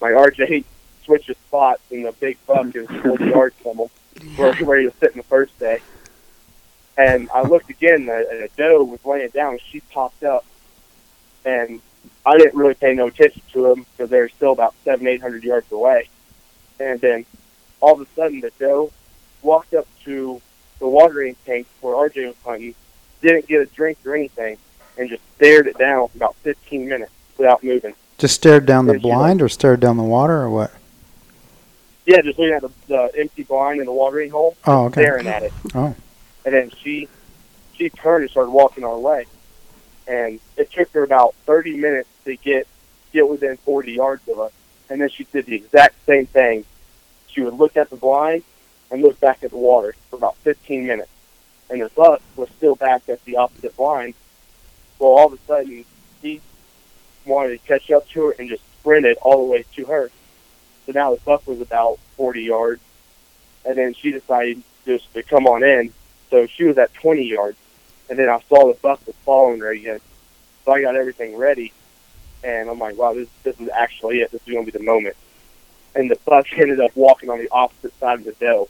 My 0.00 0.10
RJ 0.10 0.64
switches 1.04 1.36
spots, 1.46 1.82
and 1.90 2.04
the 2.04 2.12
big 2.12 2.38
buck 2.46 2.74
is 2.74 2.88
40 2.88 3.24
yards 3.30 3.56
from 3.56 3.78
him, 3.78 3.88
where, 4.36 4.54
where 4.54 4.78
he 4.78 4.86
was 4.86 4.94
sitting 4.94 5.18
the 5.18 5.22
first 5.24 5.58
day. 5.58 5.80
And 6.96 7.28
I 7.34 7.42
looked 7.42 7.70
again, 7.70 8.08
and 8.08 8.08
a, 8.08 8.48
doe 8.56 8.84
was 8.84 9.04
laying 9.04 9.28
down, 9.30 9.52
and 9.52 9.60
she 9.60 9.80
popped 9.80 10.22
up. 10.22 10.44
And 11.44 11.80
I 12.24 12.38
didn't 12.38 12.54
really 12.54 12.74
pay 12.74 12.94
no 12.94 13.08
attention 13.08 13.42
to 13.52 13.72
him 13.72 13.86
because 13.92 14.10
they 14.10 14.20
were 14.20 14.28
still 14.28 14.52
about 14.52 14.74
seven, 14.84 15.06
eight 15.06 15.20
hundred 15.20 15.44
yards 15.44 15.70
away. 15.72 16.08
And 16.80 17.00
then 17.00 17.26
all 17.84 17.92
of 17.92 18.00
a 18.00 18.06
sudden, 18.16 18.40
the 18.40 18.50
doe 18.58 18.90
walked 19.42 19.74
up 19.74 19.86
to 20.04 20.40
the 20.78 20.88
watering 20.88 21.36
tank 21.44 21.66
where 21.82 21.94
RJ 22.08 22.28
was 22.28 22.36
hunting, 22.44 22.74
didn't 23.20 23.46
get 23.46 23.60
a 23.60 23.66
drink 23.66 23.98
or 24.06 24.14
anything, 24.14 24.56
and 24.96 25.10
just 25.10 25.22
stared 25.36 25.66
it 25.66 25.76
down 25.76 26.08
for 26.08 26.16
about 26.16 26.34
15 26.36 26.88
minutes 26.88 27.12
without 27.36 27.62
moving. 27.62 27.94
Just 28.16 28.36
stared 28.36 28.64
down 28.64 28.86
the 28.86 28.98
blind 28.98 29.42
or 29.42 29.50
stared 29.50 29.80
down 29.80 29.98
the 29.98 30.02
water 30.02 30.40
or 30.40 30.48
what? 30.48 30.72
Yeah, 32.06 32.22
just 32.22 32.38
looking 32.38 32.54
at 32.54 32.62
the, 32.62 32.70
the 32.88 33.12
empty 33.18 33.42
blind 33.42 33.80
in 33.80 33.86
the 33.86 33.92
watering 33.92 34.30
hole, 34.30 34.56
Oh, 34.66 34.86
okay. 34.86 35.02
staring 35.02 35.26
at 35.26 35.42
it. 35.42 35.52
Oh. 35.74 35.94
And 36.46 36.54
then 36.54 36.70
she 36.70 37.08
she 37.74 37.90
turned 37.90 38.22
and 38.22 38.30
started 38.30 38.50
walking 38.50 38.84
our 38.84 38.98
way. 38.98 39.26
And 40.06 40.38
it 40.56 40.70
took 40.70 40.90
her 40.92 41.02
about 41.02 41.34
30 41.46 41.76
minutes 41.76 42.08
to 42.24 42.36
get 42.36 42.66
get 43.12 43.28
within 43.28 43.56
40 43.58 43.92
yards 43.92 44.26
of 44.28 44.38
us. 44.38 44.52
And 44.88 45.00
then 45.00 45.08
she 45.10 45.24
did 45.24 45.46
the 45.46 45.56
exact 45.56 45.94
same 46.06 46.26
thing. 46.26 46.64
She 47.34 47.40
would 47.40 47.54
look 47.54 47.76
at 47.76 47.90
the 47.90 47.96
blind 47.96 48.44
and 48.90 49.02
look 49.02 49.18
back 49.18 49.42
at 49.42 49.50
the 49.50 49.56
water 49.56 49.94
for 50.08 50.16
about 50.16 50.36
15 50.38 50.86
minutes. 50.86 51.10
And 51.68 51.80
the 51.80 51.90
buck 51.90 52.22
was 52.36 52.48
still 52.56 52.76
back 52.76 53.08
at 53.08 53.24
the 53.24 53.36
opposite 53.36 53.76
blind. 53.76 54.14
Well, 54.98 55.10
all 55.10 55.26
of 55.26 55.32
a 55.32 55.38
sudden, 55.46 55.84
he 56.22 56.40
wanted 57.26 57.60
to 57.60 57.66
catch 57.66 57.90
up 57.90 58.08
to 58.10 58.26
her 58.26 58.34
and 58.38 58.48
just 58.48 58.62
sprinted 58.78 59.16
all 59.22 59.44
the 59.44 59.52
way 59.52 59.64
to 59.74 59.84
her. 59.86 60.10
So 60.86 60.92
now 60.92 61.14
the 61.14 61.20
buck 61.22 61.46
was 61.46 61.60
about 61.60 61.98
40 62.16 62.42
yards. 62.42 62.82
And 63.64 63.76
then 63.76 63.94
she 63.94 64.12
decided 64.12 64.62
just 64.84 65.12
to 65.14 65.22
come 65.22 65.46
on 65.46 65.64
in. 65.64 65.92
So 66.30 66.46
she 66.46 66.64
was 66.64 66.78
at 66.78 66.94
20 66.94 67.24
yards. 67.24 67.58
And 68.08 68.18
then 68.18 68.28
I 68.28 68.38
saw 68.48 68.68
the 68.68 68.78
buck 68.80 69.04
was 69.06 69.16
following 69.24 69.60
her 69.60 69.70
again. 69.70 70.00
So 70.64 70.72
I 70.72 70.82
got 70.82 70.94
everything 70.94 71.36
ready. 71.36 71.72
And 72.44 72.68
I'm 72.68 72.78
like, 72.78 72.98
wow, 72.98 73.14
this, 73.14 73.28
this 73.42 73.58
is 73.58 73.70
actually 73.70 74.20
it. 74.20 74.30
This 74.30 74.42
is 74.46 74.52
going 74.52 74.66
to 74.66 74.70
be 74.70 74.78
the 74.78 74.84
moment. 74.84 75.16
And 75.94 76.10
the 76.10 76.18
buck 76.24 76.46
ended 76.56 76.80
up 76.80 76.90
walking 76.96 77.30
on 77.30 77.38
the 77.38 77.48
opposite 77.50 77.98
side 78.00 78.18
of 78.20 78.24
the 78.24 78.32
doe. 78.32 78.68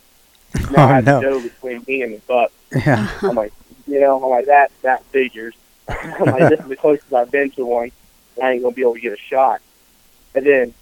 Now 0.70 0.80
I 0.80 0.84
Oh, 0.84 0.94
had 0.94 1.04
no. 1.04 1.20
the 1.20 1.26
doe 1.26 1.40
between 1.40 1.84
me 1.86 2.02
and 2.02 2.14
the 2.14 2.18
buck. 2.26 2.52
Yeah. 2.74 3.08
I'm 3.22 3.34
like, 3.36 3.52
you 3.86 4.00
know, 4.00 4.22
I'm 4.22 4.30
like, 4.30 4.46
that, 4.46 4.70
that 4.82 5.02
figures. 5.06 5.54
I'm 5.88 6.30
like, 6.30 6.48
this 6.48 6.60
is 6.60 6.66
the 6.68 6.76
closest 6.76 7.12
I've 7.12 7.30
been 7.30 7.50
to 7.52 7.64
one. 7.64 7.90
I 8.42 8.52
ain't 8.52 8.62
going 8.62 8.74
to 8.74 8.76
be 8.76 8.82
able 8.82 8.94
to 8.94 9.00
get 9.00 9.12
a 9.12 9.16
shot. 9.16 9.60
And 10.34 10.44
then 10.44 10.74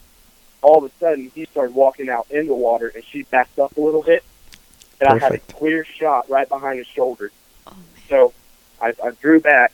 all 0.62 0.78
of 0.78 0.85
a 0.85 0.90
sudden, 0.98 1.31
he 1.35 1.44
started 1.46 1.74
walking 1.74 2.09
out 2.09 2.26
in 2.31 2.46
the 2.46 2.55
water, 2.55 2.90
and 2.94 3.05
she 3.05 3.22
backed 3.24 3.59
up 3.59 3.76
a 3.76 3.81
little 3.81 4.02
bit. 4.02 4.24
And 5.00 5.09
I 5.09 5.18
had 5.18 5.33
a 5.35 5.38
clear 5.38 5.85
shot 5.85 6.31
right 6.31 6.48
behind 6.48 6.78
his 6.78 6.87
shoulder. 6.87 7.31
Oh, 7.66 7.72
so 8.09 8.33
I, 8.81 8.94
I 9.05 9.11
drew 9.20 9.40
back, 9.40 9.72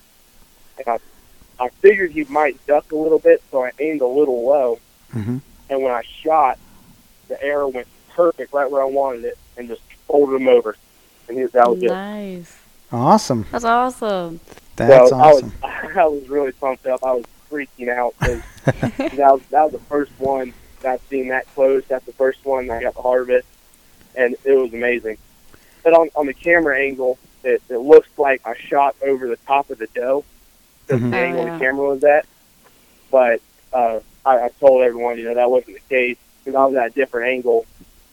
and 0.78 0.88
I, 0.88 1.64
I 1.64 1.68
figured 1.68 2.10
he 2.12 2.24
might 2.24 2.64
duck 2.66 2.90
a 2.92 2.96
little 2.96 3.18
bit, 3.18 3.42
so 3.50 3.64
I 3.64 3.72
aimed 3.78 4.00
a 4.00 4.06
little 4.06 4.46
low. 4.46 4.78
hmm 5.12 5.38
And 5.70 5.82
when 5.82 5.92
I 5.92 6.02
shot, 6.22 6.58
the 7.28 7.42
arrow 7.42 7.68
went 7.68 7.86
perfect 8.14 8.52
right 8.52 8.70
where 8.70 8.82
I 8.82 8.86
wanted 8.86 9.24
it, 9.24 9.38
and 9.56 9.68
just 9.68 9.82
folded 10.06 10.36
him 10.40 10.48
over. 10.48 10.76
And 11.28 11.38
he, 11.38 11.44
that 11.44 11.68
was 11.68 11.82
it. 11.82 11.88
Nice. 11.88 12.56
Awesome. 12.90 13.46
That's 13.52 13.64
awesome. 13.64 14.40
That's 14.76 15.10
so 15.10 15.16
awesome. 15.16 15.52
I 15.62 15.84
was, 15.84 15.96
I 15.96 16.06
was 16.06 16.28
really 16.28 16.52
pumped 16.52 16.86
up. 16.86 17.02
I 17.04 17.12
was 17.12 17.24
freaking 17.50 17.88
out 17.88 18.14
'cause 18.20 18.40
that 18.64 19.32
was 19.32 19.42
that 19.50 19.62
was 19.64 19.72
the 19.72 19.78
first 19.88 20.12
one 20.18 20.52
that 20.82 20.92
I've 20.94 21.02
seen 21.10 21.28
that 21.28 21.46
close. 21.54 21.82
That's 21.88 22.04
the 22.06 22.12
first 22.12 22.44
one 22.44 22.70
I 22.70 22.80
got 22.82 22.94
to 22.96 23.02
harvest, 23.02 23.46
and 24.14 24.36
it 24.44 24.52
was 24.52 24.72
amazing. 24.72 25.18
But 25.82 25.92
on 25.94 26.08
on 26.14 26.26
the 26.26 26.34
camera 26.34 26.78
angle, 26.80 27.18
it, 27.44 27.62
it 27.68 27.78
looks 27.78 28.08
like 28.16 28.40
I 28.46 28.54
shot 28.56 28.96
over 29.02 29.28
the 29.28 29.36
top 29.46 29.70
of 29.70 29.78
the 29.78 29.86
doe, 29.94 30.24
because 30.86 31.02
Mhm. 31.02 31.10
the 31.10 31.16
Oh, 31.38 31.44
yeah. 31.44 31.50
the 31.52 31.58
camera 31.58 31.88
was 31.88 32.04
at. 32.04 32.26
But 33.10 33.40
uh, 33.72 34.00
I, 34.28 34.44
I 34.46 34.48
told 34.60 34.82
everyone, 34.82 35.18
you 35.18 35.24
know, 35.24 35.34
that 35.34 35.50
wasn't 35.50 35.74
the 35.76 35.82
case 35.88 36.18
because 36.44 36.54
I 36.54 36.64
was 36.66 36.74
at 36.76 36.86
a 36.88 36.90
different 36.90 37.28
angle, 37.28 37.64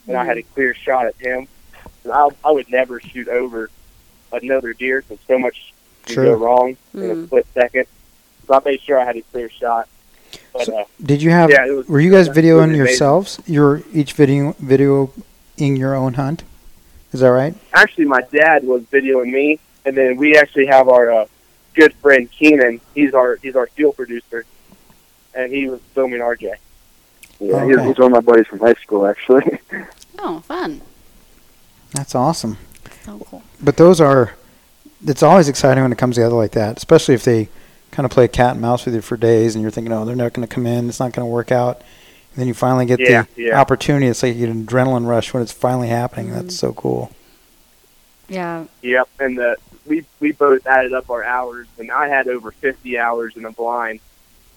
and 0.07 0.15
I 0.17 0.23
had 0.25 0.37
a 0.37 0.43
clear 0.43 0.73
shot 0.73 1.05
at 1.07 1.15
him. 1.17 1.47
And 2.03 2.13
I 2.13 2.29
I 2.43 2.51
would 2.51 2.69
never 2.69 2.99
shoot 2.99 3.27
over 3.27 3.69
another 4.31 4.73
deer 4.73 5.01
because 5.01 5.19
so 5.27 5.37
much 5.37 5.73
can 6.05 6.15
go 6.15 6.33
wrong 6.33 6.77
in 6.93 6.99
Mm. 6.99 7.23
a 7.23 7.27
split 7.27 7.47
second. 7.53 7.85
So 8.47 8.53
I 8.53 8.61
made 8.63 8.81
sure 8.81 8.99
I 8.99 9.05
had 9.05 9.17
a 9.17 9.21
clear 9.23 9.49
shot. 9.49 9.87
But 10.53 10.65
So- 10.65 10.77
uh, 10.79 10.83
Did 11.03 11.21
you 11.21 11.31
have? 11.31 11.49
yeah, 11.49 11.65
it 11.67 11.71
was- 11.71 11.87
were 11.87 11.99
you 11.99 12.11
guys 12.11 12.29
videoing 12.29 12.75
yourselves? 12.75 13.39
You're 13.45 13.81
each 13.93 14.13
video 14.13 14.53
videoing 14.63 15.11
your 15.57 15.95
own 15.95 16.13
hunt. 16.13 16.43
Is 17.11 17.19
that 17.21 17.29
right? 17.31 17.55
actually, 17.73 18.05
my 18.05 18.21
dad 18.31 18.63
was 18.65 18.83
videoing 18.83 19.31
me, 19.31 19.59
and 19.85 19.95
then 19.97 20.17
we 20.17 20.37
actually 20.37 20.65
have 20.67 20.87
our 20.89 21.11
uh, 21.11 21.25
good 21.73 21.93
friend 21.95 22.29
Keenan. 22.31 22.79
He's 22.93 23.13
our 23.13 23.37
he's 23.41 23.55
our 23.55 23.67
field 23.67 23.95
producer, 23.95 24.45
and 25.35 25.51
he 25.51 25.67
was 25.69 25.79
filming 25.93 26.19
RJ. 26.21 26.53
Yeah, 27.39 27.65
he's, 27.65 27.75
Okay. 27.77 27.87
he's 27.87 27.97
one 27.97 28.13
of 28.13 28.25
my 28.25 28.31
buddies 28.31 28.47
from 28.47 28.59
high 28.59 28.73
school, 28.75 29.05
actually. 29.07 29.59
Oh, 30.17 30.39
fun. 30.39 30.81
That's 31.91 32.15
awesome. 32.15 32.57
So 33.03 33.19
cool. 33.29 33.43
But 33.61 33.75
those 33.77 33.99
are. 34.01 34.33
It's 35.05 35.21
always 35.21 35.49
exciting 35.49 35.83
when 35.83 35.91
it 35.91 35.97
comes 35.97 36.15
together 36.15 36.33
like 36.35 36.51
that, 36.53 36.77
especially 36.77 37.13
if 37.15 37.23
they 37.23 37.49
kind 37.91 38.05
of 38.05 38.11
play 38.11 38.27
cat 38.29 38.53
and 38.53 38.61
mouse 38.61 38.85
with 38.85 38.95
you 38.95 39.01
for 39.01 39.17
days, 39.17 39.53
and 39.55 39.61
you're 39.61 39.69
thinking, 39.71 39.91
oh, 39.93 40.03
they're 40.05 40.15
not 40.15 40.33
going 40.33 40.47
to 40.47 40.51
come 40.51 40.65
in. 40.65 40.87
It's 40.89 40.99
not 41.01 41.11
going 41.13 41.25
to 41.27 41.31
work 41.31 41.51
out. 41.51 41.77
And 41.79 42.37
then 42.37 42.47
you 42.47 42.53
finally 42.55 42.85
get 42.85 42.99
Yeah, 43.01 43.25
the 43.35 43.43
yeah. 43.43 43.59
opportunity. 43.61 44.07
It's 44.07 44.23
like 44.23 44.35
you 44.35 44.47
get 44.47 44.55
an 44.55 44.65
adrenaline 44.65 45.05
rush 45.05 45.33
when 45.33 45.43
it's 45.43 45.51
finally 45.51 45.89
happening. 45.89 46.27
Mm-hmm. 46.27 46.35
That's 46.35 46.55
so 46.55 46.73
cool. 46.73 47.11
Yeah. 48.29 48.65
Yep, 48.81 49.09
and 49.19 49.37
the 49.37 49.57
we 49.85 50.05
we 50.19 50.31
both 50.31 50.65
added 50.65 50.93
up 50.93 51.09
our 51.11 51.23
hours, 51.23 51.67
and 51.77 51.91
I 51.91 52.07
had 52.07 52.27
over 52.27 52.51
50 52.51 52.97
hours 52.97 53.35
in 53.35 53.43
the 53.43 53.51
blind, 53.51 53.99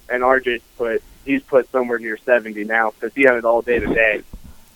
and 0.08 0.22
RJ's 0.22 0.62
put 0.76 1.02
he's 1.24 1.42
put 1.42 1.70
somewhere 1.70 1.98
near 1.98 2.16
70 2.16 2.64
now 2.64 2.90
because 2.92 3.14
he 3.14 3.22
had 3.22 3.34
it 3.34 3.44
all 3.44 3.62
day 3.62 3.78
today. 3.78 4.22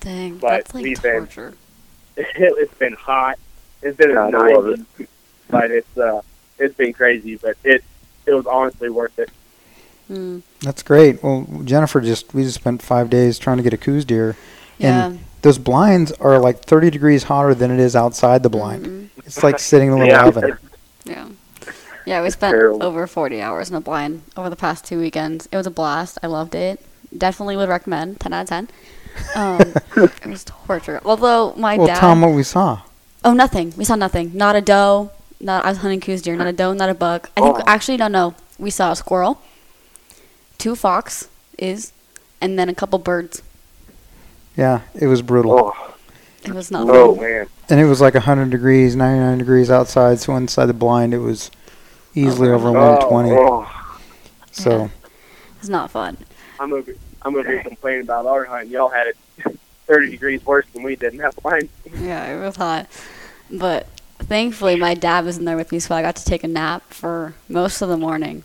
Dang. 0.01 0.39
But 0.39 0.49
that's 0.51 0.75
like 0.75 0.85
we've 0.85 1.03
been- 1.03 1.27
torture. 1.27 1.55
it's 2.17 2.75
been 2.75 2.93
hot. 2.95 3.39
It's 3.81 3.97
been 3.97 4.13
God, 4.15 4.35
a 4.35 4.39
I 4.39 4.53
love 4.53 4.65
90, 4.99 5.07
but 5.51 5.71
it's 5.71 5.97
uh 5.99 6.21
it's 6.59 6.75
been 6.77 6.93
crazy, 6.93 7.37
but 7.37 7.57
it 7.65 7.83
it 8.27 8.33
was 8.35 8.47
honestly 8.47 8.91
worth 8.91 9.19
it. 9.19 9.31
Mm. 10.11 10.43
That's 10.61 10.83
great. 10.83 11.23
Well, 11.23 11.47
Jennifer 11.65 12.01
just 12.01 12.35
we 12.35 12.43
just 12.43 12.57
spent 12.57 12.83
five 12.83 13.09
days 13.11 13.39
trying 13.39 13.57
to 13.57 13.63
get 13.63 13.73
a 13.73 13.77
Coues 13.79 14.05
deer, 14.05 14.37
Yeah. 14.79 15.07
and 15.07 15.21
those 15.41 15.59
blinds 15.59 16.13
are 16.13 16.39
like 16.39 16.61
30 16.61 16.91
degrees 16.91 17.25
hotter 17.25 17.55
than 17.55 17.71
it 17.71 17.81
is 17.81 17.97
outside 17.97 18.43
the 18.43 18.51
blind. 18.51 18.87
Mhm. 18.87 19.09
It's 19.27 19.43
like 19.43 19.59
sitting 19.59 19.89
in 19.89 19.95
a 19.95 19.97
little 19.97 20.13
Yeah. 20.13 20.27
oven. 20.27 20.59
Yeah. 21.05 21.27
Yeah, 22.07 22.23
we 22.23 22.31
spent 22.31 22.53
terrible. 22.53 22.83
over 22.83 23.07
40 23.07 23.41
hours 23.41 23.71
in 23.71 23.77
a 23.77 23.81
blind 23.81 24.23
over 24.37 24.51
the 24.51 24.57
past 24.57 24.85
two 24.85 24.99
weekends. 24.99 25.49
It 25.53 25.57
was 25.57 25.67
a 25.67 25.71
blast. 25.71 26.19
I 26.23 26.27
loved 26.27 26.55
it. 26.55 26.85
Definitely 27.17 27.57
would 27.57 27.69
recommend. 27.69 28.19
10 28.21 28.33
out 28.33 28.43
of 28.43 28.49
10. 28.49 28.69
Um, 29.35 29.61
it 29.97 30.27
was 30.27 30.45
torture. 30.45 31.01
Although 31.05 31.55
my 31.57 31.77
Well, 31.77 31.87
dad. 31.87 31.99
tell 32.01 32.11
'em 32.11 32.23
what 32.23 32.33
we 32.33 32.43
saw. 32.43 32.81
Oh, 33.25 33.35
nothing. 33.35 33.73
We 33.77 33.85
saw 33.85 33.95
nothing. 33.95 34.33
Not 34.35 34.57
a 34.57 34.61
doe. 34.61 35.11
Not 35.41 35.65
I 35.65 35.69
was 35.71 35.79
hunting 35.79 36.01
Coues 36.01 36.23
deer. 36.23 36.35
Not 36.37 36.47
a 36.47 36.53
doe. 36.53 36.73
Not 36.73 36.89
a 36.89 36.95
buck. 36.95 37.31
I 37.37 37.41
think 37.41 37.59
Oh. 37.59 37.63
actually 37.67 37.97
no 37.99 38.09
no. 38.09 38.35
We 38.59 38.71
saw 38.71 38.93
a 38.93 38.97
squirrel, 38.97 39.41
two 40.59 40.75
fox 40.77 41.29
is, 41.59 41.93
and 42.41 42.59
then 42.59 42.69
a 42.69 42.75
couple 42.75 42.99
birds. 42.99 43.43
Yeah, 44.57 44.81
it 44.95 45.07
was 45.07 45.23
brutal. 45.23 45.53
oh, 45.75 45.95
It 46.45 46.53
was 46.53 46.71
not. 46.71 46.89
Oh 46.89 47.15
fun. 47.17 47.25
man. 47.25 47.47
And 47.69 47.81
it 47.81 47.87
was 47.87 48.01
like 48.01 48.15
100 48.15 48.51
degrees, 48.51 48.95
99 48.95 49.39
degrees 49.39 49.71
outside. 49.71 50.21
So 50.21 50.37
inside 50.37 50.67
the 50.67 50.75
blind, 50.75 51.13
it 51.15 51.19
was 51.19 51.51
easily 52.15 52.51
over 52.51 52.71
120. 52.73 53.31
Oh, 53.33 53.99
So 54.51 54.71
Yeah. 54.79 54.89
It's 55.59 55.69
not 55.69 55.91
fun. 55.91 56.17
I'm 56.59 56.73
over. 56.73 56.93
I'm 57.23 57.35
over 57.37 57.49
here 57.49 57.63
complaining 57.63 58.03
about 58.03 58.27
our 58.27 58.45
hunt. 58.45 58.69
Y'all 58.69 58.89
had 58.89 59.07
it 59.09 59.17
30 59.87 60.11
degrees 60.11 60.45
worse 60.45 60.67
than 60.75 60.83
we 60.83 60.97
did 60.97 61.13
in 61.13 61.19
that 61.19 61.45
line. 61.45 61.69
Yeah, 62.01 62.37
it 62.37 62.41
was 62.45 62.57
hot. 62.57 62.89
But 63.51 63.87
thankfully, 64.19 64.77
my 64.77 64.95
dad 64.95 65.25
was 65.25 65.39
in 65.39 65.45
there 65.45 65.57
with 65.57 65.71
me, 65.73 65.79
so 65.79 65.95
I 65.95 66.03
got 66.03 66.17
to 66.17 66.25
take 66.25 66.43
a 66.43 66.49
nap 66.49 66.83
for 66.93 67.35
most 67.49 67.81
of 67.83 67.89
the 67.89 67.97
morning. 67.97 68.43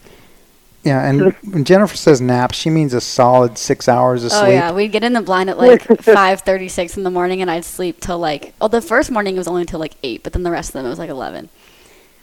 yeah, 0.83 1.07
and 1.09 1.33
when 1.51 1.63
Jennifer 1.63 1.95
says 1.97 2.21
nap, 2.21 2.53
she 2.53 2.69
means 2.69 2.93
a 2.93 3.01
solid 3.01 3.57
six 3.57 3.87
hours 3.89 4.23
of 4.23 4.31
Oh 4.31 4.39
sleep. 4.41 4.49
Oh 4.49 4.51
yeah, 4.51 4.71
we'd 4.71 4.91
get 4.91 5.03
in 5.03 5.13
the 5.13 5.21
blind 5.21 5.49
at 5.49 5.57
like 5.57 5.81
5:36 5.87 6.97
in 6.97 7.03
the 7.03 7.09
morning, 7.11 7.41
and 7.41 7.49
I'd 7.49 7.65
sleep 7.65 7.99
till 7.99 8.19
like. 8.19 8.53
Oh, 8.61 8.67
the 8.67 8.81
first 8.81 9.09
morning 9.11 9.35
it 9.35 9.39
was 9.39 9.47
only 9.47 9.65
till 9.65 9.79
like 9.79 9.95
eight, 10.03 10.23
but 10.23 10.33
then 10.33 10.43
the 10.43 10.51
rest 10.51 10.69
of 10.69 10.73
them 10.73 10.85
it 10.85 10.89
was 10.89 10.99
like 10.99 11.09
11. 11.09 11.49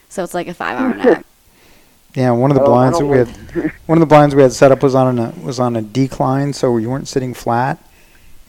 So 0.09 0.23
it's 0.23 0.33
like 0.33 0.47
a 0.47 0.53
five-hour 0.53 0.93
nap. 1.03 1.25
Yeah, 2.15 2.31
one 2.31 2.49
of 2.49 2.55
the 2.55 2.63
Oh, 2.63 2.67
blinds 2.67 2.97
that 2.99 3.05
we 3.05 3.17
had, 3.17 3.27
one 3.87 3.97
of 3.97 3.99
the 3.99 4.05
blinds 4.05 4.33
we 4.33 4.41
had 4.41 4.53
set 4.53 4.71
up 4.71 4.81
was 4.81 4.95
on 4.95 5.19
a 5.19 5.31
was 5.43 5.59
on 5.59 5.75
a 5.75 5.81
decline, 5.81 6.53
so 6.53 6.77
you 6.77 6.89
weren't 6.89 7.07
sitting 7.09 7.33
flat, 7.33 7.77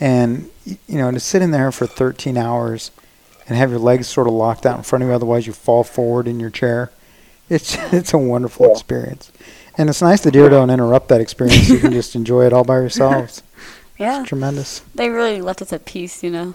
and 0.01 0.49
you 0.65 0.99
know 0.99 1.11
to 1.11 1.21
sit 1.21 1.43
in 1.43 1.51
there 1.51 1.73
for 1.73 1.87
13 1.87 2.37
hours 2.37 2.91
and 3.49 3.57
have 3.57 3.71
your 3.71 3.79
legs 3.79 4.07
sort 4.09 4.27
of 4.27 4.33
locked 4.35 4.67
out 4.67 4.77
in 4.77 4.83
front 4.85 5.03
of 5.03 5.09
you, 5.09 5.15
otherwise 5.15 5.47
you 5.47 5.53
fall 5.53 5.83
forward 5.85 6.27
in 6.29 6.39
your 6.41 6.51
chair. 6.51 6.91
It's 7.49 7.77
it's 7.93 8.13
a 8.15 8.19
wonderful 8.19 8.67
Yeah. 8.67 8.73
experience, 8.73 9.33
and 9.77 9.89
it's 9.89 10.01
nice 10.03 10.21
the 10.21 10.31
deer 10.31 10.49
don't 10.49 10.71
interrupt 10.71 11.09
that 11.09 11.21
experience. 11.21 11.69
You 11.69 11.79
can 11.79 11.93
just 11.93 12.15
enjoy 12.15 12.47
it 12.47 12.53
all 12.53 12.65
by 12.65 12.77
yourselves. 12.77 13.43
Yeah, 13.99 14.21
It's 14.21 14.29
tremendous. 14.29 14.83
they 14.95 15.09
really 15.09 15.41
left 15.41 15.63
us 15.63 15.73
at 15.73 15.87
peace, 15.87 16.23
you 16.23 16.29
know. 16.31 16.55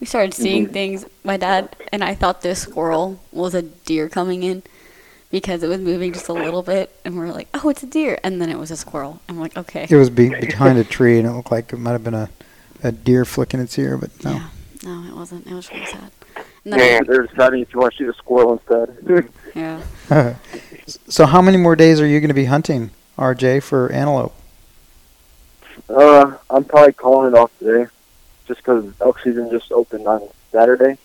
We 0.00 0.06
started 0.08 0.34
seeing 0.34 0.66
things. 0.70 1.04
My 1.22 1.36
dad 1.36 1.76
and 1.92 2.02
I 2.02 2.16
thought 2.16 2.42
this 2.42 2.62
squirrel 2.62 3.20
was 3.30 3.54
a 3.54 3.62
deer 3.62 4.08
coming 4.08 4.42
in 4.42 4.64
because 5.32 5.64
it 5.64 5.68
was 5.68 5.80
moving 5.80 6.12
just 6.12 6.28
a 6.28 6.32
little 6.32 6.62
bit, 6.62 6.94
and 7.04 7.18
we 7.18 7.24
are 7.24 7.32
like, 7.32 7.48
"Oh, 7.54 7.68
it's 7.70 7.82
a 7.82 7.86
deer," 7.86 8.20
and 8.22 8.40
then 8.40 8.50
it 8.50 8.58
was 8.58 8.70
a 8.70 8.76
squirrel. 8.76 9.20
I'm 9.28 9.40
like, 9.40 9.56
"Okay." 9.56 9.88
It 9.90 9.96
was 9.96 10.10
be- 10.10 10.28
behind 10.28 10.78
a 10.78 10.84
tree, 10.84 11.18
and 11.18 11.26
it 11.26 11.32
looked 11.32 11.50
like 11.50 11.72
it 11.72 11.78
might 11.78 11.92
have 11.92 12.04
been 12.04 12.14
a, 12.14 12.28
a 12.84 12.92
deer 12.92 13.24
flicking 13.24 13.58
its 13.58 13.76
ear, 13.78 13.96
but 13.96 14.10
no. 14.24 14.32
Yeah, 14.32 14.48
no, 14.84 15.08
it 15.08 15.16
wasn't. 15.16 15.46
It 15.48 15.54
was 15.54 15.72
really 15.72 15.86
sad. 15.86 16.12
And 16.36 16.76
Man, 16.76 16.78
then, 16.78 17.06
they're 17.08 17.26
deciding 17.26 17.60
if 17.60 17.74
you 17.74 17.80
want 17.80 17.94
to 17.94 17.98
shoot 17.98 18.10
a 18.10 18.14
squirrel 18.14 18.52
instead. 18.52 19.28
yeah. 19.56 20.34
so 20.86 21.26
how 21.26 21.42
many 21.42 21.56
more 21.56 21.74
days 21.74 22.00
are 22.00 22.06
you 22.06 22.20
going 22.20 22.28
to 22.28 22.34
be 22.34 22.44
hunting, 22.44 22.90
RJ, 23.18 23.64
for 23.64 23.90
antelope? 23.90 24.34
uh, 25.88 26.36
I'm 26.50 26.64
probably 26.64 26.92
calling 26.92 27.32
it 27.32 27.36
off 27.36 27.50
today, 27.58 27.90
just 28.46 28.60
because 28.60 28.92
elk 29.00 29.18
season 29.20 29.50
just 29.50 29.72
opened 29.72 30.06
on 30.06 30.28
Saturday. 30.52 30.98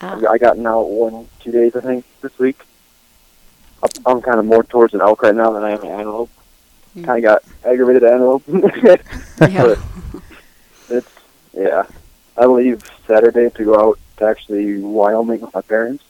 Ah, 0.00 0.20
I 0.28 0.38
got 0.38 0.58
out 0.58 0.88
one, 0.88 1.26
two 1.40 1.52
days, 1.52 1.74
I 1.74 1.80
think, 1.80 2.04
this 2.20 2.36
week. 2.38 2.60
I'm- 4.06 4.20
kind 4.22 4.38
of 4.38 4.44
more 4.44 4.62
towards 4.64 4.94
an 4.94 5.00
elk 5.00 5.22
right 5.22 5.34
now 5.34 5.50
than 5.52 5.62
I 5.62 5.70
am 5.72 5.82
an 5.82 5.88
antelope. 5.90 6.30
Mm. 6.96 7.04
Kind 7.04 7.24
of 7.24 7.30
got 7.30 7.42
aggravated 7.70 8.02
at 8.04 8.12
antelope. 8.14 8.42
yeah. 9.40 9.74
it's 10.90 11.10
yeah. 11.52 11.84
I 12.36 12.46
leave 12.46 12.82
Saturday 13.06 13.50
to 13.50 13.64
go 13.64 13.74
out 13.90 13.98
to 14.18 14.24
actually 14.26 14.78
Wyoming 14.80 15.40
with 15.40 15.52
my 15.54 15.60
parents, 15.60 16.04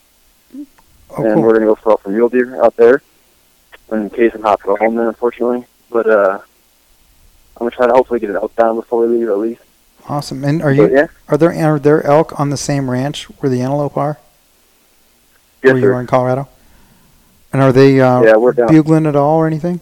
Oh, 0.55 1.25
and 1.25 1.35
cool. 1.35 1.43
we're 1.43 1.55
gonna 1.55 1.67
go 1.67 1.75
for 1.75 1.99
for 1.99 2.11
mule 2.11 2.29
deer 2.29 2.63
out 2.63 2.77
there. 2.77 3.03
In 3.91 4.11
case 4.11 4.33
I'm 4.35 4.43
not 4.43 4.63
go 4.63 4.77
home 4.77 4.97
then, 4.97 5.07
unfortunately. 5.07 5.65
But 5.91 6.09
uh, 6.09 6.39
I'm 7.57 7.59
gonna 7.59 7.71
try 7.71 7.87
to 7.87 7.93
hopefully 7.95 8.21
get 8.21 8.31
it 8.31 8.37
elk 8.37 8.55
down 8.57 8.77
before 8.77 9.07
we 9.07 9.17
leave 9.19 9.29
at 9.29 9.39
least. 9.39 9.63
Awesome. 10.09 10.45
And 10.45 10.63
are 10.63 10.75
But 10.75 10.91
you 10.91 10.97
yeah, 10.97 11.07
are 11.29 11.37
there 11.39 11.53
are 11.55 11.79
there 11.79 12.05
elk 12.07 12.39
on 12.39 12.51
the 12.51 12.57
same 12.59 12.91
ranch 12.91 13.25
where 13.41 13.49
the 13.51 13.61
antelope 13.63 13.97
are? 13.97 14.19
yes, 15.63 15.73
where 15.73 15.79
you 15.83 15.89
are 15.89 15.93
sir. 15.95 16.01
in 16.01 16.07
Colorado? 16.07 16.49
And 17.53 17.63
are 17.63 17.73
they 17.73 18.01
uh, 18.01 18.23
Yeah, 18.23 18.37
we're 18.37 18.53
down. 18.53 18.69
bugling 18.69 19.07
at 19.07 19.17
all 19.17 19.37
or 19.39 19.47
anything? 19.47 19.81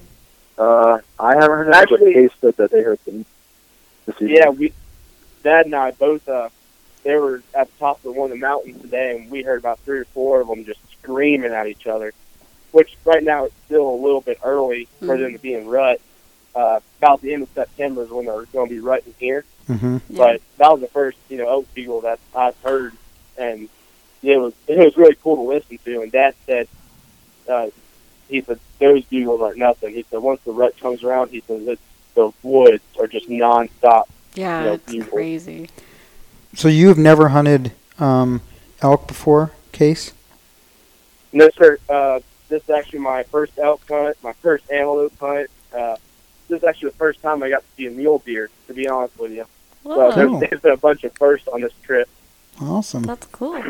Uh, 0.58 0.98
I 1.18 1.34
haven't 1.34 1.50
heard 1.50 1.68
it, 1.68 1.74
Actually- 1.74 1.98
but 2.14 2.20
Case 2.20 2.30
said 2.40 2.56
that 2.56 2.70
they 2.70 2.82
heard 2.82 2.98
them. 3.04 3.24
This. 4.06 4.16
Yeah, 4.20 4.50
we, 4.50 4.72
Dad 5.42 5.66
and 5.66 5.74
I 5.74 5.90
both, 5.90 6.28
uh, 6.28 6.48
they 7.02 7.16
were 7.16 7.42
at 7.54 7.66
the 7.72 7.78
top 7.78 8.04
of 8.04 8.14
one 8.14 8.30
of 8.30 8.36
the 8.36 8.40
mountains 8.40 8.80
today, 8.80 9.16
and 9.16 9.30
we 9.30 9.42
heard 9.42 9.58
about 9.58 9.80
three 9.80 9.98
or 9.98 10.04
four 10.06 10.40
of 10.40 10.48
them 10.48 10.64
just 10.64 10.80
screaming 11.00 11.52
at 11.52 11.66
each 11.66 11.86
other. 11.86 12.12
Which 12.72 12.96
right 13.04 13.22
now 13.22 13.44
it's 13.46 13.54
still 13.64 13.88
a 13.88 13.96
little 13.96 14.20
bit 14.20 14.38
early 14.44 14.86
for 15.00 15.16
them 15.16 15.32
to 15.32 15.38
be 15.38 15.54
in 15.54 15.66
rut. 15.66 16.00
Uh, 16.54 16.80
about 16.98 17.20
the 17.20 17.32
end 17.34 17.42
of 17.42 17.48
September 17.54 18.02
is 18.04 18.10
when 18.10 18.26
they're 18.26 18.44
going 18.46 18.68
to 18.68 18.74
be 18.74 18.80
rutting 18.80 19.14
here. 19.18 19.44
Mm-hmm. 19.68 19.98
Yeah. 20.10 20.16
But 20.16 20.42
that 20.58 20.72
was 20.72 20.80
the 20.80 20.86
first, 20.88 21.18
you 21.28 21.36
know, 21.38 21.48
elk 21.48 21.66
bugle 21.74 22.00
that 22.02 22.18
I've 22.34 22.56
heard, 22.62 22.92
and 23.36 23.68
it 24.22 24.36
was 24.38 24.52
it 24.66 24.78
was 24.78 24.96
really 24.96 25.16
cool 25.22 25.36
to 25.36 25.42
listen 25.42 25.78
to. 25.84 26.00
And 26.02 26.10
Dad 26.12 26.34
said, 26.46 26.68
uh, 27.48 27.70
he 28.28 28.40
said 28.42 28.58
those 28.78 29.04
bugles 29.04 29.40
aren't 29.40 29.58
nothing. 29.58 29.94
He 29.94 30.04
said 30.10 30.18
once 30.20 30.40
the 30.44 30.52
rut 30.52 30.78
comes 30.80 31.02
around, 31.04 31.30
he 31.30 31.40
says 31.46 31.66
it's 31.66 31.82
the 32.14 32.32
woods 32.42 32.82
are 32.98 33.06
just 33.06 33.28
nonstop. 33.28 34.04
Yeah, 34.34 34.64
Yeah, 34.64 34.72
it's 34.74 34.90
beautiful. 34.90 35.16
crazy. 35.16 35.70
So 36.54 36.68
you 36.68 36.88
have 36.88 36.98
never 36.98 37.28
hunted 37.28 37.72
um, 37.98 38.40
elk 38.82 39.06
before, 39.06 39.52
Case? 39.72 40.12
No, 41.32 41.48
sir. 41.56 41.78
Uh, 41.88 42.20
this 42.48 42.62
is 42.64 42.70
actually 42.70 43.00
my 43.00 43.22
first 43.24 43.58
elk 43.58 43.82
hunt, 43.88 44.16
my 44.22 44.32
first 44.34 44.70
antelope 44.70 45.18
hunt. 45.18 45.50
Uh, 45.76 45.96
this 46.48 46.58
is 46.58 46.64
actually 46.64 46.90
the 46.90 46.96
first 46.96 47.20
time 47.20 47.42
I 47.42 47.50
got 47.50 47.58
to 47.60 47.66
see 47.76 47.86
a 47.86 47.90
mule 47.90 48.22
deer. 48.24 48.48
To 48.68 48.74
be 48.74 48.88
honest 48.88 49.18
with 49.18 49.32
you, 49.32 49.44
so 49.82 49.90
Whoa, 49.90 50.06
Oh. 50.12 50.12
there's, 50.38 50.50
there's 50.50 50.60
been 50.62 50.72
a 50.72 50.76
bunch 50.76 51.04
of 51.04 51.12
firsts 51.16 51.46
on 51.48 51.60
this 51.60 51.72
trip. 51.82 52.08
Awesome. 52.60 53.02
that's 53.02 53.26
cool. 53.26 53.62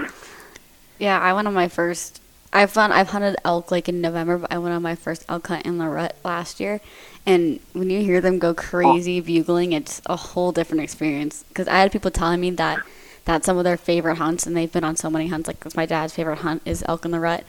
Yeah, 0.99 1.21
I 1.21 1.33
went 1.33 1.49
on 1.49 1.55
my 1.55 1.69
first. 1.69 2.21
I've 2.57 2.71
fun. 2.71 2.91
I've 2.91 3.11
hunted 3.11 3.37
elk 3.45 3.71
like 3.71 3.87
in 3.87 4.01
November, 4.01 4.39
but 4.39 4.51
I 4.51 4.57
went 4.57 4.75
on 4.75 4.81
my 4.81 4.95
first 4.95 5.27
elk 5.29 5.47
hunt 5.47 5.67
in 5.67 5.77
the 5.77 5.89
rut 5.89 6.17
last 6.25 6.59
year. 6.59 6.81
And 7.27 7.61
when 7.75 7.91
you 7.91 8.01
hear 8.01 8.23
them 8.23 8.39
go 8.39 8.55
crazy 8.55 9.21
bugling, 9.21 9.73
it's 9.73 10.01
a 10.07 10.17
whole 10.17 10.53
different 10.53 10.83
experience. 10.83 11.45
Because 11.49 11.69
I 11.69 11.81
had 11.81 11.93
people 11.93 12.11
telling 12.11 12.41
me 12.41 12.51
that 12.53 12.79
that's 13.27 13.45
some 13.45 13.59
of 13.59 13.65
their 13.65 13.77
favorite 13.77 14.15
hunts, 14.17 14.47
and 14.47 14.57
they've 14.57 14.73
been 14.73 14.85
on 14.85 14.97
so 14.97 15.11
many 15.11 15.27
hunts. 15.27 15.49
Like 15.49 15.61
'cause 15.61 15.77
my 15.77 15.85
dad's 15.85 16.15
favorite 16.15 16.39
hunt 16.39 16.63
is 16.65 16.83
elk 16.89 17.05
in 17.05 17.11
the 17.11 17.21
rut, 17.21 17.45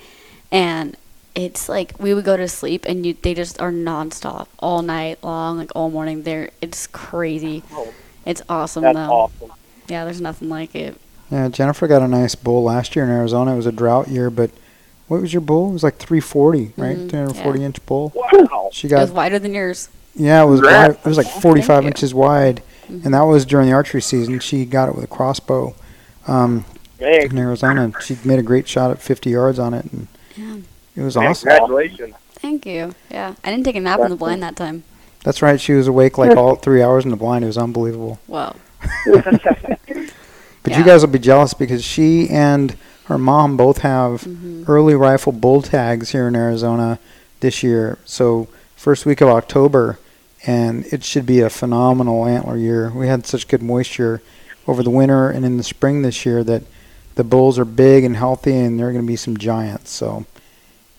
and 0.51 0.97
it's 1.35 1.69
like 1.69 1.93
we 1.99 2.13
would 2.13 2.25
go 2.25 2.35
to 2.35 2.49
sleep, 2.49 2.83
and 2.85 3.05
you 3.05 3.15
they 3.21 3.33
just 3.33 3.61
are 3.61 3.71
nonstop 3.71 4.47
all 4.59 4.81
night 4.81 5.19
long, 5.23 5.57
like 5.57 5.71
all 5.73 5.89
morning. 5.89 6.23
They're 6.23 6.49
it's 6.61 6.85
crazy. 6.85 7.63
It's 8.25 8.41
awesome 8.49 8.81
that's 8.83 8.97
though. 8.97 9.09
awesome. 9.09 9.53
Yeah, 9.87 10.03
there's 10.03 10.19
nothing 10.19 10.49
like 10.49 10.75
it. 10.75 10.99
Yeah, 11.31 11.47
Jennifer 11.47 11.87
got 11.87 12.01
a 12.01 12.09
nice 12.09 12.35
bull 12.35 12.63
last 12.63 12.93
year 12.93 13.05
in 13.05 13.11
Arizona. 13.11 13.53
It 13.53 13.55
was 13.55 13.65
a 13.67 13.71
drought 13.71 14.09
year, 14.09 14.29
but 14.29 14.49
what 15.07 15.21
was 15.21 15.33
your 15.33 15.41
bull? 15.41 15.69
It 15.69 15.73
was 15.73 15.83
like 15.83 15.97
340, 15.97 16.73
right? 16.77 16.97
Mhm, 16.97 17.09
340 17.09 17.59
yeah. 17.59 17.65
inch 17.65 17.85
bull. 17.85 18.11
Wow. 18.15 18.69
She 18.71 18.87
It 18.87 18.93
was 18.93 19.09
got 19.09 19.15
wider 19.15 19.39
than 19.39 19.53
yours. 19.53 19.89
yeah, 20.15 20.41
it 20.43 20.47
was 20.47 20.61
wide, 20.61 20.91
it 20.91 21.05
was 21.05 21.17
like 21.17 21.27
Thank 21.27 21.41
45 21.41 21.83
you. 21.83 21.87
inches 21.87 22.13
wide, 22.13 22.61
and 22.89 23.13
that 23.13 23.21
was 23.21 23.45
during 23.45 23.67
the 23.67 23.73
archery 23.73 24.01
season. 24.01 24.39
She 24.39 24.65
got 24.65 24.89
it 24.89 24.95
with 24.95 25.03
a 25.03 25.07
crossbow 25.07 25.75
um, 26.27 26.65
in 26.99 27.37
Arizona. 27.37 27.91
She 28.01 28.17
made 28.25 28.39
a 28.39 28.43
great 28.43 28.67
shot 28.67 28.91
at 28.91 29.01
50 29.01 29.29
yards 29.29 29.59
on 29.59 29.73
it, 29.73 29.85
and 29.91 30.07
Yeah. 30.35 30.55
it 30.95 31.01
was 31.03 31.15
man, 31.15 31.27
awesome. 31.27 31.49
congratulations. 31.49 32.15
Thank 32.39 32.65
you. 32.65 32.93
Yeah, 33.09 33.33
I 33.43 33.49
didn't 33.51 33.65
take 33.65 33.75
a 33.75 33.79
nap 33.79 33.99
in 34.01 34.09
the 34.09 34.15
blind 34.15 34.43
that 34.43 34.55
time. 34.55 34.83
That's 35.23 35.41
right. 35.41 35.59
She 35.59 35.73
was 35.73 35.87
awake 35.87 36.17
like 36.17 36.37
all 36.37 36.55
three 36.55 36.81
hours 36.83 37.03
in 37.03 37.11
the 37.11 37.17
blind. 37.17 37.43
It 37.43 37.47
was 37.47 37.57
unbelievable. 37.57 38.19
Wow. 38.27 38.55
But 40.63 40.73
Yeah. 40.73 40.79
you 40.79 40.83
guys 40.85 41.01
will 41.01 41.11
be 41.13 41.19
jealous 41.19 41.53
because 41.53 41.81
she 41.83 42.29
and 42.29 42.75
her 43.07 43.17
mom 43.17 43.57
both 43.57 43.79
have 43.79 44.21
Mm-hmm. 44.23 44.63
early 44.67 44.95
rifle 44.95 45.31
bull 45.31 45.61
tags 45.61 46.11
here 46.11 46.27
in 46.27 46.35
Arizona 46.35 46.99
this 47.39 47.63
year. 47.63 47.97
So 48.05 48.47
first 48.75 49.05
week 49.05 49.21
of 49.21 49.29
October, 49.29 49.99
and 50.45 50.85
it 50.87 51.03
should 51.03 51.25
be 51.25 51.39
a 51.41 51.49
phenomenal 51.49 52.25
antler 52.25 52.57
year. 52.57 52.91
We 52.91 53.07
had 53.07 53.25
such 53.25 53.47
good 53.47 53.61
moisture 53.63 54.21
over 54.67 54.83
the 54.83 54.89
winter 54.89 55.29
and 55.29 55.45
in 55.45 55.57
the 55.57 55.63
spring 55.63 56.01
this 56.01 56.25
year 56.25 56.43
that 56.43 56.63
the 57.15 57.23
bulls 57.23 57.57
are 57.57 57.65
big 57.65 58.03
and 58.03 58.15
healthy, 58.15 58.55
and 58.55 58.79
they're 58.79 58.91
going 58.91 59.03
to 59.03 59.07
be 59.07 59.15
some 59.15 59.37
giants. 59.37 59.91
So 59.91 60.25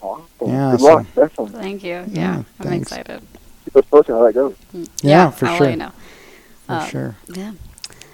Awesome. 0.00 0.26
Yeah, 0.46 0.70
Good 0.72 0.80
so- 0.80 0.86
luck. 0.86 1.06
Definitely. 1.14 1.60
Thank 1.62 1.82
you. 1.84 1.90
Yeah, 1.90 2.04
Yeah, 2.08 2.36
I'm 2.60 2.66
thanks. 2.66 2.92
excited. 2.92 3.22
Keep 3.64 3.76
us 3.76 3.84
posted 3.90 4.14
how 4.14 4.24
that 4.26 4.32
goes. 4.32 4.54
yeah, 5.02 5.30
for 5.30 5.46
I'll 5.46 5.56
sure, 5.56 5.66
Let 5.66 5.70
you 5.72 5.76
know. 5.76 5.92
for 6.66 6.72
Uh, 6.72 6.86
sure. 6.86 7.16
Yeah. 7.34 7.52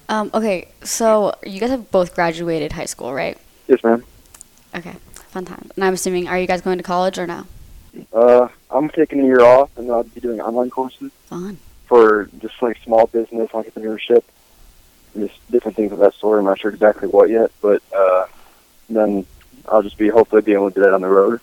Um, 0.08 0.30
okay, 0.34 0.68
so 0.82 1.34
you 1.44 1.60
guys 1.60 1.70
have 1.70 1.90
both 1.90 2.14
graduated 2.14 2.72
high 2.72 2.84
school, 2.86 3.12
right? 3.14 3.38
Yes, 3.66 3.82
ma'am. 3.82 4.04
Okay, 4.74 4.94
fun 5.28 5.44
time. 5.44 5.70
And 5.74 5.84
I'm 5.84 5.94
assuming, 5.94 6.28
are 6.28 6.38
you 6.38 6.46
guys 6.46 6.60
going 6.60 6.78
to 6.78 6.84
college 6.84 7.18
or 7.18 7.26
no? 7.26 7.46
Uh, 8.12 8.48
I'm 8.70 8.88
taking 8.90 9.20
a 9.20 9.24
year 9.24 9.40
off, 9.40 9.76
and 9.78 9.90
I'll 9.90 10.02
be 10.02 10.20
doing 10.20 10.40
online 10.40 10.70
courses 10.70 11.12
Fun. 11.26 11.58
for 11.86 12.28
just 12.40 12.60
like 12.60 12.76
small 12.84 13.06
business 13.06 13.50
entrepreneurship, 13.52 14.22
and 15.14 15.28
just 15.28 15.50
different 15.50 15.76
things 15.76 15.92
of 15.92 15.98
that 16.00 16.14
sort. 16.14 16.40
I'm 16.40 16.44
not 16.44 16.58
sure 16.58 16.72
exactly 16.72 17.08
what 17.08 17.30
yet, 17.30 17.52
but 17.62 17.82
uh, 17.96 18.26
then 18.90 19.24
I'll 19.68 19.82
just 19.82 19.96
be 19.96 20.08
hopefully 20.08 20.42
be 20.42 20.52
able 20.52 20.70
to 20.70 20.74
do 20.74 20.80
that 20.82 20.92
on 20.92 21.02
the 21.02 21.08
road 21.08 21.40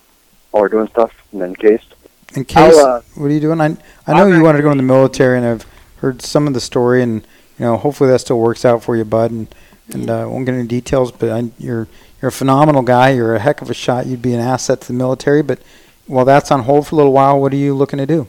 while 0.50 0.62
we're 0.62 0.68
doing 0.68 0.88
stuff, 0.88 1.12
and 1.32 1.40
then 1.40 1.54
cased. 1.54 1.94
In 2.34 2.44
case, 2.44 2.76
I'll, 2.78 2.86
uh, 2.86 3.00
what 3.14 3.26
are 3.26 3.30
you 3.30 3.40
doing? 3.40 3.60
I 3.60 3.76
I 4.06 4.14
know 4.14 4.26
I'm 4.26 4.34
you 4.34 4.42
wanted 4.42 4.58
to 4.58 4.62
go 4.62 4.70
in 4.70 4.76
the 4.76 4.82
military, 4.82 5.38
and 5.38 5.46
I've 5.46 5.66
heard 5.96 6.20
some 6.20 6.46
of 6.46 6.52
the 6.52 6.60
story, 6.60 7.02
and 7.02 7.26
you 7.58 7.64
know, 7.64 7.78
hopefully 7.78 8.10
that 8.10 8.18
still 8.18 8.38
works 8.38 8.64
out 8.64 8.82
for 8.82 8.94
you, 8.94 9.04
bud. 9.04 9.30
And 9.30 9.54
and 9.94 10.08
uh, 10.08 10.26
won't 10.28 10.46
get 10.46 10.54
into 10.54 10.68
details. 10.68 11.12
But 11.12 11.30
I, 11.30 11.50
you're 11.58 11.88
you're 12.22 12.28
a 12.28 12.32
phenomenal 12.32 12.82
guy. 12.82 13.10
You're 13.10 13.34
a 13.34 13.40
heck 13.40 13.60
of 13.60 13.68
a 13.68 13.74
shot. 13.74 14.06
You'd 14.06 14.22
be 14.22 14.32
an 14.32 14.40
asset 14.40 14.80
to 14.82 14.86
the 14.86 14.92
military. 14.94 15.42
But 15.42 15.58
while 16.06 16.24
that's 16.24 16.50
on 16.50 16.62
hold 16.62 16.86
for 16.86 16.94
a 16.94 16.96
little 16.96 17.12
while, 17.12 17.40
what 17.40 17.52
are 17.52 17.56
you 17.56 17.74
looking 17.74 17.98
to 17.98 18.06
do? 18.06 18.28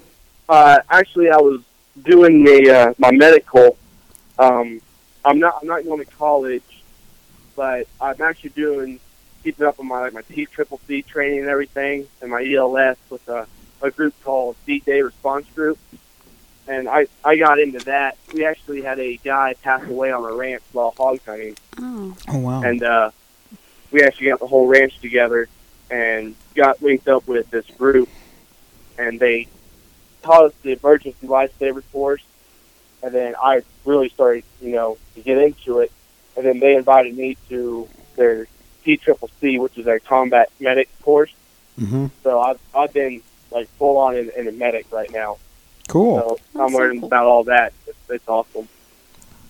Uh, 0.49 0.79
actually, 0.89 1.29
I 1.29 1.37
was 1.37 1.61
doing 2.01 2.43
the 2.43 2.71
uh, 2.89 2.93
my 2.97 3.11
medical. 3.11 3.77
Um, 4.39 4.81
I'm 5.23 5.39
not 5.39 5.59
I'm 5.61 5.67
not 5.67 5.83
going 5.85 6.03
to 6.03 6.11
college, 6.11 6.63
but 7.55 7.87
I'm 8.01 8.19
actually 8.21 8.49
doing 8.49 8.99
keeping 9.43 9.65
up 9.65 9.79
on 9.79 9.87
my 9.87 9.99
like 10.01 10.13
my 10.13 10.21
T 10.23 10.45
triple 10.47 10.79
C 10.87 11.01
training 11.03 11.39
and 11.41 11.47
everything, 11.49 12.07
and 12.21 12.31
my 12.31 12.43
ELS 12.43 12.97
with 13.09 13.27
a, 13.29 13.47
a 13.81 13.91
group 13.91 14.13
called 14.23 14.55
D 14.65 14.79
Day 14.79 15.01
Response 15.03 15.45
Group. 15.55 15.77
And 16.67 16.87
I 16.89 17.07
I 17.23 17.35
got 17.37 17.59
into 17.59 17.79
that. 17.85 18.17
We 18.33 18.43
actually 18.45 18.81
had 18.81 18.99
a 18.99 19.17
guy 19.17 19.53
pass 19.61 19.83
away 19.87 20.11
on 20.11 20.23
our 20.23 20.35
ranch 20.35 20.63
while 20.71 20.93
hog 20.97 21.19
hunting, 21.25 21.55
Oh. 21.79 22.15
Oh 22.29 22.37
wow. 22.39 22.63
and 22.63 22.81
uh, 22.83 23.11
we 23.93 24.01
actually 24.03 24.27
got 24.27 24.39
the 24.39 24.47
whole 24.47 24.67
ranch 24.67 24.99
together 24.99 25.47
and 25.89 26.35
got 26.55 26.81
linked 26.81 27.07
up 27.07 27.27
with 27.27 27.49
this 27.51 27.65
group, 27.77 28.09
and 28.97 29.19
they 29.19 29.47
taught 30.23 30.45
us 30.45 30.53
the 30.63 30.71
emergency 30.71 31.27
lifesaver 31.27 31.83
course, 31.91 32.23
and 33.03 33.13
then 33.13 33.35
I 33.41 33.61
really 33.85 34.09
started, 34.09 34.43
you 34.61 34.71
know, 34.71 34.97
to 35.15 35.21
get 35.21 35.37
into 35.37 35.79
it, 35.79 35.91
and 36.35 36.45
then 36.45 36.59
they 36.59 36.75
invited 36.75 37.15
me 37.15 37.37
to 37.49 37.87
their 38.15 38.47
T 38.83 38.97
Triple 38.97 39.29
C, 39.39 39.59
which 39.59 39.77
is 39.77 39.85
their 39.85 39.99
combat 39.99 40.51
medic 40.59 40.89
course. 41.03 41.31
hmm 41.77 42.07
So 42.23 42.41
I've 42.41 42.59
I've 42.75 42.91
been 42.91 43.21
like 43.51 43.67
full 43.77 43.97
on 43.97 44.17
in, 44.17 44.31
in 44.35 44.47
a 44.47 44.51
medic 44.51 44.87
right 44.91 45.11
now. 45.11 45.37
Cool. 45.87 46.17
So 46.17 46.39
That's 46.53 46.63
I'm 46.63 46.71
so 46.71 46.77
learning 46.77 47.01
cool. 47.01 47.07
about 47.07 47.25
all 47.27 47.43
that. 47.43 47.73
It's, 47.85 47.97
it's 48.09 48.27
awesome. 48.27 48.67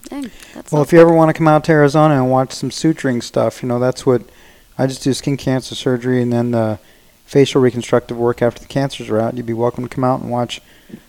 Dang. 0.04 0.32
That's 0.54 0.72
Well, 0.72 0.82
if 0.82 0.92
you 0.92 1.00
ever 1.00 1.14
want 1.14 1.30
to 1.30 1.34
come 1.34 1.48
out 1.48 1.64
to 1.66 1.72
Arizona 1.72 2.16
and 2.16 2.30
watch 2.30 2.54
some 2.54 2.70
suturing 2.70 3.24
stuff, 3.24 3.64
you 3.64 3.70
know 3.70 3.80
that's 3.80 4.06
what 4.06 4.24
I 4.78 4.88
just 4.88 5.04
do 5.04 5.14
skin 5.14 5.38
cancer 5.38 5.76
surgery 5.76 6.22
and 6.22 6.34
then 6.34 6.54
uh, 6.54 6.78
facial 7.26 7.62
reconstructive 7.62 8.18
work 8.18 8.42
after 8.42 8.60
the 8.60 8.68
cancers 8.68 9.10
are 9.10 9.20
out. 9.20 9.36
You'd 9.36 9.46
be 9.46 9.54
welcome 9.54 9.84
to 9.84 9.90
come 9.90 10.04
out 10.04 10.22
and 10.22 10.30
watch 10.30 10.62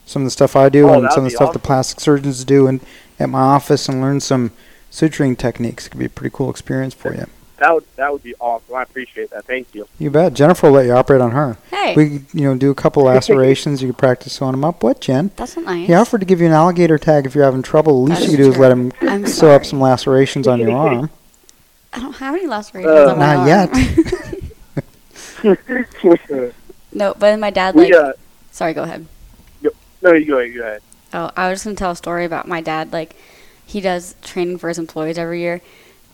some 0.06 0.22
of 0.22 0.26
the 0.26 0.30
stuff 0.30 0.56
I 0.56 0.68
do 0.68 0.88
Oh, 0.88 0.94
and 0.94 1.10
some 1.10 1.24
of 1.24 1.24
the 1.24 1.30
be 1.30 1.36
stuff 1.36 1.52
the 1.52 1.58
plastic 1.58 2.00
surgeons 2.00 2.44
do 2.44 2.66
and 2.66 2.80
at 3.18 3.28
my 3.28 3.40
office 3.40 3.88
and 3.88 4.00
learn 4.00 4.20
some 4.20 4.52
suturing 4.90 5.36
techniques. 5.36 5.86
It 5.86 5.90
could 5.90 5.98
be 5.98 6.06
a 6.06 6.10
pretty 6.10 6.34
cool 6.34 6.50
experience 6.50 6.94
for 6.94 7.14
you. 7.14 7.26
That 7.58 7.72
would 7.74 7.84
that 7.96 8.12
would 8.12 8.22
be 8.22 8.34
awesome. 8.40 8.74
I 8.74 8.82
appreciate 8.82 9.30
that. 9.30 9.44
Thank 9.44 9.74
you. 9.74 9.86
You 9.98 10.10
bet. 10.10 10.34
Jennifer 10.34 10.66
will 10.66 10.74
let 10.74 10.86
you 10.86 10.92
operate 10.92 11.20
on 11.20 11.30
her. 11.30 11.56
Hey. 11.70 11.94
We 11.94 12.10
could, 12.18 12.26
you 12.32 12.42
know 12.48 12.56
do 12.56 12.70
a 12.70 12.74
couple 12.74 13.02
lacerations. 13.12 13.80
you 13.80 13.88
could 13.90 13.98
practice 13.98 14.32
sewing 14.34 14.52
them 14.52 14.64
up. 14.64 14.82
What, 14.82 15.00
Jen? 15.00 15.30
That's 15.36 15.54
not 15.56 15.66
nice. 15.66 15.86
He 15.86 15.94
offered 15.94 16.18
to 16.20 16.26
give 16.26 16.40
you 16.40 16.46
an 16.46 16.52
alligator 16.52 16.98
tag 16.98 17.26
if 17.26 17.34
you're 17.34 17.44
having 17.44 17.62
trouble. 17.62 18.04
The 18.04 18.10
least 18.10 18.20
That's 18.22 18.32
you 18.32 18.38
could 18.38 18.44
do 18.44 18.50
is 18.50 18.58
let 18.58 18.72
him 18.72 18.92
I'm 19.02 19.26
sew 19.26 19.50
up 19.52 19.64
some 19.64 19.80
lacerations 19.80 20.48
on 20.48 20.58
your 20.58 20.72
arm. 20.72 21.10
I 21.92 22.00
don't 22.00 22.14
have 22.14 22.34
any 22.34 22.46
lacerations 22.48 22.92
Uh, 22.92 23.12
on 23.12 23.18
my 23.20 23.34
Not 23.36 23.70
arm. 25.44 26.64
no, 26.92 27.14
but 27.18 27.38
my 27.38 27.50
dad 27.50 27.76
like. 27.76 27.88
we 27.90 27.94
uh 27.96 28.12
sorry, 28.50 28.74
go 28.74 28.82
ahead. 28.82 29.06
no 30.02 30.12
you 30.12 30.26
go 30.26 30.38
ahead, 30.38 30.52
you 30.52 30.58
go 30.60 30.66
ahead. 30.66 30.82
Oh, 31.12 31.30
I 31.36 31.48
was 31.48 31.58
just 31.58 31.64
gonna 31.66 31.76
tell 31.76 31.92
a 31.92 31.96
story 31.96 32.24
about 32.24 32.48
my 32.48 32.60
dad. 32.60 32.92
Like, 32.92 33.14
he 33.64 33.80
does 33.80 34.16
training 34.22 34.58
for 34.58 34.68
his 34.68 34.78
employees 34.78 35.16
every 35.18 35.40
year. 35.40 35.60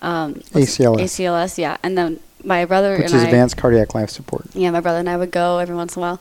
Um, 0.02 0.34
ACLS. 0.54 1.00
ACLS, 1.00 1.58
yeah. 1.58 1.76
And 1.82 1.96
then 1.98 2.20
my 2.42 2.64
brother 2.64 2.92
Which 2.92 3.06
and 3.06 3.14
is 3.14 3.22
I, 3.22 3.26
advanced 3.26 3.56
cardiac 3.56 3.94
life 3.94 4.10
support. 4.10 4.46
yeah, 4.54 4.70
my 4.70 4.80
brother 4.80 4.98
and 4.98 5.10
I 5.10 5.16
would 5.16 5.30
go 5.30 5.58
every 5.58 5.76
once 5.76 5.96
in 5.96 6.00
a 6.00 6.06
while, 6.06 6.20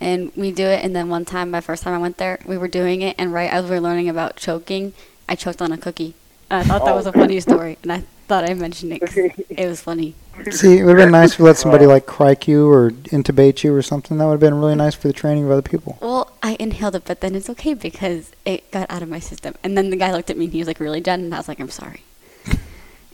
and 0.00 0.30
we 0.36 0.52
do 0.52 0.66
it. 0.66 0.84
And 0.84 0.94
then 0.94 1.08
one 1.08 1.24
time, 1.24 1.50
my 1.50 1.60
first 1.60 1.82
time 1.82 1.94
I 1.94 1.98
went 1.98 2.18
there, 2.18 2.38
we 2.46 2.56
were 2.56 2.68
doing 2.68 3.02
it, 3.02 3.16
and 3.18 3.32
right 3.32 3.50
as 3.52 3.64
we 3.64 3.70
were 3.70 3.80
learning 3.80 4.08
about 4.08 4.36
choking, 4.36 4.92
I 5.28 5.34
choked 5.34 5.60
on 5.60 5.72
a 5.72 5.78
cookie. 5.78 6.14
And 6.50 6.60
I 6.60 6.64
thought 6.64 6.84
that 6.86 6.94
was 6.94 7.06
a 7.06 7.12
funny 7.12 7.40
story, 7.40 7.76
and 7.82 7.92
I 7.92 8.04
thought 8.28 8.48
I 8.48 8.54
mentioned 8.54 8.92
it 8.92 9.00
'cause 9.00 9.16
it 9.50 9.66
was 9.68 9.80
funny. 9.80 10.14
See, 10.50 10.78
it 10.78 10.84
would 10.84 10.96
have 10.96 11.06
been 11.06 11.10
nice 11.10 11.32
if 11.32 11.40
you 11.40 11.44
let 11.44 11.56
somebody 11.56 11.84
like 11.86 12.06
cric 12.06 12.46
you 12.46 12.70
or 12.70 12.92
intubate 13.10 13.64
you 13.64 13.74
or 13.74 13.82
something. 13.82 14.18
That 14.18 14.26
would 14.26 14.32
have 14.34 14.40
been 14.40 14.54
really 14.54 14.76
nice 14.76 14.94
for 14.94 15.08
the 15.08 15.12
training 15.12 15.44
of 15.44 15.50
other 15.50 15.62
people. 15.62 15.98
Well, 16.00 16.30
I 16.44 16.56
inhaled 16.60 16.94
it, 16.94 17.02
but 17.04 17.20
then 17.20 17.34
it's 17.34 17.50
okay 17.50 17.74
because 17.74 18.30
it 18.44 18.70
got 18.70 18.88
out 18.88 19.02
of 19.02 19.08
my 19.08 19.18
system. 19.18 19.54
And 19.64 19.76
then 19.76 19.90
the 19.90 19.96
guy 19.96 20.12
looked 20.12 20.30
at 20.30 20.38
me 20.38 20.44
and 20.44 20.52
he 20.52 20.60
was 20.60 20.68
like, 20.68 20.78
"Really, 20.78 21.00
Jen?" 21.00 21.20
And 21.24 21.34
I 21.34 21.38
was 21.38 21.48
like, 21.48 21.58
"I'm 21.58 21.70
sorry." 21.70 22.02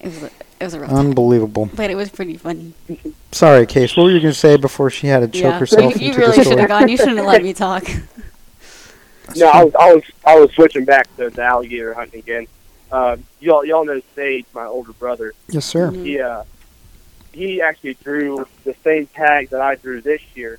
It 0.04 0.08
was 0.08 0.22
a, 0.22 0.26
it 0.26 0.32
was 0.60 0.74
a 0.74 0.80
rough 0.80 0.90
time, 0.90 0.98
Unbelievable. 0.98 1.70
but 1.74 1.90
it 1.90 1.94
was 1.94 2.10
pretty 2.10 2.36
funny. 2.36 2.74
Sorry, 3.32 3.64
Case. 3.64 3.96
What 3.96 4.04
were 4.04 4.10
you 4.10 4.20
going 4.20 4.34
to 4.34 4.38
say 4.38 4.58
before 4.58 4.90
she 4.90 5.06
had 5.06 5.20
to 5.20 5.28
choke 5.28 5.42
yeah, 5.42 5.58
herself 5.58 5.98
you, 5.98 6.08
you 6.08 6.12
took 6.12 6.20
really 6.20 6.44
should 6.44 6.58
have 6.58 6.68
gone. 6.68 6.88
You 6.88 6.96
shouldn't 6.98 7.16
have 7.16 7.26
let 7.26 7.42
me 7.42 7.54
talk. 7.54 7.84
No, 9.34 9.48
I 9.48 9.64
was, 9.64 9.74
I 9.74 9.94
was 9.94 10.02
I 10.26 10.38
was 10.38 10.52
switching 10.52 10.84
back 10.84 11.14
to 11.16 11.30
the 11.30 11.42
alligator 11.42 11.94
hunting 11.94 12.20
again. 12.20 12.46
Uh, 12.92 13.16
y'all 13.40 13.64
y'all 13.64 13.86
know 13.86 14.02
Sage, 14.14 14.44
my 14.54 14.66
older 14.66 14.92
brother. 14.92 15.32
Yes, 15.48 15.64
sir. 15.64 15.90
Mhm. 15.90 16.04
He 16.04 16.20
uh, 16.20 16.44
he 17.32 17.62
actually 17.62 17.94
drew 18.04 18.46
the 18.64 18.74
same 18.84 19.06
tag 19.06 19.48
that 19.48 19.62
I 19.62 19.76
drew 19.76 20.02
this 20.02 20.20
year, 20.34 20.58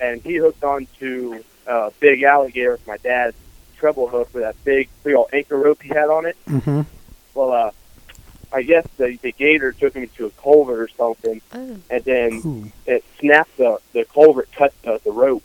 and 0.00 0.20
he 0.20 0.36
hooked 0.36 0.62
onto 0.62 1.42
a 1.66 1.90
big 1.98 2.22
alligator 2.24 2.72
with 2.72 2.86
my 2.86 2.98
dad's 2.98 3.36
treble 3.78 4.08
hook 4.08 4.28
with 4.34 4.42
that 4.42 4.62
big 4.64 4.90
big 5.02 5.14
old 5.14 5.30
anchor 5.32 5.56
rope 5.56 5.82
he 5.82 5.88
had 5.88 6.10
on 6.10 6.26
it. 6.26 6.36
Mm-hmm. 6.46 6.82
Well, 7.34 7.52
uh, 7.52 7.70
I 8.52 8.62
guess 8.62 8.86
the 8.96 9.16
the 9.22 9.32
gator 9.32 9.72
took 9.72 9.94
him 9.94 10.08
to 10.16 10.26
a 10.26 10.30
culvert 10.30 10.78
or 10.78 10.88
something, 10.88 11.40
Oh. 11.54 11.76
and 11.90 12.04
then 12.04 12.32
Ooh. 12.44 12.72
it 12.86 13.04
snapped 13.18 13.56
the 13.56 13.78
the 13.92 14.04
culvert 14.04 14.50
cut 14.52 14.72
the, 14.82 15.00
the 15.04 15.10
rope 15.12 15.42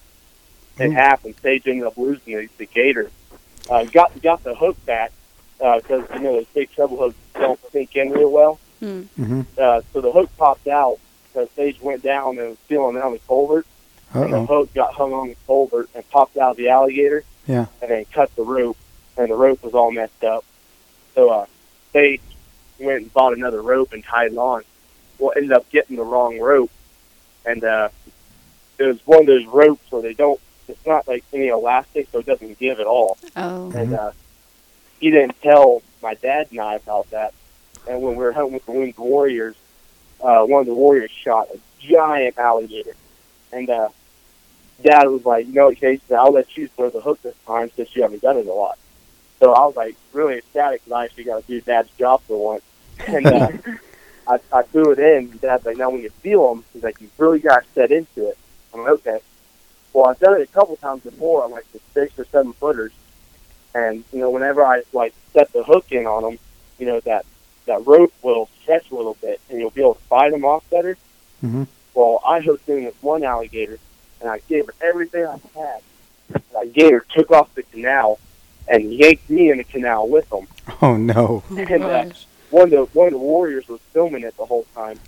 in 0.79 0.91
Ooh. 0.91 0.95
half, 0.95 1.25
and 1.25 1.35
Sage 1.41 1.67
ended 1.67 1.85
up 1.87 1.97
losing 1.97 2.35
the, 2.35 2.49
the 2.57 2.65
gator. 2.65 3.09
Uh, 3.69 3.85
got 3.85 4.21
got 4.21 4.43
the 4.43 4.55
hook 4.55 4.77
back 4.85 5.11
because 5.57 6.03
you 6.13 6.19
know 6.19 6.33
those 6.33 6.45
big 6.53 6.71
treble 6.71 6.97
hooks 6.97 7.15
don't 7.33 7.59
sink 7.71 7.95
in 7.95 8.11
real 8.11 8.31
well. 8.31 8.59
Hmm. 8.79 9.01
Mm-hmm. 9.19 9.41
Uh, 9.57 9.81
so 9.91 10.01
the 10.01 10.11
hook 10.11 10.29
popped 10.37 10.67
out 10.67 10.99
because 11.33 11.49
Sage 11.51 11.79
went 11.81 12.03
down 12.03 12.37
and 12.37 12.49
was 12.49 12.57
feeling 12.67 12.95
down 12.95 13.13
the 13.13 13.19
culvert, 13.27 13.65
and 14.13 14.31
the 14.33 14.45
hook 14.45 14.73
got 14.73 14.93
hung 14.93 15.13
on 15.13 15.29
the 15.29 15.35
culvert 15.47 15.89
and 15.95 16.07
popped 16.09 16.37
out 16.37 16.51
of 16.51 16.57
the 16.57 16.69
alligator. 16.69 17.23
Yeah. 17.47 17.67
And 17.81 17.89
then 17.89 18.05
cut 18.05 18.35
the 18.35 18.43
rope, 18.43 18.77
and 19.17 19.29
the 19.31 19.35
rope 19.35 19.63
was 19.63 19.73
all 19.73 19.91
messed 19.91 20.23
up. 20.23 20.43
So 21.15 21.29
uh, 21.29 21.45
Sage 21.93 22.21
went 22.79 23.01
and 23.03 23.13
bought 23.13 23.33
another 23.33 23.61
rope 23.61 23.93
and 23.93 24.03
tied 24.03 24.31
it 24.31 24.37
on. 24.37 24.63
Well, 25.19 25.33
ended 25.35 25.51
up 25.51 25.69
getting 25.69 25.95
the 25.95 26.03
wrong 26.03 26.39
rope, 26.39 26.71
and 27.45 27.63
uh, 27.63 27.89
it 28.77 28.83
was 28.83 28.99
one 29.05 29.21
of 29.21 29.25
those 29.25 29.45
ropes 29.45 29.91
where 29.91 30.01
they 30.01 30.13
don't. 30.13 30.39
It's 30.67 30.85
not 30.85 31.07
like 31.07 31.23
any 31.33 31.47
elastic, 31.47 32.09
so 32.11 32.19
it 32.19 32.25
doesn't 32.25 32.59
give 32.59 32.79
at 32.79 32.87
all. 32.87 33.17
Oh. 33.35 33.71
And 33.71 33.93
uh, 33.93 34.11
he 34.99 35.11
didn't 35.11 35.41
tell 35.41 35.81
my 36.03 36.13
dad 36.15 36.47
and 36.51 36.59
I 36.59 36.75
about 36.75 37.09
that. 37.11 37.33
And 37.87 38.01
when 38.01 38.15
we 38.15 38.23
were 38.23 38.33
hunting 38.33 38.53
with 38.53 38.65
the 38.65 38.73
Wounded 38.73 38.97
Warriors, 38.97 39.55
uh, 40.21 40.43
one 40.43 40.61
of 40.61 40.67
the 40.67 40.73
warriors 40.73 41.11
shot 41.11 41.47
a 41.53 41.59
giant 41.79 42.37
alligator. 42.37 42.95
And 43.53 43.69
uh, 43.69 43.89
Dad 44.83 45.07
was 45.07 45.25
like, 45.25 45.47
you 45.47 45.53
know, 45.53 45.71
Casey, 45.71 46.13
I'll 46.13 46.33
let 46.33 46.57
you 46.57 46.67
throw 46.67 46.89
the 46.89 47.01
hook 47.01 47.21
this 47.21 47.35
time 47.45 47.71
since 47.75 47.95
you 47.95 48.01
haven't 48.01 48.21
done 48.21 48.37
it 48.37 48.47
a 48.47 48.53
lot. 48.53 48.77
So 49.39 49.53
I 49.53 49.65
was 49.65 49.75
like 49.75 49.95
really 50.13 50.37
ecstatic 50.37 50.83
because 50.83 50.93
I 50.93 51.05
actually 51.05 51.23
got 51.25 51.41
to 51.41 51.47
do 51.47 51.61
Dad's 51.61 51.89
job 51.97 52.21
for 52.23 52.43
once. 52.43 52.63
And 53.05 53.25
uh, 53.27 53.49
I, 54.27 54.39
I 54.51 54.61
threw 54.63 54.91
it 54.91 54.99
in. 54.99 55.37
Dad's 55.37 55.65
like, 55.65 55.77
now 55.77 55.89
when 55.89 56.01
you 56.01 56.09
feel 56.09 56.53
them, 56.53 56.63
he's 56.73 56.83
like, 56.83 56.99
you 57.01 57.09
really 57.17 57.39
got 57.39 57.63
to 57.63 57.69
set 57.73 57.91
into 57.91 58.29
it. 58.29 58.37
I'm 58.73 58.81
like, 58.81 58.89
okay. 58.93 59.19
Well, 59.93 60.05
I've 60.05 60.19
done 60.19 60.35
it 60.39 60.41
a 60.41 60.51
couple 60.51 60.75
times 60.77 61.03
before 61.03 61.43
on 61.43 61.51
like 61.51 61.71
the 61.71 61.79
six 61.93 62.17
or 62.19 62.25
seven 62.25 62.53
footers. 62.53 62.91
And, 63.73 64.03
you 64.11 64.19
know, 64.19 64.29
whenever 64.29 64.65
I 64.65 64.83
like 64.93 65.13
set 65.33 65.51
the 65.53 65.63
hook 65.63 65.91
in 65.91 66.05
on 66.05 66.23
them, 66.23 66.39
you 66.79 66.85
know, 66.85 66.99
that, 67.01 67.25
that 67.65 67.85
rope 67.87 68.13
will 68.21 68.49
stretch 68.61 68.91
a 68.91 68.95
little 68.95 69.15
bit 69.21 69.39
and 69.49 69.59
you'll 69.59 69.69
be 69.71 69.81
able 69.81 69.95
to 69.95 70.01
fight 70.01 70.31
them 70.31 70.45
off 70.45 70.67
better. 70.69 70.97
Mhm. 71.43 71.67
Well, 71.93 72.21
I 72.25 72.41
hooked 72.41 72.67
in 72.69 72.83
this 72.85 72.95
one 73.01 73.23
alligator 73.23 73.79
and 74.21 74.29
I 74.29 74.39
gave 74.49 74.67
her 74.67 74.73
everything 74.81 75.25
I 75.25 75.39
had. 75.57 75.81
And 76.33 76.43
that 76.53 76.73
gator 76.73 77.05
took 77.15 77.31
off 77.31 77.53
the 77.55 77.63
canal 77.63 78.19
and 78.67 78.93
yanked 78.93 79.29
me 79.29 79.49
in 79.49 79.57
the 79.57 79.63
canal 79.63 80.07
with 80.07 80.31
him. 80.31 80.47
Oh 80.81 80.95
no. 80.97 81.43
Oh, 81.49 81.57
And, 81.57 81.83
uh, 81.83 82.03
gosh. 82.03 82.26
One 82.49 82.63
of 82.63 82.69
the 82.71 82.83
one 82.97 83.07
of 83.07 83.13
the 83.13 83.19
warriors 83.19 83.67
was 83.67 83.79
filming 83.93 84.23
it 84.23 84.35
the 84.37 84.45
whole 84.45 84.65
time, 84.73 84.99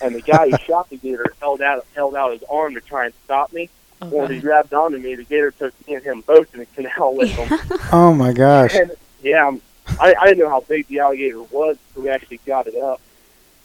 and 0.00 0.14
the 0.14 0.22
guy 0.22 0.48
who 0.50 0.56
shot 0.66 0.88
the 0.90 0.96
gator 0.96 1.32
held 1.40 1.60
out 1.60 1.84
held 1.94 2.14
out 2.14 2.32
his 2.32 2.42
arm 2.50 2.74
to 2.74 2.80
try 2.80 3.06
and 3.06 3.14
stop 3.24 3.52
me. 3.52 3.68
Oh, 4.00 4.06
When 4.08 4.30
he 4.30 4.38
grabbed 4.38 4.72
onto 4.72 4.96
me, 4.98 5.16
the 5.16 5.24
gator 5.24 5.50
took 5.50 5.74
me 5.88 5.94
and 5.96 6.04
him 6.04 6.20
both 6.20 6.52
in 6.54 6.60
the 6.60 6.66
canal 6.66 7.14
with 7.16 7.30
him. 7.30 7.78
Oh 7.92 8.14
my 8.14 8.32
gosh. 8.32 8.74
And 8.74 8.92
yeah, 9.22 9.44
I'm- 9.44 9.60
I, 9.98 10.14
I 10.20 10.26
didn't 10.26 10.38
know 10.40 10.50
how 10.50 10.60
big 10.60 10.86
the 10.86 10.98
alligator 11.00 11.42
was 11.42 11.76
until 11.88 12.02
we 12.04 12.10
actually 12.10 12.40
got 12.46 12.66
it 12.68 12.76
up. 12.76 13.00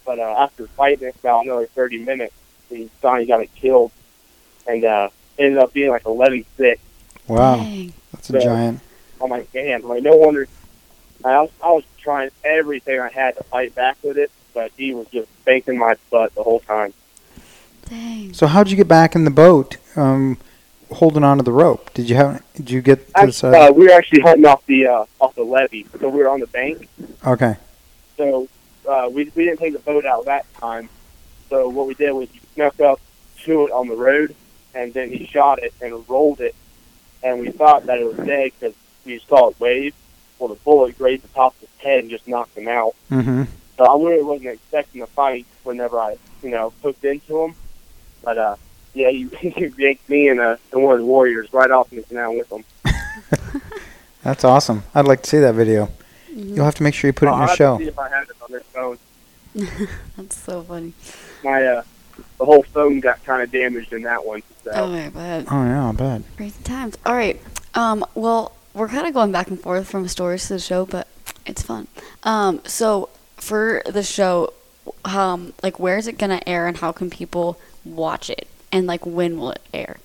But 0.06 0.20
uh, 0.20 0.36
after 0.40 0.66
fighting 0.68 1.10
it 1.10 1.16
for 1.16 1.28
about 1.28 1.46
another 1.46 1.66
30 1.68 2.04
minutes, 2.06 2.34
we 2.72 2.90
finally 3.02 3.26
got 3.26 3.42
it 3.42 3.54
killed, 3.54 3.92
and 4.66 4.84
uh, 4.86 5.10
ended 5.38 5.58
up 5.60 5.72
being 5.74 5.92
like 5.92 6.06
11 6.06 6.46
6. 6.58 6.82
Wow. 7.28 7.58
Dang. 7.58 7.94
That's 8.14 8.30
a 8.32 8.34
Yeah. 8.34 8.40
giant. 8.40 8.80
I'm 9.22 9.30
like, 9.30 9.52
damn, 9.52 9.84
like 9.84 10.02
no 10.02 10.16
wonder. 10.16 10.48
I 11.26 11.42
was, 11.42 11.52
I 11.64 11.72
was 11.72 11.84
trying 11.98 12.30
everything 12.44 13.00
I 13.00 13.10
had 13.10 13.38
to 13.38 13.44
fight 13.44 13.74
back 13.76 13.98
with 14.04 14.18
it, 14.18 14.32
but 14.54 14.72
he 14.78 14.94
was 14.94 15.08
just 15.08 15.30
spanking 15.42 15.78
my 15.78 15.96
butt 16.12 16.34
the 16.36 16.44
whole 16.44 16.60
time. 16.60 16.94
Dang. 17.90 18.34
So 18.34 18.48
how'd 18.48 18.70
you 18.70 18.78
get 18.78 18.88
back 18.88 19.16
in 19.16 19.24
the 19.24 19.32
boat? 19.32 19.78
Um, 19.96 20.38
holding 20.92 21.24
onto 21.24 21.44
the 21.44 21.52
rope. 21.52 21.94
Did 21.94 22.10
you 22.10 22.16
have? 22.16 22.44
Did 22.54 22.70
you 22.70 22.82
get 22.82 23.08
to 23.08 23.12
the 23.14 23.18
Actually, 23.20 23.32
side? 23.32 23.70
uh, 23.70 23.74
we 23.74 23.86
were 23.88 23.94
actually 23.94 24.22
hunting 24.22 24.46
off 24.46 24.66
the 24.66 24.88
uh, 24.88 25.06
off 25.20 25.36
the 25.36 25.44
levee, 25.44 25.86
so 26.00 26.10
we 26.10 26.20
were 26.20 26.30
on 26.30 26.40
the 26.40 26.48
bank. 26.48 26.88
Okay. 27.26 27.56
So 28.18 28.48
uh, 28.88 29.10
we 29.12 29.32
we 29.36 29.46
didn't 29.46 29.60
take 29.60 29.74
the 29.74 29.80
boat 29.80 30.06
out 30.06 30.26
that 30.26 30.52
time. 30.56 30.90
So 31.50 31.70
what 31.70 31.88
we 31.88 31.94
did 31.94 32.12
was 32.12 32.30
we 32.32 32.40
snuck 32.56 32.80
up 32.80 33.00
to 33.44 33.68
it 33.68 33.72
on 33.72 33.88
the 33.88 33.96
road, 33.96 34.36
and 34.74 34.94
then 34.94 35.10
he 35.10 35.26
shot 35.26 35.62
it 35.62 35.74
and 35.82 36.08
rolled 36.10 36.42
it, 36.42 36.56
and 37.22 37.40
we 37.40 37.52
thought 37.52 37.86
that 37.88 38.00
it 38.00 38.06
was 38.06 38.18
dead 38.26 38.52
because 38.60 38.76
we 39.06 39.20
saw 39.20 39.50
it 39.50 39.60
wave. 39.60 39.94
Well, 40.40 40.50
the 40.50 40.56
bullet 40.56 40.98
grazed 40.98 41.24
the 41.24 41.28
top 41.30 41.54
of 41.56 41.62
his 41.62 41.70
head 41.80 42.00
and 42.00 42.10
just 42.10 42.28
knocked 42.28 42.58
him 42.58 42.68
out. 42.68 42.96
Mm-hmm. 43.10 43.44
So 43.78 43.86
I 43.86 44.04
really 44.04 44.24
wasn't 44.24 44.50
expecting 44.50 45.02
a 45.02 45.08
fight 45.08 45.46
whenever 45.64 46.00
I, 46.00 46.18
you 46.42 46.50
know, 46.50 46.74
hooked 46.82 47.04
into 47.06 47.44
him. 47.44 47.56
But 48.24 48.38
uh, 48.38 48.56
yeah, 48.94 49.10
he, 49.10 49.28
he 49.40 49.74
yanked 49.78 50.08
me 50.10 50.30
and 50.30 50.40
uh, 50.40 50.58
and 50.72 50.84
one 50.84 50.94
of 50.94 51.00
the 51.00 51.06
warriors 51.06 51.52
right 51.54 51.72
off 51.72 51.92
in 51.92 51.98
the 51.98 52.04
canal 52.04 52.36
with 52.36 52.52
him. 52.52 52.64
That's 54.24 54.44
awesome. 54.44 54.84
I'd 54.96 55.06
like 55.06 55.24
to 55.24 55.30
see 55.30 55.40
that 55.40 55.56
video. 55.56 55.90
Mm-hmm. 56.32 56.56
You'll 56.56 56.66
have 56.66 56.76
to 56.76 56.84
make 56.84 56.94
sure 56.94 57.10
you 57.10 57.14
put 57.14 57.28
it 57.28 57.32
I'll 57.32 57.36
in 57.36 57.40
your 57.42 57.48
have 57.50 57.58
show. 57.58 57.78
See 57.78 57.88
if 57.88 58.00
I 58.00 58.10
have 58.10 58.30
it 58.30 58.36
on 58.42 58.52
this 58.52 58.64
phone. 58.64 58.98
That's 60.18 60.38
so 60.38 60.64
funny. 60.64 60.94
My 61.44 61.64
uh, 61.64 61.84
the 62.38 62.46
whole 62.46 62.64
phone 62.64 63.00
got 63.00 63.24
kind 63.24 63.42
of 63.42 63.52
damaged 63.52 63.94
in 63.94 64.04
that 64.04 64.26
one. 64.26 64.42
So. 64.64 64.72
Oh, 64.74 64.94
I 64.94 65.10
bet. 65.10 65.46
Oh 65.52 65.64
yeah, 65.64 65.90
I 65.90 65.92
bet. 65.92 66.22
Crazy 66.38 66.64
times. 66.64 66.98
All 67.06 67.14
right. 67.14 67.40
Um, 67.76 68.06
well, 68.16 68.54
we're 68.74 68.88
kind 68.88 69.08
of 69.08 69.14
going 69.14 69.32
back 69.32 69.48
and 69.48 69.60
forth 69.60 69.88
from 69.90 70.08
stories 70.08 70.48
to 70.48 70.54
the 70.54 70.60
show, 70.60 70.86
but 70.86 71.08
it's 71.46 71.62
fun. 71.62 71.88
Um, 72.24 72.62
so 72.66 73.10
for 73.38 73.82
the 73.86 74.04
show, 74.04 74.54
um, 75.06 75.54
like 75.62 75.80
where 75.80 75.98
is 75.98 76.08
it 76.08 76.18
gonna 76.18 76.42
air 76.48 76.68
and 76.68 76.78
how 76.78 76.92
can 76.92 77.10
people 77.10 77.60
watch 77.86 78.30
it? 78.30 78.48
And 78.72 78.88
like 78.88 79.06
when 79.06 79.38
will 79.38 79.52
it 79.52 79.62
air? 79.74 79.98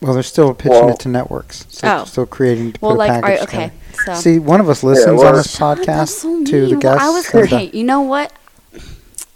Well, 0.00 0.12
they're 0.12 0.22
still 0.22 0.52
pitching 0.52 0.72
Well- 0.72 0.90
it 0.90 0.98
to 1.00 1.08
networks. 1.08 1.64
So 1.70 1.86
Oh. 1.88 1.96
they're 1.98 2.06
still 2.06 2.26
creating 2.26 2.72
to 2.74 2.80
Well, 2.82 2.92
put 2.92 2.98
like, 2.98 3.10
all 3.12 3.20
package 3.22 3.38
right, 3.40 3.48
okay. 3.48 3.72
So 4.04 4.14
See, 4.14 4.38
one 4.38 4.60
of 4.60 4.68
us 4.68 4.82
listens 4.82 5.18
well, 5.20 5.28
on 5.28 5.34
this 5.36 5.56
Shut 5.56 5.78
podcast 5.78 5.84
that's 5.86 6.18
so 6.18 6.44
to 6.44 6.66
the 6.68 6.76
guests. 6.76 7.00
Well, 7.02 7.12
I 7.12 7.14
was 7.14 7.34
okay. 7.34 7.70
You 7.72 7.84
know 7.84 8.02
what? 8.02 8.32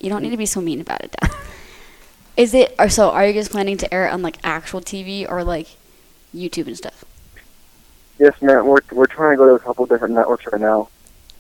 You 0.01 0.11
don't 0.11 0.23
need 0.23 0.31
to 0.31 0.37
be 0.37 0.47
so 0.47 0.61
mean 0.61 0.81
about 0.81 1.01
it, 1.03 1.12
Dad. 1.21 1.31
Is 2.37 2.55
it? 2.55 2.75
Or 2.79 2.89
so? 2.89 3.11
Are 3.11 3.27
you 3.27 3.33
guys 3.33 3.49
planning 3.49 3.77
to 3.79 3.93
air 3.93 4.07
it 4.07 4.11
on 4.12 4.23
like 4.23 4.37
actual 4.45 4.81
TV 4.81 5.29
or 5.29 5.43
like 5.43 5.69
YouTube 6.35 6.66
and 6.69 6.77
stuff? 6.77 7.05
Yes, 8.19 8.41
man. 8.43 8.66
We're 8.66 8.81
we're 8.91 9.07
trying 9.07 9.33
to 9.33 9.37
go 9.37 9.47
to 9.47 9.55
a 9.55 9.59
couple 9.59 9.87
different 9.87 10.14
networks 10.14 10.47
right 10.47 10.61
now. 10.61 10.89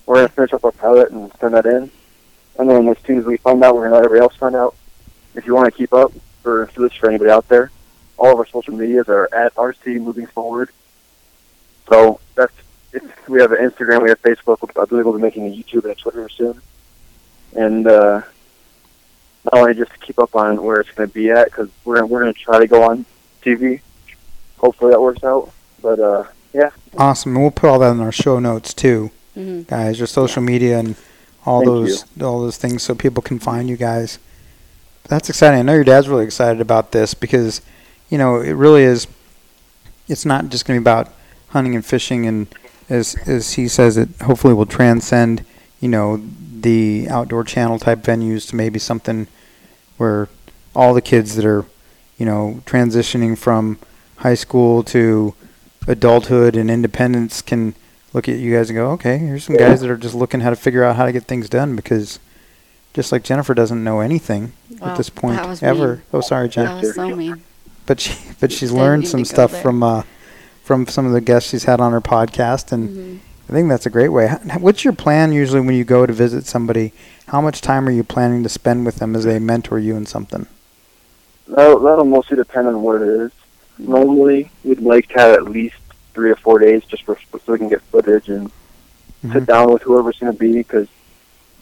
We're 0.06 0.16
gonna 0.16 0.28
finish 0.28 0.52
up 0.52 0.64
our 0.64 0.72
pilot 0.72 1.10
and 1.10 1.30
send 1.40 1.54
that 1.54 1.66
in, 1.66 1.90
and 2.58 2.70
then 2.70 2.88
as 2.88 2.96
soon 3.04 3.18
as 3.18 3.24
we 3.24 3.36
find 3.36 3.62
out, 3.64 3.74
we're 3.74 3.84
gonna 3.84 3.96
let 3.96 4.04
everybody 4.04 4.22
else 4.22 4.36
find 4.36 4.54
out. 4.54 4.76
If 5.34 5.46
you 5.46 5.54
want 5.54 5.66
to 5.66 5.76
keep 5.76 5.92
up, 5.92 6.12
for 6.42 6.70
this 6.76 6.92
for 6.94 7.08
anybody 7.08 7.30
out 7.30 7.48
there, 7.48 7.70
all 8.16 8.32
of 8.32 8.38
our 8.38 8.46
social 8.46 8.74
medias 8.74 9.08
are 9.08 9.28
at 9.34 9.54
RC 9.56 10.00
Moving 10.00 10.26
Forward. 10.26 10.70
So 11.88 12.20
that's 12.36 12.54
we 13.28 13.40
have 13.40 13.52
an 13.52 13.58
Instagram, 13.58 14.02
we 14.02 14.08
have 14.10 14.22
Facebook. 14.22 14.70
I 14.80 14.84
believe 14.84 15.04
we'll 15.04 15.16
be 15.16 15.22
making 15.22 15.46
a 15.46 15.50
YouTube 15.50 15.82
and 15.82 15.92
a 15.92 15.94
Twitter 15.96 16.28
soon, 16.28 16.60
and 17.56 17.86
uh, 17.88 18.22
not 19.44 19.54
only 19.54 19.74
just 19.74 20.00
keep 20.00 20.20
up 20.20 20.36
on 20.36 20.62
where 20.62 20.80
it's 20.80 20.94
to 20.94 21.08
be 21.08 21.30
at 21.30 21.46
because 21.46 21.70
we're 21.84 21.96
gonna, 21.96 22.06
we're 22.06 22.24
to 22.24 22.32
try 22.32 22.60
to 22.60 22.68
go 22.68 22.84
on 22.84 23.04
TV. 23.42 23.80
Hopefully 24.58 24.92
that 24.92 25.00
works 25.00 25.24
out. 25.24 25.52
But 25.82 26.00
uh, 26.00 26.24
yeah, 26.52 26.70
Awesome. 26.96 27.34
And 27.34 27.42
we'll 27.42 27.50
put 27.50 27.68
all 27.68 27.78
that 27.80 27.92
in 27.92 28.00
our 28.00 28.12
show 28.12 28.38
notes 28.38 28.72
too, 28.74 29.10
Mm-hmm. 29.36 29.62
guys. 29.62 29.98
Your 29.98 30.06
social 30.08 30.42
media 30.42 30.78
and 30.80 30.96
all 31.46 31.60
Thank 31.60 31.66
those 31.68 32.04
all 32.22 32.40
those 32.40 32.56
things, 32.56 32.82
so 32.82 32.94
people 32.94 33.22
can 33.22 33.38
find 33.38 33.68
you 33.68 33.76
guys. 33.76 34.18
That's 35.04 35.28
exciting. 35.28 35.60
I 35.60 35.62
know 35.62 35.74
your 35.74 35.84
dad's 35.84 36.08
really 36.08 36.24
excited 36.24 36.60
about 36.60 36.90
this 36.92 37.14
because, 37.14 37.60
you 38.10 38.18
know, 38.18 38.40
it 38.40 38.52
really 38.52 38.82
is. 38.82 39.06
It's 40.08 40.24
not 40.24 40.48
just 40.48 40.64
going 40.66 40.76
to 40.76 40.80
be 40.80 40.82
about 40.82 41.12
hunting 41.50 41.74
and 41.74 41.84
fishing, 41.86 42.26
and 42.26 42.48
as 42.88 43.14
as 43.26 43.52
he 43.52 43.68
says, 43.68 43.96
it 43.96 44.08
hopefully 44.22 44.54
will 44.54 44.66
transcend, 44.66 45.44
you 45.80 45.88
know, 45.88 46.20
the 46.60 47.06
outdoor 47.08 47.44
channel 47.44 47.78
type 47.78 48.00
venues 48.00 48.48
to 48.48 48.56
maybe 48.56 48.78
something 48.80 49.28
where 49.98 50.28
all 50.74 50.94
the 50.94 51.02
kids 51.02 51.36
that 51.36 51.44
are, 51.44 51.64
you 52.18 52.26
know, 52.26 52.60
transitioning 52.66 53.38
from 53.38 53.78
high 54.16 54.34
school 54.34 54.82
to 54.82 55.34
adulthood 55.88 56.54
and 56.56 56.70
independence 56.70 57.42
can 57.42 57.74
look 58.12 58.28
at 58.28 58.38
you 58.38 58.54
guys 58.54 58.70
and 58.70 58.76
go, 58.76 58.90
okay, 58.92 59.18
here's 59.18 59.44
some 59.44 59.56
guys 59.56 59.80
that 59.80 59.90
are 59.90 59.96
just 59.96 60.14
looking 60.14 60.40
how 60.40 60.50
to 60.50 60.56
figure 60.56 60.84
out 60.84 60.96
how 60.96 61.04
to 61.06 61.12
get 61.12 61.24
things 61.24 61.48
done 61.48 61.74
because 61.76 62.18
just 62.94 63.10
like 63.12 63.22
Jennifer 63.24 63.54
doesn't 63.54 63.82
know 63.82 64.00
anything 64.00 64.52
Wow, 64.80 64.88
at 64.92 64.96
this 64.96 65.10
point 65.10 65.36
that 65.36 65.48
was 65.48 65.62
ever. 65.62 65.96
mean. 65.96 66.02
Oh, 66.12 66.20
sorry, 66.20 66.48
Jen. 66.48 66.64
That 66.66 66.82
was 66.82 66.94
so 66.94 67.14
mean. 67.16 67.42
But 67.86 68.00
she 68.00 68.14
but 68.40 68.52
she's 68.52 68.70
learned 68.72 69.08
some 69.08 69.24
stuff 69.24 69.52
there. 69.52 69.62
from 69.62 69.82
uh 69.82 70.02
from 70.62 70.86
some 70.86 71.06
of 71.06 71.12
the 71.12 71.20
guests 71.20 71.48
she's 71.50 71.64
had 71.64 71.80
on 71.80 71.92
her 71.92 72.00
podcast 72.00 72.70
and 72.72 72.88
Mhm. 72.90 73.18
I 73.48 73.52
think 73.54 73.68
that's 73.70 73.86
a 73.86 73.90
great 73.90 74.10
way. 74.10 74.28
What's 74.58 74.84
your 74.84 74.92
plan 74.92 75.32
usually 75.32 75.60
when 75.62 75.74
you 75.74 75.84
go 75.84 76.04
to 76.04 76.12
visit 76.12 76.44
somebody? 76.44 76.92
How 77.28 77.40
much 77.40 77.62
time 77.62 77.88
are 77.88 77.90
you 77.90 78.04
planning 78.04 78.42
to 78.42 78.48
spend 78.50 78.84
with 78.84 78.96
them 78.96 79.16
as 79.16 79.24
they 79.24 79.38
mentor 79.38 79.78
you 79.78 79.96
in 79.96 80.04
something? 80.04 80.46
that'll, 81.46 81.78
that'll 81.80 82.04
mostly 82.04 82.36
depend 82.36 82.68
on 82.68 82.82
what 82.82 83.00
it 83.00 83.08
is. 83.08 83.32
Normally, 83.78 84.50
we'd 84.64 84.80
like 84.80 85.08
to 85.10 85.18
have 85.20 85.34
at 85.34 85.44
least 85.44 85.76
three 86.14 86.30
or 86.30 86.36
four 86.36 86.58
days 86.58 86.82
just 86.84 87.04
for 87.04 87.18
so 87.32 87.52
we 87.52 87.58
can 87.58 87.68
get 87.68 87.80
footage 87.82 88.28
and 88.28 88.50
sit 89.22 89.42
Mhm. 89.44 89.46
down 89.46 89.72
with 89.72 89.82
whoever's 89.82 90.18
going 90.18 90.32
to 90.32 90.38
be 90.38 90.52
because 90.52 90.88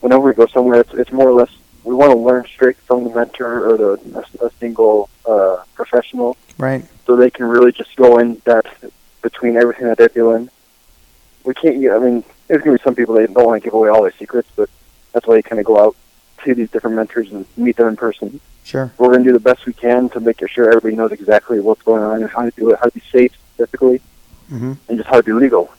whenever 0.00 0.22
we 0.28 0.34
go 0.34 0.46
somewhere, 0.46 0.80
it's, 0.80 0.94
it's 0.94 1.12
more 1.12 1.28
or 1.28 1.32
less 1.34 1.50
we 1.84 1.94
want 1.94 2.10
to 2.12 2.18
learn 2.18 2.44
straight 2.46 2.76
from 2.78 3.04
the 3.04 3.10
mentor 3.14 3.68
or 3.70 3.76
the 3.76 4.24
a, 4.40 4.46
a 4.46 4.50
single 4.58 5.08
uh, 5.26 5.58
professional, 5.74 6.36
Right. 6.58 6.84
so 7.06 7.16
they 7.16 7.30
can 7.30 7.46
really 7.46 7.70
just 7.72 7.94
go 7.96 8.18
in 8.18 8.36
depth 8.44 8.84
between 9.22 9.56
everything 9.56 9.86
that 9.86 9.98
they're 9.98 10.08
doing. 10.08 10.48
We 11.44 11.54
can't. 11.54 11.76
I 11.76 11.98
mean, 11.98 12.24
there's 12.48 12.62
going 12.62 12.76
to 12.76 12.82
be 12.82 12.84
some 12.84 12.94
people 12.94 13.14
that 13.16 13.32
don't 13.32 13.46
want 13.46 13.62
to 13.62 13.64
give 13.64 13.74
away 13.74 13.88
all 13.88 14.02
their 14.02 14.12
secrets, 14.18 14.48
but 14.56 14.68
that's 15.12 15.26
why 15.26 15.36
you 15.36 15.42
kind 15.42 15.60
of 15.60 15.66
go 15.66 15.78
out 15.78 15.96
to 16.44 16.54
these 16.54 16.70
different 16.70 16.96
mentors 16.96 17.30
and 17.30 17.46
meet 17.56 17.76
them 17.76 17.88
in 17.88 17.96
person. 17.96 18.40
Sure. 18.66 18.92
We're 18.98 19.12
going 19.12 19.22
to 19.22 19.28
do 19.30 19.32
the 19.32 19.38
best 19.38 19.64
we 19.64 19.72
can 19.72 20.08
to 20.10 20.18
make 20.18 20.40
sure 20.48 20.68
everybody 20.68 20.96
knows 20.96 21.12
exactly 21.12 21.60
what's 21.60 21.82
going 21.82 22.02
on 22.02 22.20
and 22.20 22.28
how 22.28 22.42
to 22.42 22.50
do 22.50 22.70
it, 22.70 22.78
how 22.80 22.86
to 22.86 22.90
be 22.90 23.02
safe 23.12 23.32
specifically, 23.54 24.00
Mhm. 24.50 24.76
and 24.88 24.98
just 24.98 25.08
how 25.08 25.16
to 25.18 25.22
be 25.22 25.32
legal. 25.32 25.70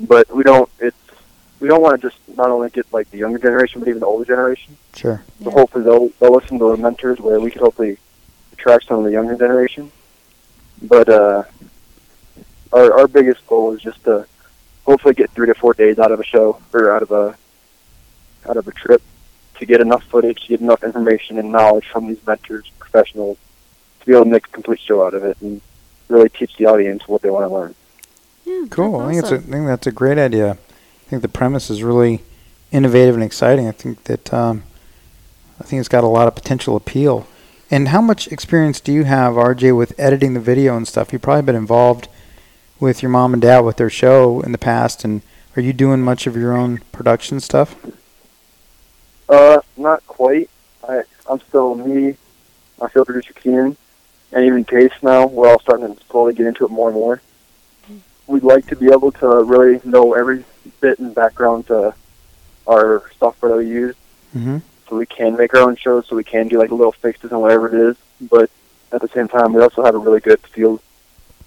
But 0.00 0.34
we 0.34 0.42
don't. 0.42 0.68
It's 0.80 0.96
we 1.60 1.68
don't 1.68 1.82
want 1.82 2.00
to 2.00 2.08
just 2.08 2.18
not 2.36 2.48
only 2.48 2.70
get 2.70 2.86
like 2.94 3.10
the 3.10 3.18
younger 3.18 3.38
generation, 3.38 3.80
but 3.80 3.88
even 3.88 4.00
the 4.00 4.06
older 4.06 4.24
generation. 4.24 4.76
Sure. 4.94 5.22
So 5.42 5.50
hopefully 5.50 5.84
they'll 5.84 6.08
they'll 6.18 6.32
listen 6.34 6.58
to 6.60 6.70
the 6.70 6.76
mentors 6.78 7.20
where 7.20 7.38
we 7.40 7.50
could 7.50 7.60
hopefully 7.60 7.98
attract 8.54 8.86
some 8.88 8.98
of 8.98 9.04
the 9.04 9.12
younger 9.12 9.36
generation. 9.36 9.92
But 10.80 11.08
uh, 11.10 11.42
our 12.72 12.92
our 13.00 13.06
biggest 13.06 13.46
goal 13.46 13.72
is 13.74 13.82
just 13.82 14.02
to 14.04 14.26
hopefully 14.86 15.12
get 15.14 15.30
three 15.32 15.46
to 15.46 15.54
four 15.54 15.74
days 15.74 15.98
out 15.98 16.10
of 16.10 16.20
a 16.20 16.24
show 16.24 16.58
or 16.72 16.90
out 16.90 17.02
of 17.02 17.10
a 17.12 17.36
out 18.48 18.56
of 18.56 18.66
a 18.66 18.72
trip 18.72 19.02
to 19.58 19.66
get 19.66 19.80
enough 19.80 20.04
footage, 20.04 20.42
to 20.42 20.48
get 20.48 20.60
enough 20.60 20.82
information 20.82 21.38
and 21.38 21.50
knowledge 21.52 21.86
from 21.86 22.08
these 22.08 22.24
mentors, 22.26 22.70
professionals, 22.78 23.38
to 24.00 24.06
be 24.06 24.12
able 24.12 24.24
to 24.24 24.30
make 24.30 24.46
a 24.46 24.50
complete 24.50 24.80
show 24.80 25.04
out 25.06 25.14
of 25.14 25.24
it 25.24 25.36
and 25.40 25.60
really 26.08 26.28
teach 26.28 26.56
the 26.56 26.66
audience 26.66 27.06
what 27.08 27.22
they 27.22 27.30
want 27.30 27.48
to 27.48 27.54
learn. 27.54 27.74
Yeah, 28.44 28.66
Cool. 28.70 29.00
I 29.00 29.12
think 29.12 29.22
it's 29.22 29.32
a, 29.32 29.36
I 29.36 29.38
think 29.38 29.66
that's 29.66 29.86
a 29.86 29.92
great 29.92 30.18
idea. 30.18 30.52
I 30.52 31.10
think 31.10 31.22
the 31.22 31.28
premise 31.28 31.70
is 31.70 31.82
really 31.82 32.22
innovative 32.72 33.14
and 33.14 33.24
exciting. 33.24 33.68
I 33.68 33.72
think 33.72 34.04
that 34.04 34.32
um, 34.32 34.64
I 35.60 35.64
think 35.64 35.80
it's 35.80 35.88
got 35.88 36.04
a 36.04 36.08
lot 36.08 36.28
of 36.28 36.34
potential 36.34 36.76
appeal. 36.76 37.26
And 37.70 37.88
how 37.88 38.00
much 38.00 38.28
experience 38.28 38.80
do 38.80 38.92
you 38.92 39.04
have, 39.04 39.34
RJ, 39.34 39.76
with 39.76 39.98
editing 39.98 40.34
the 40.34 40.40
video 40.40 40.76
and 40.76 40.86
stuff? 40.86 41.12
You've 41.12 41.22
probably 41.22 41.42
been 41.42 41.56
involved 41.56 42.08
with 42.78 43.02
your 43.02 43.10
mom 43.10 43.32
and 43.32 43.40
dad 43.40 43.60
with 43.60 43.76
their 43.76 43.90
show 43.90 44.40
in 44.42 44.52
the 44.52 44.58
past, 44.58 45.04
and 45.04 45.22
are 45.56 45.62
you 45.62 45.72
doing 45.72 46.02
much 46.02 46.26
of 46.26 46.36
your 46.36 46.52
own 46.52 46.78
production 46.92 47.40
stuff? 47.40 47.76
Uh, 49.28 49.60
not 49.76 50.06
quite. 50.06 50.50
I 50.86 51.02
I'm 51.28 51.40
still 51.40 51.74
me, 51.74 52.16
my 52.80 52.88
field 52.88 53.06
producer 53.06 53.32
Keenan, 53.32 53.76
and 54.32 54.44
even 54.44 54.64
Case 54.64 54.92
now. 55.02 55.26
We're 55.26 55.48
all 55.48 55.60
starting 55.60 55.94
to 55.94 56.04
slowly 56.10 56.34
get 56.34 56.46
into 56.46 56.64
it 56.64 56.70
more 56.70 56.88
and 56.88 56.96
more. 56.98 57.20
We'd 58.26 58.42
like 58.42 58.66
to 58.68 58.76
be 58.76 58.86
able 58.86 59.12
to 59.12 59.26
really 59.42 59.80
know 59.84 60.14
every 60.14 60.44
bit 60.80 60.98
and 60.98 61.14
background 61.14 61.66
to 61.68 61.94
our 62.66 63.02
software 63.18 63.52
that 63.52 63.58
we 63.58 63.68
use, 63.68 63.94
Mm-hmm. 64.34 64.58
so 64.88 64.96
we 64.96 65.06
can 65.06 65.36
make 65.36 65.54
our 65.54 65.60
own 65.60 65.76
shows, 65.76 66.06
so 66.08 66.16
we 66.16 66.24
can 66.24 66.48
do 66.48 66.58
like 66.58 66.70
little 66.72 66.90
fixes 66.92 67.30
and 67.30 67.40
whatever 67.40 67.68
it 67.68 67.90
is. 67.90 67.96
But 68.20 68.50
at 68.92 69.00
the 69.00 69.08
same 69.08 69.28
time, 69.28 69.52
we 69.52 69.62
also 69.62 69.84
have 69.84 69.94
a 69.94 69.98
really 69.98 70.20
good 70.20 70.40
field, 70.40 70.80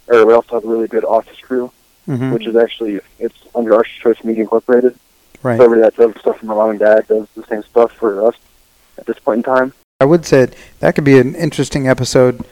or 0.08 0.26
we 0.26 0.34
also 0.34 0.56
have 0.56 0.64
a 0.64 0.68
really 0.68 0.88
good 0.88 1.04
office 1.06 1.38
crew, 1.40 1.72
Mm-hmm. 2.08 2.32
which 2.32 2.48
is 2.48 2.56
actually 2.56 3.02
it's 3.20 3.36
under 3.54 3.76
our 3.76 3.84
Choice 3.84 4.24
Media 4.24 4.44
Incorporated. 4.44 4.98
Right. 5.44 5.58
So 5.58 5.64
everybody 5.66 5.82
that 5.82 5.96
does 5.96 6.20
stuff 6.22 6.40
for 6.40 6.46
my 6.48 6.56
mom 6.56 6.72
and 6.72 6.80
dad 6.80 7.08
does 7.08 7.28
the 7.36 7.44
same 7.46 7.64
stuff 7.64 7.92
for 7.94 8.26
us 8.28 8.36
at 8.98 9.06
this 9.06 9.20
point 9.20 9.40
in 9.40 9.44
time. 9.44 9.74
I 10.00 10.06
would 10.06 10.26
say 10.26 10.48
that 10.80 10.96
could 10.96 11.04
be 11.04 11.20
an 11.20 11.36
interesting 11.36 11.88
episode 11.88 12.44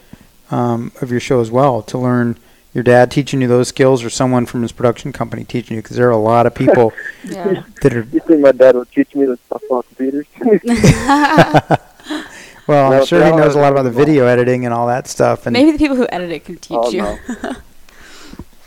um, 0.51 0.91
of 1.01 1.11
your 1.11 1.19
show 1.19 1.39
as 1.41 1.51
well 1.51 1.81
to 1.83 1.97
learn 1.97 2.37
your 2.73 2.83
dad 2.83 3.09
teaching 3.09 3.41
you 3.41 3.47
those 3.47 3.69
skills 3.69 4.03
or 4.03 4.09
someone 4.09 4.45
from 4.45 4.61
his 4.61 4.71
production 4.71 5.11
company 5.13 5.43
teaching 5.43 5.75
you 5.75 5.81
because 5.81 5.97
there 5.97 6.07
are 6.07 6.11
a 6.11 6.17
lot 6.17 6.45
of 6.45 6.53
people 6.53 6.93
Yeah. 7.23 7.63
that 7.81 7.93
are 7.93 8.01
You 8.11 8.19
think 8.19 8.41
my 8.41 8.51
dad 8.51 8.75
would 8.75 8.91
teach 8.91 9.15
me 9.15 9.25
the 9.25 9.37
stuff 9.37 9.61
on 9.69 9.83
computers? 9.83 10.25
well 12.67 12.93
i'm 12.93 13.05
sure 13.05 13.23
he 13.23 13.31
knows 13.31 13.55
a 13.55 13.59
lot 13.59 13.71
about 13.71 13.83
the 13.83 13.91
no. 13.91 13.97
video 13.97 14.25
editing 14.25 14.65
and 14.65 14.73
all 14.73 14.87
that 14.87 15.07
stuff 15.07 15.45
and 15.45 15.53
Maybe 15.53 15.71
the 15.71 15.77
people 15.77 15.95
who 15.95 16.07
edit 16.11 16.31
it 16.31 16.45
can 16.45 16.55
teach 16.57 16.77
Oh, 16.79 16.89
you. 16.89 17.01
no. 17.01 17.17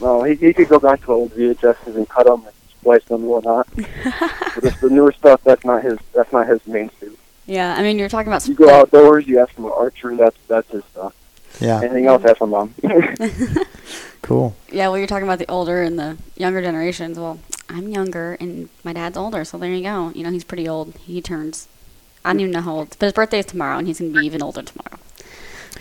no, 0.01 0.23
he, 0.23 0.35
he 0.37 0.53
could 0.55 0.69
go 0.69 0.79
back 0.79 1.01
to 1.03 1.13
old 1.13 1.33
VHSs 1.33 1.97
and 1.97 2.09
cut 2.09 2.27
them 2.27 2.45
and 2.47 2.55
splice 2.89 3.05
them 3.05 3.23
and 3.23 3.31
whatnot. 3.31 3.69
but 3.77 4.63
just 4.63 4.81
the 4.81 4.91
newer 4.91 5.13
stuff, 5.13 5.43
that's 5.45 5.65
not 5.65 5.83
his. 5.83 5.99
That's 6.15 6.33
not 6.33 6.47
his 6.47 6.67
mainstream. 6.67 7.17
Yeah, 7.47 7.75
I 7.75 7.83
mean, 7.83 7.99
you're 7.99 8.09
talking 8.09 8.29
about 8.29 8.47
You 8.47 8.55
go 8.55 8.71
outdoors, 8.71 9.27
you 9.27 9.39
ask 9.41 9.55
him 9.55 9.65
about 9.65 9.79
archery. 9.79 10.17
That's 10.17 10.37
that's 10.49 10.71
his 10.71 10.85
stuff. 10.87 11.15
Yeah. 11.61 11.81
Anything 11.81 12.07
else, 12.07 12.25
ask 12.25 12.41
my 12.41 12.47
mom. 12.47 12.75
Cool. 14.21 14.55
Yeah, 14.71 14.89
well, 14.89 14.99
you're 14.99 15.07
talking 15.07 15.27
about 15.27 15.39
the 15.39 15.51
older 15.51 15.83
and 15.83 15.99
the 15.99 16.19
younger 16.37 16.61
generations. 16.61 17.19
Well, 17.19 17.39
I'm 17.71 17.89
younger 17.89 18.37
and 18.41 18.69
my 18.85 18.93
dad's 18.93 19.17
older, 19.17 19.43
so 19.43 19.57
there 19.57 19.73
you 19.73 19.83
go. 19.83 20.11
You 20.11 20.23
know, 20.23 20.31
he's 20.31 20.45
pretty 20.45 20.69
old. 20.69 20.95
He 20.97 21.23
turns, 21.23 21.67
I 22.27 22.31
don't 22.31 22.41
even 22.41 22.53
know 22.53 22.61
how 22.61 22.75
old, 22.75 22.97
but 22.99 23.07
his 23.07 23.13
birthday 23.15 23.39
is 23.39 23.47
tomorrow, 23.47 23.79
and 23.79 23.87
he's 23.87 24.01
going 24.01 24.13
to 24.13 24.21
be 24.21 24.27
even 24.27 24.43
older 24.43 24.61
tomorrow. 24.61 24.99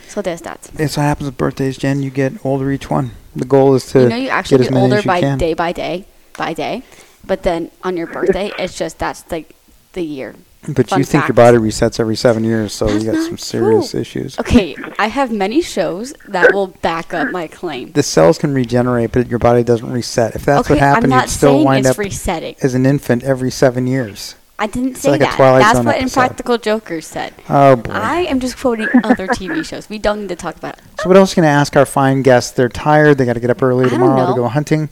So 0.08 0.22
there's 0.22 0.43
that. 0.43 0.70
It's 0.76 0.95
what 0.95 1.03
happens 1.03 1.26
with 1.26 1.36
birthdays, 1.36 1.78
Jen. 1.78 2.01
You 2.03 2.10
get 2.10 2.45
older 2.45 2.72
each 2.72 2.89
one. 2.89 3.12
The 3.36 3.43
goal 3.43 3.76
is 3.76 3.88
to 3.88 4.03
you 4.03 4.10
know, 4.10 4.16
you 4.16 4.30
actually 4.30 4.60
get, 4.60 4.70
get, 4.70 4.78
as 4.78 4.84
older 4.84 5.01
by 5.01 5.20
can. 5.20 5.38
day 5.38 5.53
by 5.53 5.74
day 5.74 6.05
by 6.38 6.54
day, 6.54 6.84
but 7.26 7.44
then 7.44 7.72
on 7.84 7.98
your 7.98 8.08
birthday, 8.08 8.52
it's 8.58 8.78
just 8.78 9.00
that's 9.00 9.30
like 9.32 9.56
the 9.94 10.04
year. 10.04 10.36
But 10.70 10.90
Fun 10.90 11.00
you 11.00 11.06
think 11.06 11.28
your 11.30 11.36
body 11.36 11.58
resets 11.58 11.98
every 12.00 12.18
seven 12.18 12.44
years, 12.44 12.74
so 12.74 12.88
That's 12.88 13.06
you 13.06 13.12
got 13.14 13.24
some 13.24 13.38
serious 13.38 13.92
true. 13.92 14.02
issues. 14.02 14.38
Okay, 14.40 14.76
I 15.00 15.08
have 15.08 15.32
many 15.32 15.62
shows 15.62 16.14
that 16.28 16.54
will 16.54 16.68
back 16.68 17.14
up 17.14 17.32
my 17.32 17.48
claim. 17.48 17.94
The 17.94 18.04
cells 18.04 18.38
can 18.38 18.54
regenerate, 18.54 19.14
but 19.14 19.28
your 19.28 19.40
body 19.40 19.64
doesn't 19.64 19.90
reset. 19.90 20.36
If 20.36 20.44
that's 20.44 20.66
okay, 20.68 20.74
what 20.74 20.80
happened, 20.80 21.14
you'd 21.14 21.30
still 21.30 21.64
wind 21.64 21.86
up 21.86 21.98
resetting. 21.98 22.56
as 22.62 22.74
an 22.76 22.86
infant 22.86 23.24
every 23.24 23.50
seven 23.52 23.88
years. 23.88 24.36
I 24.60 24.68
didn't 24.68 24.92
It's 24.94 25.02
say 25.02 25.12
like 25.12 25.22
a 25.22 25.26
that. 25.26 25.38
That's 25.38 25.78
Zone 25.78 25.86
what 25.86 25.96
episode. 25.96 26.20
Impractical 26.20 26.58
Jokers 26.58 27.06
said. 27.06 27.34
Oh 27.48 27.76
boy. 27.78 27.92
I 27.94 28.22
am 28.22 28.40
just 28.40 28.58
quoting 28.58 28.90
other 29.04 29.28
TV 29.28 29.64
shows. 29.70 29.88
We 29.88 30.00
don't 30.00 30.22
need 30.22 30.30
to 30.30 30.36
talk 30.36 30.58
about 30.58 30.80
it. 30.80 30.84
so 31.00 31.08
what 31.08 31.16
else 31.16 31.32
are 31.32 31.34
you 31.40 31.44
gonna 31.44 31.54
ask 31.54 31.78
our 31.78 31.86
fine 31.86 32.24
guests? 32.24 32.52
They're 32.52 32.68
tired. 32.68 33.20
They 33.20 33.26
got 33.26 33.34
to 33.34 33.40
get 33.40 33.52
up 33.52 33.62
early 33.62 33.86
I 33.86 33.90
tomorrow 33.90 34.28
to 34.28 34.36
go 34.36 34.48
hunting. 34.48 34.90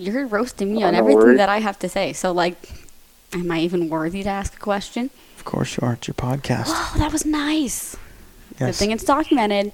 You're 0.00 0.26
roasting 0.26 0.74
me 0.74 0.82
Oh, 0.82 0.86
on 0.88 0.92
no 0.94 0.98
everything 1.00 1.18
worries. 1.22 1.36
that 1.38 1.48
I 1.48 1.58
have 1.58 1.78
to 1.80 1.88
say. 1.88 2.12
So, 2.12 2.32
like, 2.32 2.56
am 3.32 3.50
I 3.50 3.60
even 3.60 3.88
worthy 3.88 4.22
to 4.22 4.28
ask 4.28 4.54
a 4.54 4.58
question? 4.58 5.10
Of 5.36 5.44
course 5.44 5.76
you 5.76 5.86
are. 5.86 5.92
It's 5.94 6.08
your 6.08 6.14
podcast. 6.14 6.64
Oh, 6.68 6.94
that 6.98 7.12
was 7.12 7.24
nice. 7.26 7.96
Good 8.58 8.74
thing 8.74 8.90
it's 8.90 9.04
documented. 9.04 9.72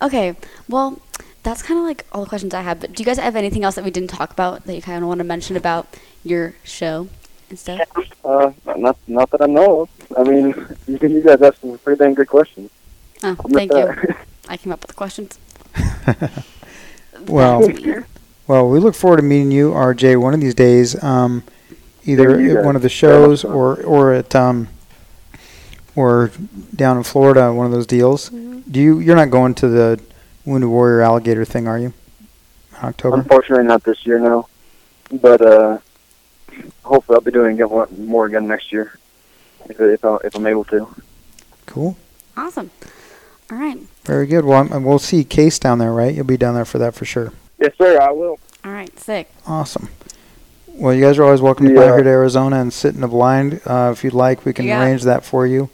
Okay, 0.00 0.36
well, 0.68 1.00
that's 1.42 1.62
kind 1.62 1.78
of 1.80 1.84
like 1.86 2.04
all 2.12 2.22
the 2.22 2.28
questions 2.28 2.54
I 2.54 2.62
have. 2.62 2.80
But 2.80 2.92
do 2.94 3.02
you 3.02 3.04
guys 3.04 3.18
have 3.18 3.34
anything 3.36 3.64
else 3.64 3.74
that 3.74 3.84
we 3.84 3.90
didn't 3.90 4.10
talk 4.10 4.30
about 4.32 4.64
that 4.66 4.74
you 4.74 4.82
kind 4.82 5.02
of 5.02 5.08
want 5.08 5.18
to 5.18 5.24
mention 5.24 5.56
about 5.56 5.86
your 6.24 6.54
show 6.62 7.08
and 7.48 7.58
stuff? 7.58 7.80
Uh, 8.24 8.52
not 8.76 8.96
not 9.08 9.30
that 9.30 9.40
I 9.42 9.46
know 9.46 9.82
of. 9.82 9.88
I 10.16 10.22
mean, 10.22 10.54
you, 10.86 10.98
you 11.08 11.22
guys 11.22 11.40
asked 11.42 11.60
some 11.60 11.76
pretty 11.78 11.98
dang 11.98 12.14
good 12.14 12.28
questions. 12.28 12.70
Oh, 13.22 13.34
thank 13.34 13.72
you. 13.72 13.94
I 14.48 14.56
came 14.56 14.72
up 14.72 14.80
with 14.82 14.88
the 14.88 14.94
questions. 14.94 15.38
Well, 17.26 17.60
That's 17.66 17.82
me. 17.82 17.96
Well, 18.50 18.68
we 18.68 18.80
look 18.80 18.96
forward 18.96 19.18
to 19.18 19.22
meeting 19.22 19.52
you, 19.52 19.70
RJ, 19.70 20.20
one 20.20 20.34
of 20.34 20.40
these 20.40 20.56
days. 20.56 21.00
Um, 21.04 21.44
either 22.04 22.32
at 22.32 22.54
guys. 22.56 22.64
one 22.64 22.74
of 22.74 22.82
the 22.82 22.88
shows 22.88 23.42
so. 23.42 23.48
or 23.48 23.80
or 23.84 24.12
at 24.12 24.34
um, 24.34 24.66
or 25.94 26.32
down 26.74 26.96
in 26.96 27.04
Florida, 27.04 27.52
one 27.54 27.64
of 27.64 27.70
those 27.70 27.86
deals. 27.86 28.28
Mm-hmm. 28.30 28.68
Do 28.68 28.80
you? 28.80 28.98
You're 28.98 29.14
not 29.14 29.30
going 29.30 29.54
to 29.54 29.68
the 29.68 30.00
Wounded 30.44 30.68
Warrior 30.68 31.00
Alligator 31.00 31.44
thing, 31.44 31.68
are 31.68 31.78
you? 31.78 31.92
In 32.72 32.82
October. 32.82 33.18
Unfortunately, 33.18 33.64
not 33.64 33.84
this 33.84 34.04
year, 34.04 34.18
no. 34.18 34.48
But 35.12 35.40
uh, 35.42 35.78
hopefully, 36.82 37.14
I'll 37.14 37.20
be 37.20 37.30
doing 37.30 37.56
it 37.56 37.70
more, 37.70 37.88
more 37.98 38.26
again 38.26 38.48
next 38.48 38.72
year, 38.72 38.98
if 39.66 39.78
if, 39.78 40.04
I, 40.04 40.16
if 40.24 40.34
I'm 40.34 40.48
able 40.48 40.64
to. 40.64 40.88
Cool. 41.66 41.96
Awesome. 42.36 42.72
All 43.52 43.58
right. 43.58 43.78
Very 44.02 44.26
good. 44.26 44.44
Well, 44.44 44.68
I'm, 44.72 44.82
we'll 44.82 44.98
see 44.98 45.22
Case 45.22 45.60
down 45.60 45.78
there, 45.78 45.92
right? 45.92 46.12
You'll 46.12 46.24
be 46.24 46.36
down 46.36 46.56
there 46.56 46.64
for 46.64 46.78
that 46.78 46.96
for 46.96 47.04
sure. 47.04 47.32
Yes, 47.60 47.72
sir. 47.76 48.00
I 48.00 48.10
will. 48.10 48.38
All 48.64 48.72
right. 48.72 48.96
Sick. 48.98 49.30
Awesome. 49.46 49.88
Well, 50.68 50.94
you 50.94 51.02
guys 51.02 51.18
are 51.18 51.24
always 51.24 51.40
welcome 51.42 51.66
to 51.66 51.74
come 51.74 51.82
Yeah. 51.82 51.94
here 51.96 52.04
to 52.04 52.08
Arizona 52.08 52.60
and 52.60 52.72
sit 52.72 52.94
in 52.94 53.02
a 53.04 53.08
blind. 53.08 53.60
Uh, 53.66 53.90
if 53.92 54.02
you'd 54.02 54.14
like, 54.14 54.44
we 54.44 54.52
can 54.52 54.66
Yeah. 54.66 54.82
arrange 54.82 55.02
that 55.02 55.24
for 55.24 55.46
you. 55.46 55.68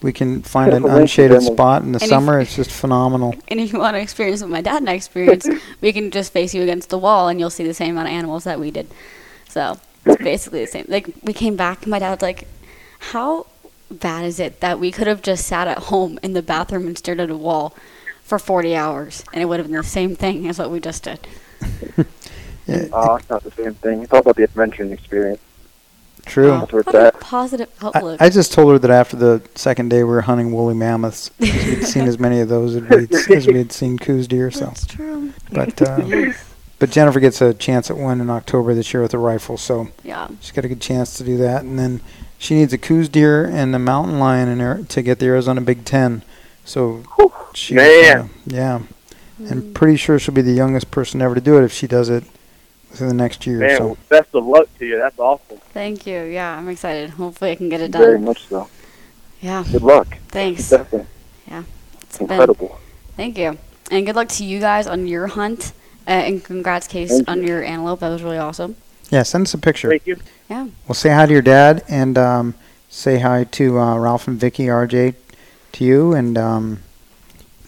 We 0.00 0.12
can 0.12 0.42
find 0.42 0.72
an 0.72 0.84
unshaded 0.84 1.42
spot 1.42 1.82
in 1.82 1.92
the 1.92 1.96
And 1.96 2.02
if- 2.04 2.08
summer. 2.08 2.38
It's 2.38 2.54
just 2.54 2.70
phenomenal. 2.70 3.34
And 3.48 3.58
if 3.58 3.72
you 3.72 3.78
want 3.80 3.96
to 3.96 4.00
experience 4.00 4.42
what 4.42 4.50
my 4.50 4.60
dad 4.60 4.76
and 4.76 4.90
I 4.90 4.94
experienced, 4.94 5.48
we 5.80 5.92
can 5.92 6.10
just 6.10 6.32
face 6.32 6.54
you 6.54 6.62
against 6.62 6.90
the 6.90 6.98
wall 6.98 7.28
and 7.28 7.40
you'll 7.40 7.50
see 7.50 7.64
the 7.66 7.74
same 7.74 7.92
amount 7.92 8.08
of 8.08 8.14
animals 8.14 8.44
that 8.44 8.60
we 8.60 8.70
did. 8.70 8.86
So 9.48 9.78
it's 10.04 10.22
basically 10.22 10.60
the 10.64 10.70
same. 10.70 10.84
Like 10.88 11.08
we 11.22 11.32
came 11.32 11.56
back, 11.56 11.82
and 11.82 11.90
my 11.90 11.98
dad's 11.98 12.22
like, 12.22 12.46
"How 13.12 13.46
bad 13.90 14.24
is 14.24 14.38
it 14.38 14.60
that 14.60 14.78
we 14.78 14.90
could 14.92 15.06
have 15.06 15.22
just 15.22 15.46
sat 15.46 15.66
at 15.68 15.78
home 15.84 16.18
in 16.22 16.32
the 16.34 16.42
bathroom 16.42 16.86
and 16.86 16.98
stared 16.98 17.20
at 17.20 17.30
a 17.30 17.36
wall 17.36 17.74
for 18.38 18.44
40 18.44 18.74
hours, 18.74 19.24
and 19.32 19.40
it 19.42 19.46
would 19.46 19.58
have 19.60 19.68
been 19.68 19.76
the 19.76 19.82
same 19.84 20.16
thing 20.16 20.46
as 20.48 20.58
what 20.58 20.70
we 20.70 20.80
just 20.80 21.02
did." 21.04 21.20
Yeah, 22.66 22.86
Oh, 22.94 23.16
it's 23.16 23.28
not 23.28 23.42
the 23.44 23.50
same 23.50 23.74
thing. 23.74 24.02
It's 24.02 24.10
all 24.10 24.20
about 24.20 24.36
the 24.36 24.44
adventure 24.44 24.82
and 24.82 24.90
experience. 24.90 25.38
true. 26.24 26.50
Oh, 26.50 26.60
That's 26.60 26.72
where 26.72 26.82
what 26.82 26.94
a 26.94 27.18
positive 27.18 27.68
outlook. 27.82 28.22
I 28.22 28.30
just 28.30 28.54
told 28.54 28.72
her 28.72 28.78
that 28.78 28.90
after 28.90 29.18
the 29.18 29.42
second 29.54 29.90
day 29.90 29.98
we 29.98 30.04
were 30.08 30.22
hunting 30.22 30.50
woolly 30.50 30.72
mammoths. 30.74 31.30
We'd 31.38 31.84
seen 31.84 32.04
as 32.08 32.18
many 32.18 32.40
of 32.40 32.48
those 32.48 32.76
as 32.76 32.82
we'd, 32.88 33.14
as 33.36 33.46
we 33.46 33.58
had 33.58 33.70
seen 33.70 33.98
Coues 33.98 34.26
deer. 34.26 34.50
So, 34.50 34.64
That's 34.64 34.86
true. 34.86 35.34
but 35.52 35.82
uh, 35.82 36.32
but 36.78 36.90
Jennifer 36.90 37.20
gets 37.20 37.42
a 37.42 37.52
chance 37.52 37.90
at 37.90 37.98
one 37.98 38.22
in 38.22 38.30
October 38.30 38.72
this 38.72 38.94
year 38.94 39.02
with 39.02 39.12
a 39.12 39.18
rifle, 39.18 39.58
so 39.58 39.88
Yeah. 40.02 40.28
she's 40.40 40.52
got 40.52 40.64
a 40.64 40.68
good 40.68 40.80
chance 40.80 41.18
to 41.18 41.22
do 41.24 41.36
that. 41.36 41.64
And 41.64 41.78
then 41.78 42.00
she 42.38 42.54
needs 42.54 42.72
a 42.72 42.78
Coues 42.78 43.10
deer 43.10 43.44
and 43.44 43.74
a 43.74 43.78
mountain 43.78 44.18
lion 44.18 44.48
in 44.48 44.60
her 44.60 44.84
to 44.88 45.02
get 45.02 45.18
the 45.18 45.26
Arizona 45.26 45.60
Big 45.60 45.84
Ten. 45.84 46.22
So 46.64 47.02
she, 47.54 47.74
Man. 47.74 48.18
uh, 48.20 48.28
yeah, 48.46 48.80
and 49.38 49.74
pretty 49.74 49.96
sure 49.96 50.18
she'll 50.18 50.34
be 50.34 50.42
the 50.42 50.52
youngest 50.52 50.90
person 50.90 51.20
ever 51.22 51.34
to 51.34 51.40
do 51.40 51.58
it 51.58 51.64
if 51.64 51.72
she 51.72 51.86
does 51.86 52.08
it 52.08 52.24
within 52.90 53.08
the 53.08 53.14
next 53.14 53.46
year. 53.46 53.58
Man, 53.58 53.76
so 53.76 53.86
well, 53.86 53.96
best 54.08 54.34
of 54.34 54.46
luck 54.46 54.68
to 54.78 54.86
you. 54.86 54.96
That's 54.98 55.18
awesome. 55.18 55.58
Thank 55.72 56.06
you. 56.06 56.22
Yeah, 56.22 56.56
I'm 56.56 56.68
excited. 56.68 57.10
Hopefully, 57.10 57.50
I 57.52 57.54
can 57.56 57.68
get 57.68 57.80
it 57.80 57.90
done. 57.90 58.02
Very 58.02 58.14
done. 58.16 58.24
much 58.24 58.46
so. 58.48 58.68
Yeah. 59.40 59.64
Good 59.70 59.82
luck. 59.82 60.16
Thanks. 60.28 60.70
Definitely. 60.70 61.06
It's 61.46 62.18
been- 62.18 62.30
Incredible. 62.30 62.78
Thank 63.16 63.36
you. 63.38 63.58
And 63.90 64.06
good 64.06 64.16
luck 64.16 64.28
to 64.28 64.44
you 64.44 64.60
guys 64.60 64.86
on 64.86 65.06
your 65.06 65.26
hunt. 65.26 65.72
Uh, 66.06 66.10
and 66.10 66.44
congrats, 66.44 66.86
Case, 66.86 67.10
Thank 67.10 67.28
on 67.28 67.42
you. 67.42 67.48
your 67.48 67.62
antelope. 67.64 68.00
That 68.00 68.08
was 68.10 68.22
really 68.22 68.38
awesome. 68.38 68.76
yeah, 69.10 69.22
send 69.22 69.46
us 69.46 69.54
a 69.54 69.58
picture. 69.58 69.88
Thank 69.88 70.06
you. 70.06 70.16
Yeah. 70.48 70.68
Well, 70.86 70.94
say 70.94 71.10
hi 71.10 71.26
to 71.26 71.32
your 71.32 71.42
dad 71.42 71.82
and 71.88 72.16
um, 72.18 72.54
say 72.88 73.18
hi 73.18 73.44
to 73.44 73.78
uh, 73.78 73.98
Ralph 73.98 74.28
and 74.28 74.38
Vicky, 74.38 74.66
RJ, 74.66 75.14
to 75.74 75.84
you, 75.84 76.12
and 76.14 76.36
um, 76.38 76.80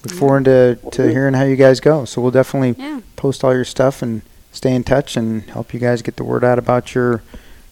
look 0.05 0.15
forward 0.15 0.45
to, 0.47 0.79
to 0.93 1.09
hearing 1.11 1.35
how 1.35 1.45
you 1.45 1.57
guys 1.57 1.81
go. 1.81 2.05
So 2.05 2.21
we'll 2.21 2.31
definitely 2.31 2.75
Yeah. 2.83 3.01
post 3.17 3.45
all 3.45 3.55
your 3.55 3.65
stuff 3.65 4.03
and 4.03 4.23
stay 4.53 4.75
in 4.75 4.85
touch 4.85 5.17
and 5.17 5.43
help 5.51 5.73
you 5.75 5.81
guys 5.81 6.03
get 6.03 6.17
the 6.17 6.25
word 6.25 6.43
out 6.45 6.59
about 6.59 6.95
your 6.95 7.23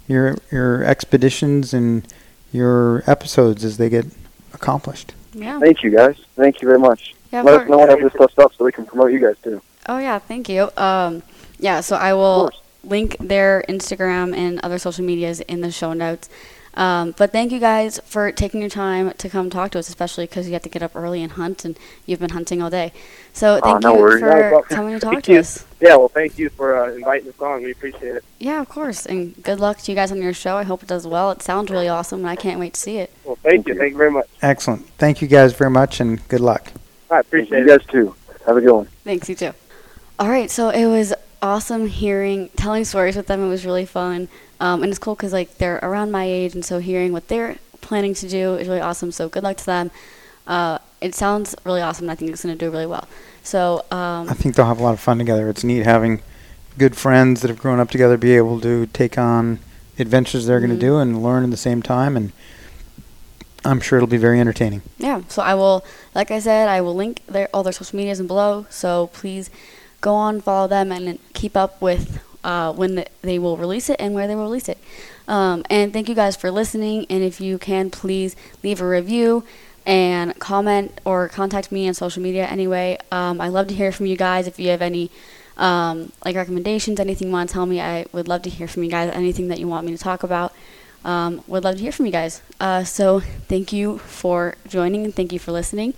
your 0.06 0.36
your 0.52 0.84
expeditions 0.84 1.72
and 1.72 2.06
your 2.52 3.02
episodes 3.06 3.64
as 3.64 3.78
they 3.78 3.88
get 3.88 4.06
accomplished. 4.52 5.14
Yeah. 5.32 5.58
Thank 5.58 5.82
you, 5.82 5.90
guys. 5.90 6.16
Thank 6.36 6.60
you 6.62 6.68
very 6.68 6.78
much. 6.78 7.14
Yeah, 7.32 7.40
of 7.40 7.46
Let 7.46 7.54
us 7.54 7.58
course. 7.60 7.70
know 7.70 7.78
whenever 7.78 8.02
this 8.02 8.12
stuff's 8.12 8.38
up 8.38 8.52
so 8.56 8.64
we 8.64 8.72
can 8.72 8.86
promote 8.86 9.12
you 9.12 9.18
guys 9.18 9.36
too. 9.42 9.60
Oh 9.88 9.98
yeah, 9.98 10.18
thank 10.18 10.48
you. 10.48 10.70
Um, 10.76 11.22
yeah, 11.58 11.80
so 11.80 11.96
I 11.96 12.12
will 12.14 12.50
link 12.84 13.16
their 13.18 13.64
Instagram 13.68 14.36
and 14.36 14.60
other 14.60 14.78
social 14.78 15.04
medias 15.04 15.40
in 15.40 15.62
the 15.62 15.72
show 15.72 15.92
notes. 15.94 16.28
Um, 16.76 17.14
but 17.16 17.30
thank 17.30 17.52
you 17.52 17.60
guys 17.60 18.00
for 18.04 18.32
taking 18.32 18.60
your 18.60 18.68
time 18.70 19.12
to 19.18 19.28
come 19.28 19.48
talk 19.48 19.70
to 19.72 19.78
us, 19.78 19.88
especially 19.88 20.26
because 20.26 20.46
you 20.48 20.54
have 20.54 20.62
to 20.62 20.68
get 20.68 20.82
up 20.82 20.96
early 20.96 21.22
and 21.22 21.32
hunt, 21.32 21.64
and 21.64 21.78
you've 22.04 22.18
been 22.18 22.30
hunting 22.30 22.60
all 22.60 22.70
day. 22.70 22.92
So 23.32 23.60
Oh, 23.62 23.72
thank 23.72 23.82
no 23.82 23.94
you 23.94 24.00
worries. 24.02 24.22
No 24.22 24.28
for 24.30 24.48
problem. 24.50 24.68
coming 24.76 24.94
to 24.94 25.00
talk 25.00 25.12
Thank 25.12 25.24
to 25.26 25.32
you. 25.34 25.38
us. 25.38 25.64
Yeah, 25.80 25.96
well, 25.96 26.08
thank 26.08 26.36
you 26.38 26.48
for 26.50 26.76
uh, 26.76 26.92
inviting 26.92 27.28
us 27.28 27.40
on. 27.40 27.62
We 27.62 27.70
appreciate 27.72 28.16
it. 28.16 28.24
Yeah, 28.40 28.60
of 28.60 28.68
course, 28.68 29.06
and 29.06 29.40
good 29.42 29.60
luck 29.60 29.78
to 29.78 29.92
you 29.92 29.94
guys 29.96 30.10
on 30.10 30.20
your 30.20 30.32
show. 30.32 30.56
I 30.56 30.64
hope 30.64 30.82
it 30.82 30.88
does 30.88 31.06
well. 31.06 31.30
It 31.30 31.42
sounds 31.42 31.70
really 31.70 31.88
awesome, 31.88 32.20
and 32.20 32.28
I 32.28 32.36
can't 32.36 32.58
wait 32.58 32.74
to 32.74 32.80
see 32.80 32.96
it. 32.98 33.12
Well, 33.24 33.36
thank, 33.36 33.66
Thank 33.66 33.68
you. 33.68 33.74
you. 33.74 33.80
Thank 33.80 33.92
you 33.92 33.98
very 33.98 34.10
much. 34.10 34.26
Excellent. 34.42 34.88
Thank 34.98 35.22
you 35.22 35.28
guys 35.28 35.52
very 35.52 35.70
much 35.70 36.00
and 36.00 36.26
good 36.28 36.40
luck. 36.40 36.72
I 37.10 37.16
Thank 37.16 37.26
appreciate 37.26 37.58
you 37.60 37.64
it. 37.72 37.78
guys 37.78 37.86
too. 37.86 38.14
Have 38.46 38.56
a 38.56 38.60
good 38.60 38.72
one. 38.72 38.86
Thanks, 39.04 39.28
you 39.28 39.34
too. 39.36 39.52
All 40.18 40.28
right, 40.28 40.50
so 40.50 40.70
it 40.70 40.86
was 40.86 41.14
awesome 41.42 41.86
hearing, 41.86 42.48
telling 42.56 42.84
stories 42.84 43.16
with 43.16 43.26
them. 43.26 43.44
It 43.44 43.48
was 43.48 43.64
really 43.66 43.84
fun, 43.86 44.28
um, 44.60 44.82
and 44.82 44.90
it's 44.90 44.98
cool 44.98 45.14
because 45.14 45.32
like 45.32 45.58
they're 45.58 45.78
around 45.82 46.10
my 46.10 46.24
age, 46.24 46.54
and 46.54 46.64
so 46.64 46.78
hearing 46.78 47.12
what 47.12 47.28
they're 47.28 47.56
planning 47.80 48.14
to 48.14 48.28
do 48.28 48.54
is 48.54 48.68
really 48.68 48.80
awesome. 48.80 49.12
So 49.12 49.28
good 49.28 49.42
luck 49.42 49.56
to 49.58 49.66
them. 49.66 49.90
Uh, 50.46 50.78
it 51.00 51.14
sounds 51.14 51.54
really 51.64 51.80
awesome. 51.82 52.04
and 52.04 52.10
I 52.12 52.14
think 52.14 52.30
it's 52.30 52.42
going 52.44 52.56
to 52.56 52.64
do 52.64 52.70
really 52.70 52.86
well. 52.86 53.06
So 53.42 53.84
um, 53.90 54.28
I 54.28 54.34
think 54.34 54.54
they'll 54.54 54.66
have 54.66 54.80
a 54.80 54.82
lot 54.82 54.94
of 54.94 55.00
fun 55.00 55.18
together. 55.18 55.48
It's 55.50 55.64
neat 55.64 55.84
having 55.84 56.20
good 56.78 56.96
friends 56.96 57.40
that 57.42 57.48
have 57.48 57.58
grown 57.58 57.78
up 57.78 57.90
together 57.90 58.16
be 58.16 58.34
able 58.36 58.60
to 58.60 58.86
take 58.86 59.16
on 59.18 59.58
adventures 59.98 60.46
they're 60.46 60.60
going 60.60 60.72
Mhm. 60.72 60.80
to 60.80 60.80
do 60.80 60.98
and 60.98 61.22
learn 61.22 61.44
at 61.44 61.50
the 61.50 61.56
same 61.56 61.82
time 61.82 62.16
and 62.16 62.32
I'm 63.64 63.80
sure 63.80 63.96
it'll 63.96 64.08
be 64.08 64.16
very 64.18 64.40
entertaining. 64.40 64.82
yeah, 64.98 65.22
so 65.28 65.40
I 65.40 65.54
will, 65.54 65.84
like 66.14 66.30
I 66.30 66.38
said, 66.38 66.68
I 66.68 66.80
will 66.82 66.94
link 66.94 67.22
their 67.26 67.48
all 67.54 67.62
their 67.62 67.72
social 67.72 67.96
medias 67.96 68.18
and 68.18 68.28
below. 68.28 68.66
So 68.68 69.08
please 69.14 69.48
go 70.02 70.14
on, 70.14 70.40
follow 70.42 70.68
them, 70.68 70.92
and 70.92 71.18
keep 71.32 71.56
up 71.56 71.80
with 71.80 72.20
uh, 72.44 72.72
when 72.72 72.94
the, 72.94 73.06
they 73.22 73.38
will 73.38 73.56
release 73.56 73.90
it 73.90 73.96
and 73.98 74.14
where 74.14 74.28
they 74.28 74.36
will 74.36 74.44
release 74.44 74.68
it. 74.68 74.78
Um, 75.26 75.64
and 75.70 75.92
thank 75.92 76.08
you 76.08 76.14
guys 76.14 76.36
for 76.36 76.50
listening. 76.50 77.06
And 77.10 77.24
if 77.24 77.40
you 77.40 77.58
can, 77.58 77.90
please 77.90 78.36
leave 78.62 78.80
a 78.80 78.86
review 78.86 79.44
and 79.86 80.38
comment 80.38 81.00
or 81.04 81.28
contact 81.28 81.72
me 81.72 81.88
on 81.88 81.94
social 81.94 82.22
media 82.22 82.46
anyway. 82.46 82.98
Um, 83.10 83.40
I 83.40 83.48
love 83.48 83.66
to 83.68 83.74
hear 83.74 83.90
from 83.90 84.06
you 84.06 84.16
guys 84.16 84.46
if 84.46 84.58
you 84.60 84.68
have 84.68 84.82
any 84.82 85.10
um, 85.56 86.12
like 86.24 86.36
recommendations, 86.36 87.00
anything 87.00 87.28
you 87.28 87.32
want 87.32 87.48
to 87.48 87.52
tell 87.52 87.66
me, 87.66 87.80
I 87.80 88.06
would 88.12 88.28
love 88.28 88.42
to 88.42 88.50
hear 88.50 88.68
from 88.68 88.84
you 88.84 88.90
guys. 88.90 89.10
Anything 89.14 89.48
that 89.48 89.58
you 89.58 89.68
want 89.68 89.86
me 89.86 89.92
to 89.92 89.98
talk 89.98 90.22
about, 90.22 90.52
um, 91.04 91.44
would 91.46 91.64
love 91.64 91.76
to 91.76 91.82
hear 91.82 91.92
from 91.92 92.06
you 92.06 92.12
guys. 92.12 92.42
Uh, 92.58 92.82
so 92.84 93.20
thank 93.20 93.72
you 93.72 93.98
for 93.98 94.56
joining 94.66 95.04
and 95.04 95.14
thank 95.14 95.32
you 95.32 95.38
for 95.38 95.52
listening 95.52 95.94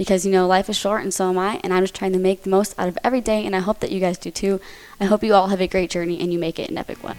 because 0.00 0.24
you 0.24 0.32
know 0.32 0.46
life 0.46 0.70
is 0.70 0.78
short 0.78 1.02
and 1.02 1.12
so 1.12 1.28
am 1.28 1.36
I, 1.36 1.60
and 1.62 1.74
I'm 1.74 1.82
just 1.82 1.94
trying 1.94 2.14
to 2.14 2.18
make 2.18 2.44
the 2.44 2.48
most 2.48 2.74
out 2.78 2.88
of 2.88 2.96
every 3.04 3.20
day, 3.20 3.44
and 3.44 3.54
I 3.54 3.58
hope 3.58 3.80
that 3.80 3.92
you 3.92 4.00
guys 4.00 4.16
do 4.16 4.30
too. 4.30 4.58
I 4.98 5.04
hope 5.04 5.22
you 5.22 5.34
all 5.34 5.48
have 5.48 5.60
a 5.60 5.66
great 5.66 5.90
journey 5.90 6.18
and 6.22 6.32
you 6.32 6.38
make 6.38 6.58
it 6.58 6.70
an 6.70 6.78
epic 6.78 7.04
one. 7.04 7.18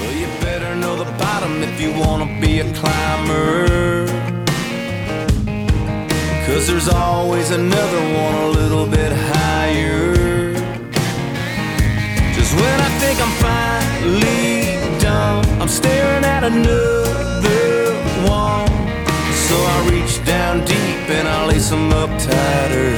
Well, 0.00 0.12
you 0.12 0.26
better 0.40 0.74
know 0.74 0.96
the 0.96 1.04
bottom 1.22 1.62
if 1.62 1.80
you 1.80 1.92
wanna 1.92 2.26
be 2.40 2.58
a 2.58 2.74
climber. 2.74 4.08
Cause 6.46 6.66
there's 6.66 6.88
always 6.88 7.52
another 7.52 8.00
one 8.18 8.34
a 8.34 8.48
little 8.48 8.86
bit 8.86 9.12
higher. 9.12 10.52
Just 12.34 12.54
when 12.56 12.80
I 12.80 12.90
think 12.98 13.20
I'm 13.20 13.34
finally 13.46 14.98
done, 14.98 15.44
I'm 15.62 15.68
staring 15.68 16.24
at 16.24 16.42
another 16.42 17.94
one. 18.28 18.69
So 19.50 19.58
I 19.58 19.78
reach 19.90 20.14
down 20.24 20.64
deep 20.64 21.10
and 21.10 21.26
I 21.26 21.44
lace 21.46 21.70
them 21.70 21.90
up 21.90 22.10
tighter. 22.22 22.94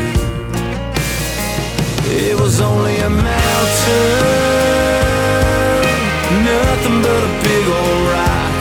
It 2.13 2.37
was 2.39 2.61
only 2.61 2.97
a 3.01 3.09
mountain, 3.09 4.19
nothing 6.45 6.99
but 7.01 7.21
a 7.25 7.33
big 7.49 7.65
old 7.81 8.01
rock. 8.13 8.53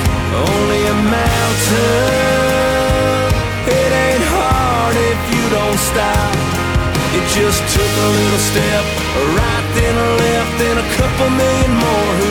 Only 0.48 0.82
a 0.88 0.98
mountain. 1.20 2.08
It 3.68 3.92
ain't 4.06 4.26
hard 4.40 4.96
if 5.12 5.20
you 5.36 5.44
don't 5.52 5.80
stop. 5.92 6.32
It 7.12 7.26
just 7.36 7.60
took 7.76 7.94
a 8.08 8.10
little 8.18 8.44
step, 8.52 8.84
a 9.20 9.22
right 9.36 9.68
then 9.76 9.96
a 10.00 10.10
left, 10.24 10.54
then 10.64 10.76
a 10.80 10.88
couple 10.96 11.28
million 11.28 11.74
more. 11.76 12.31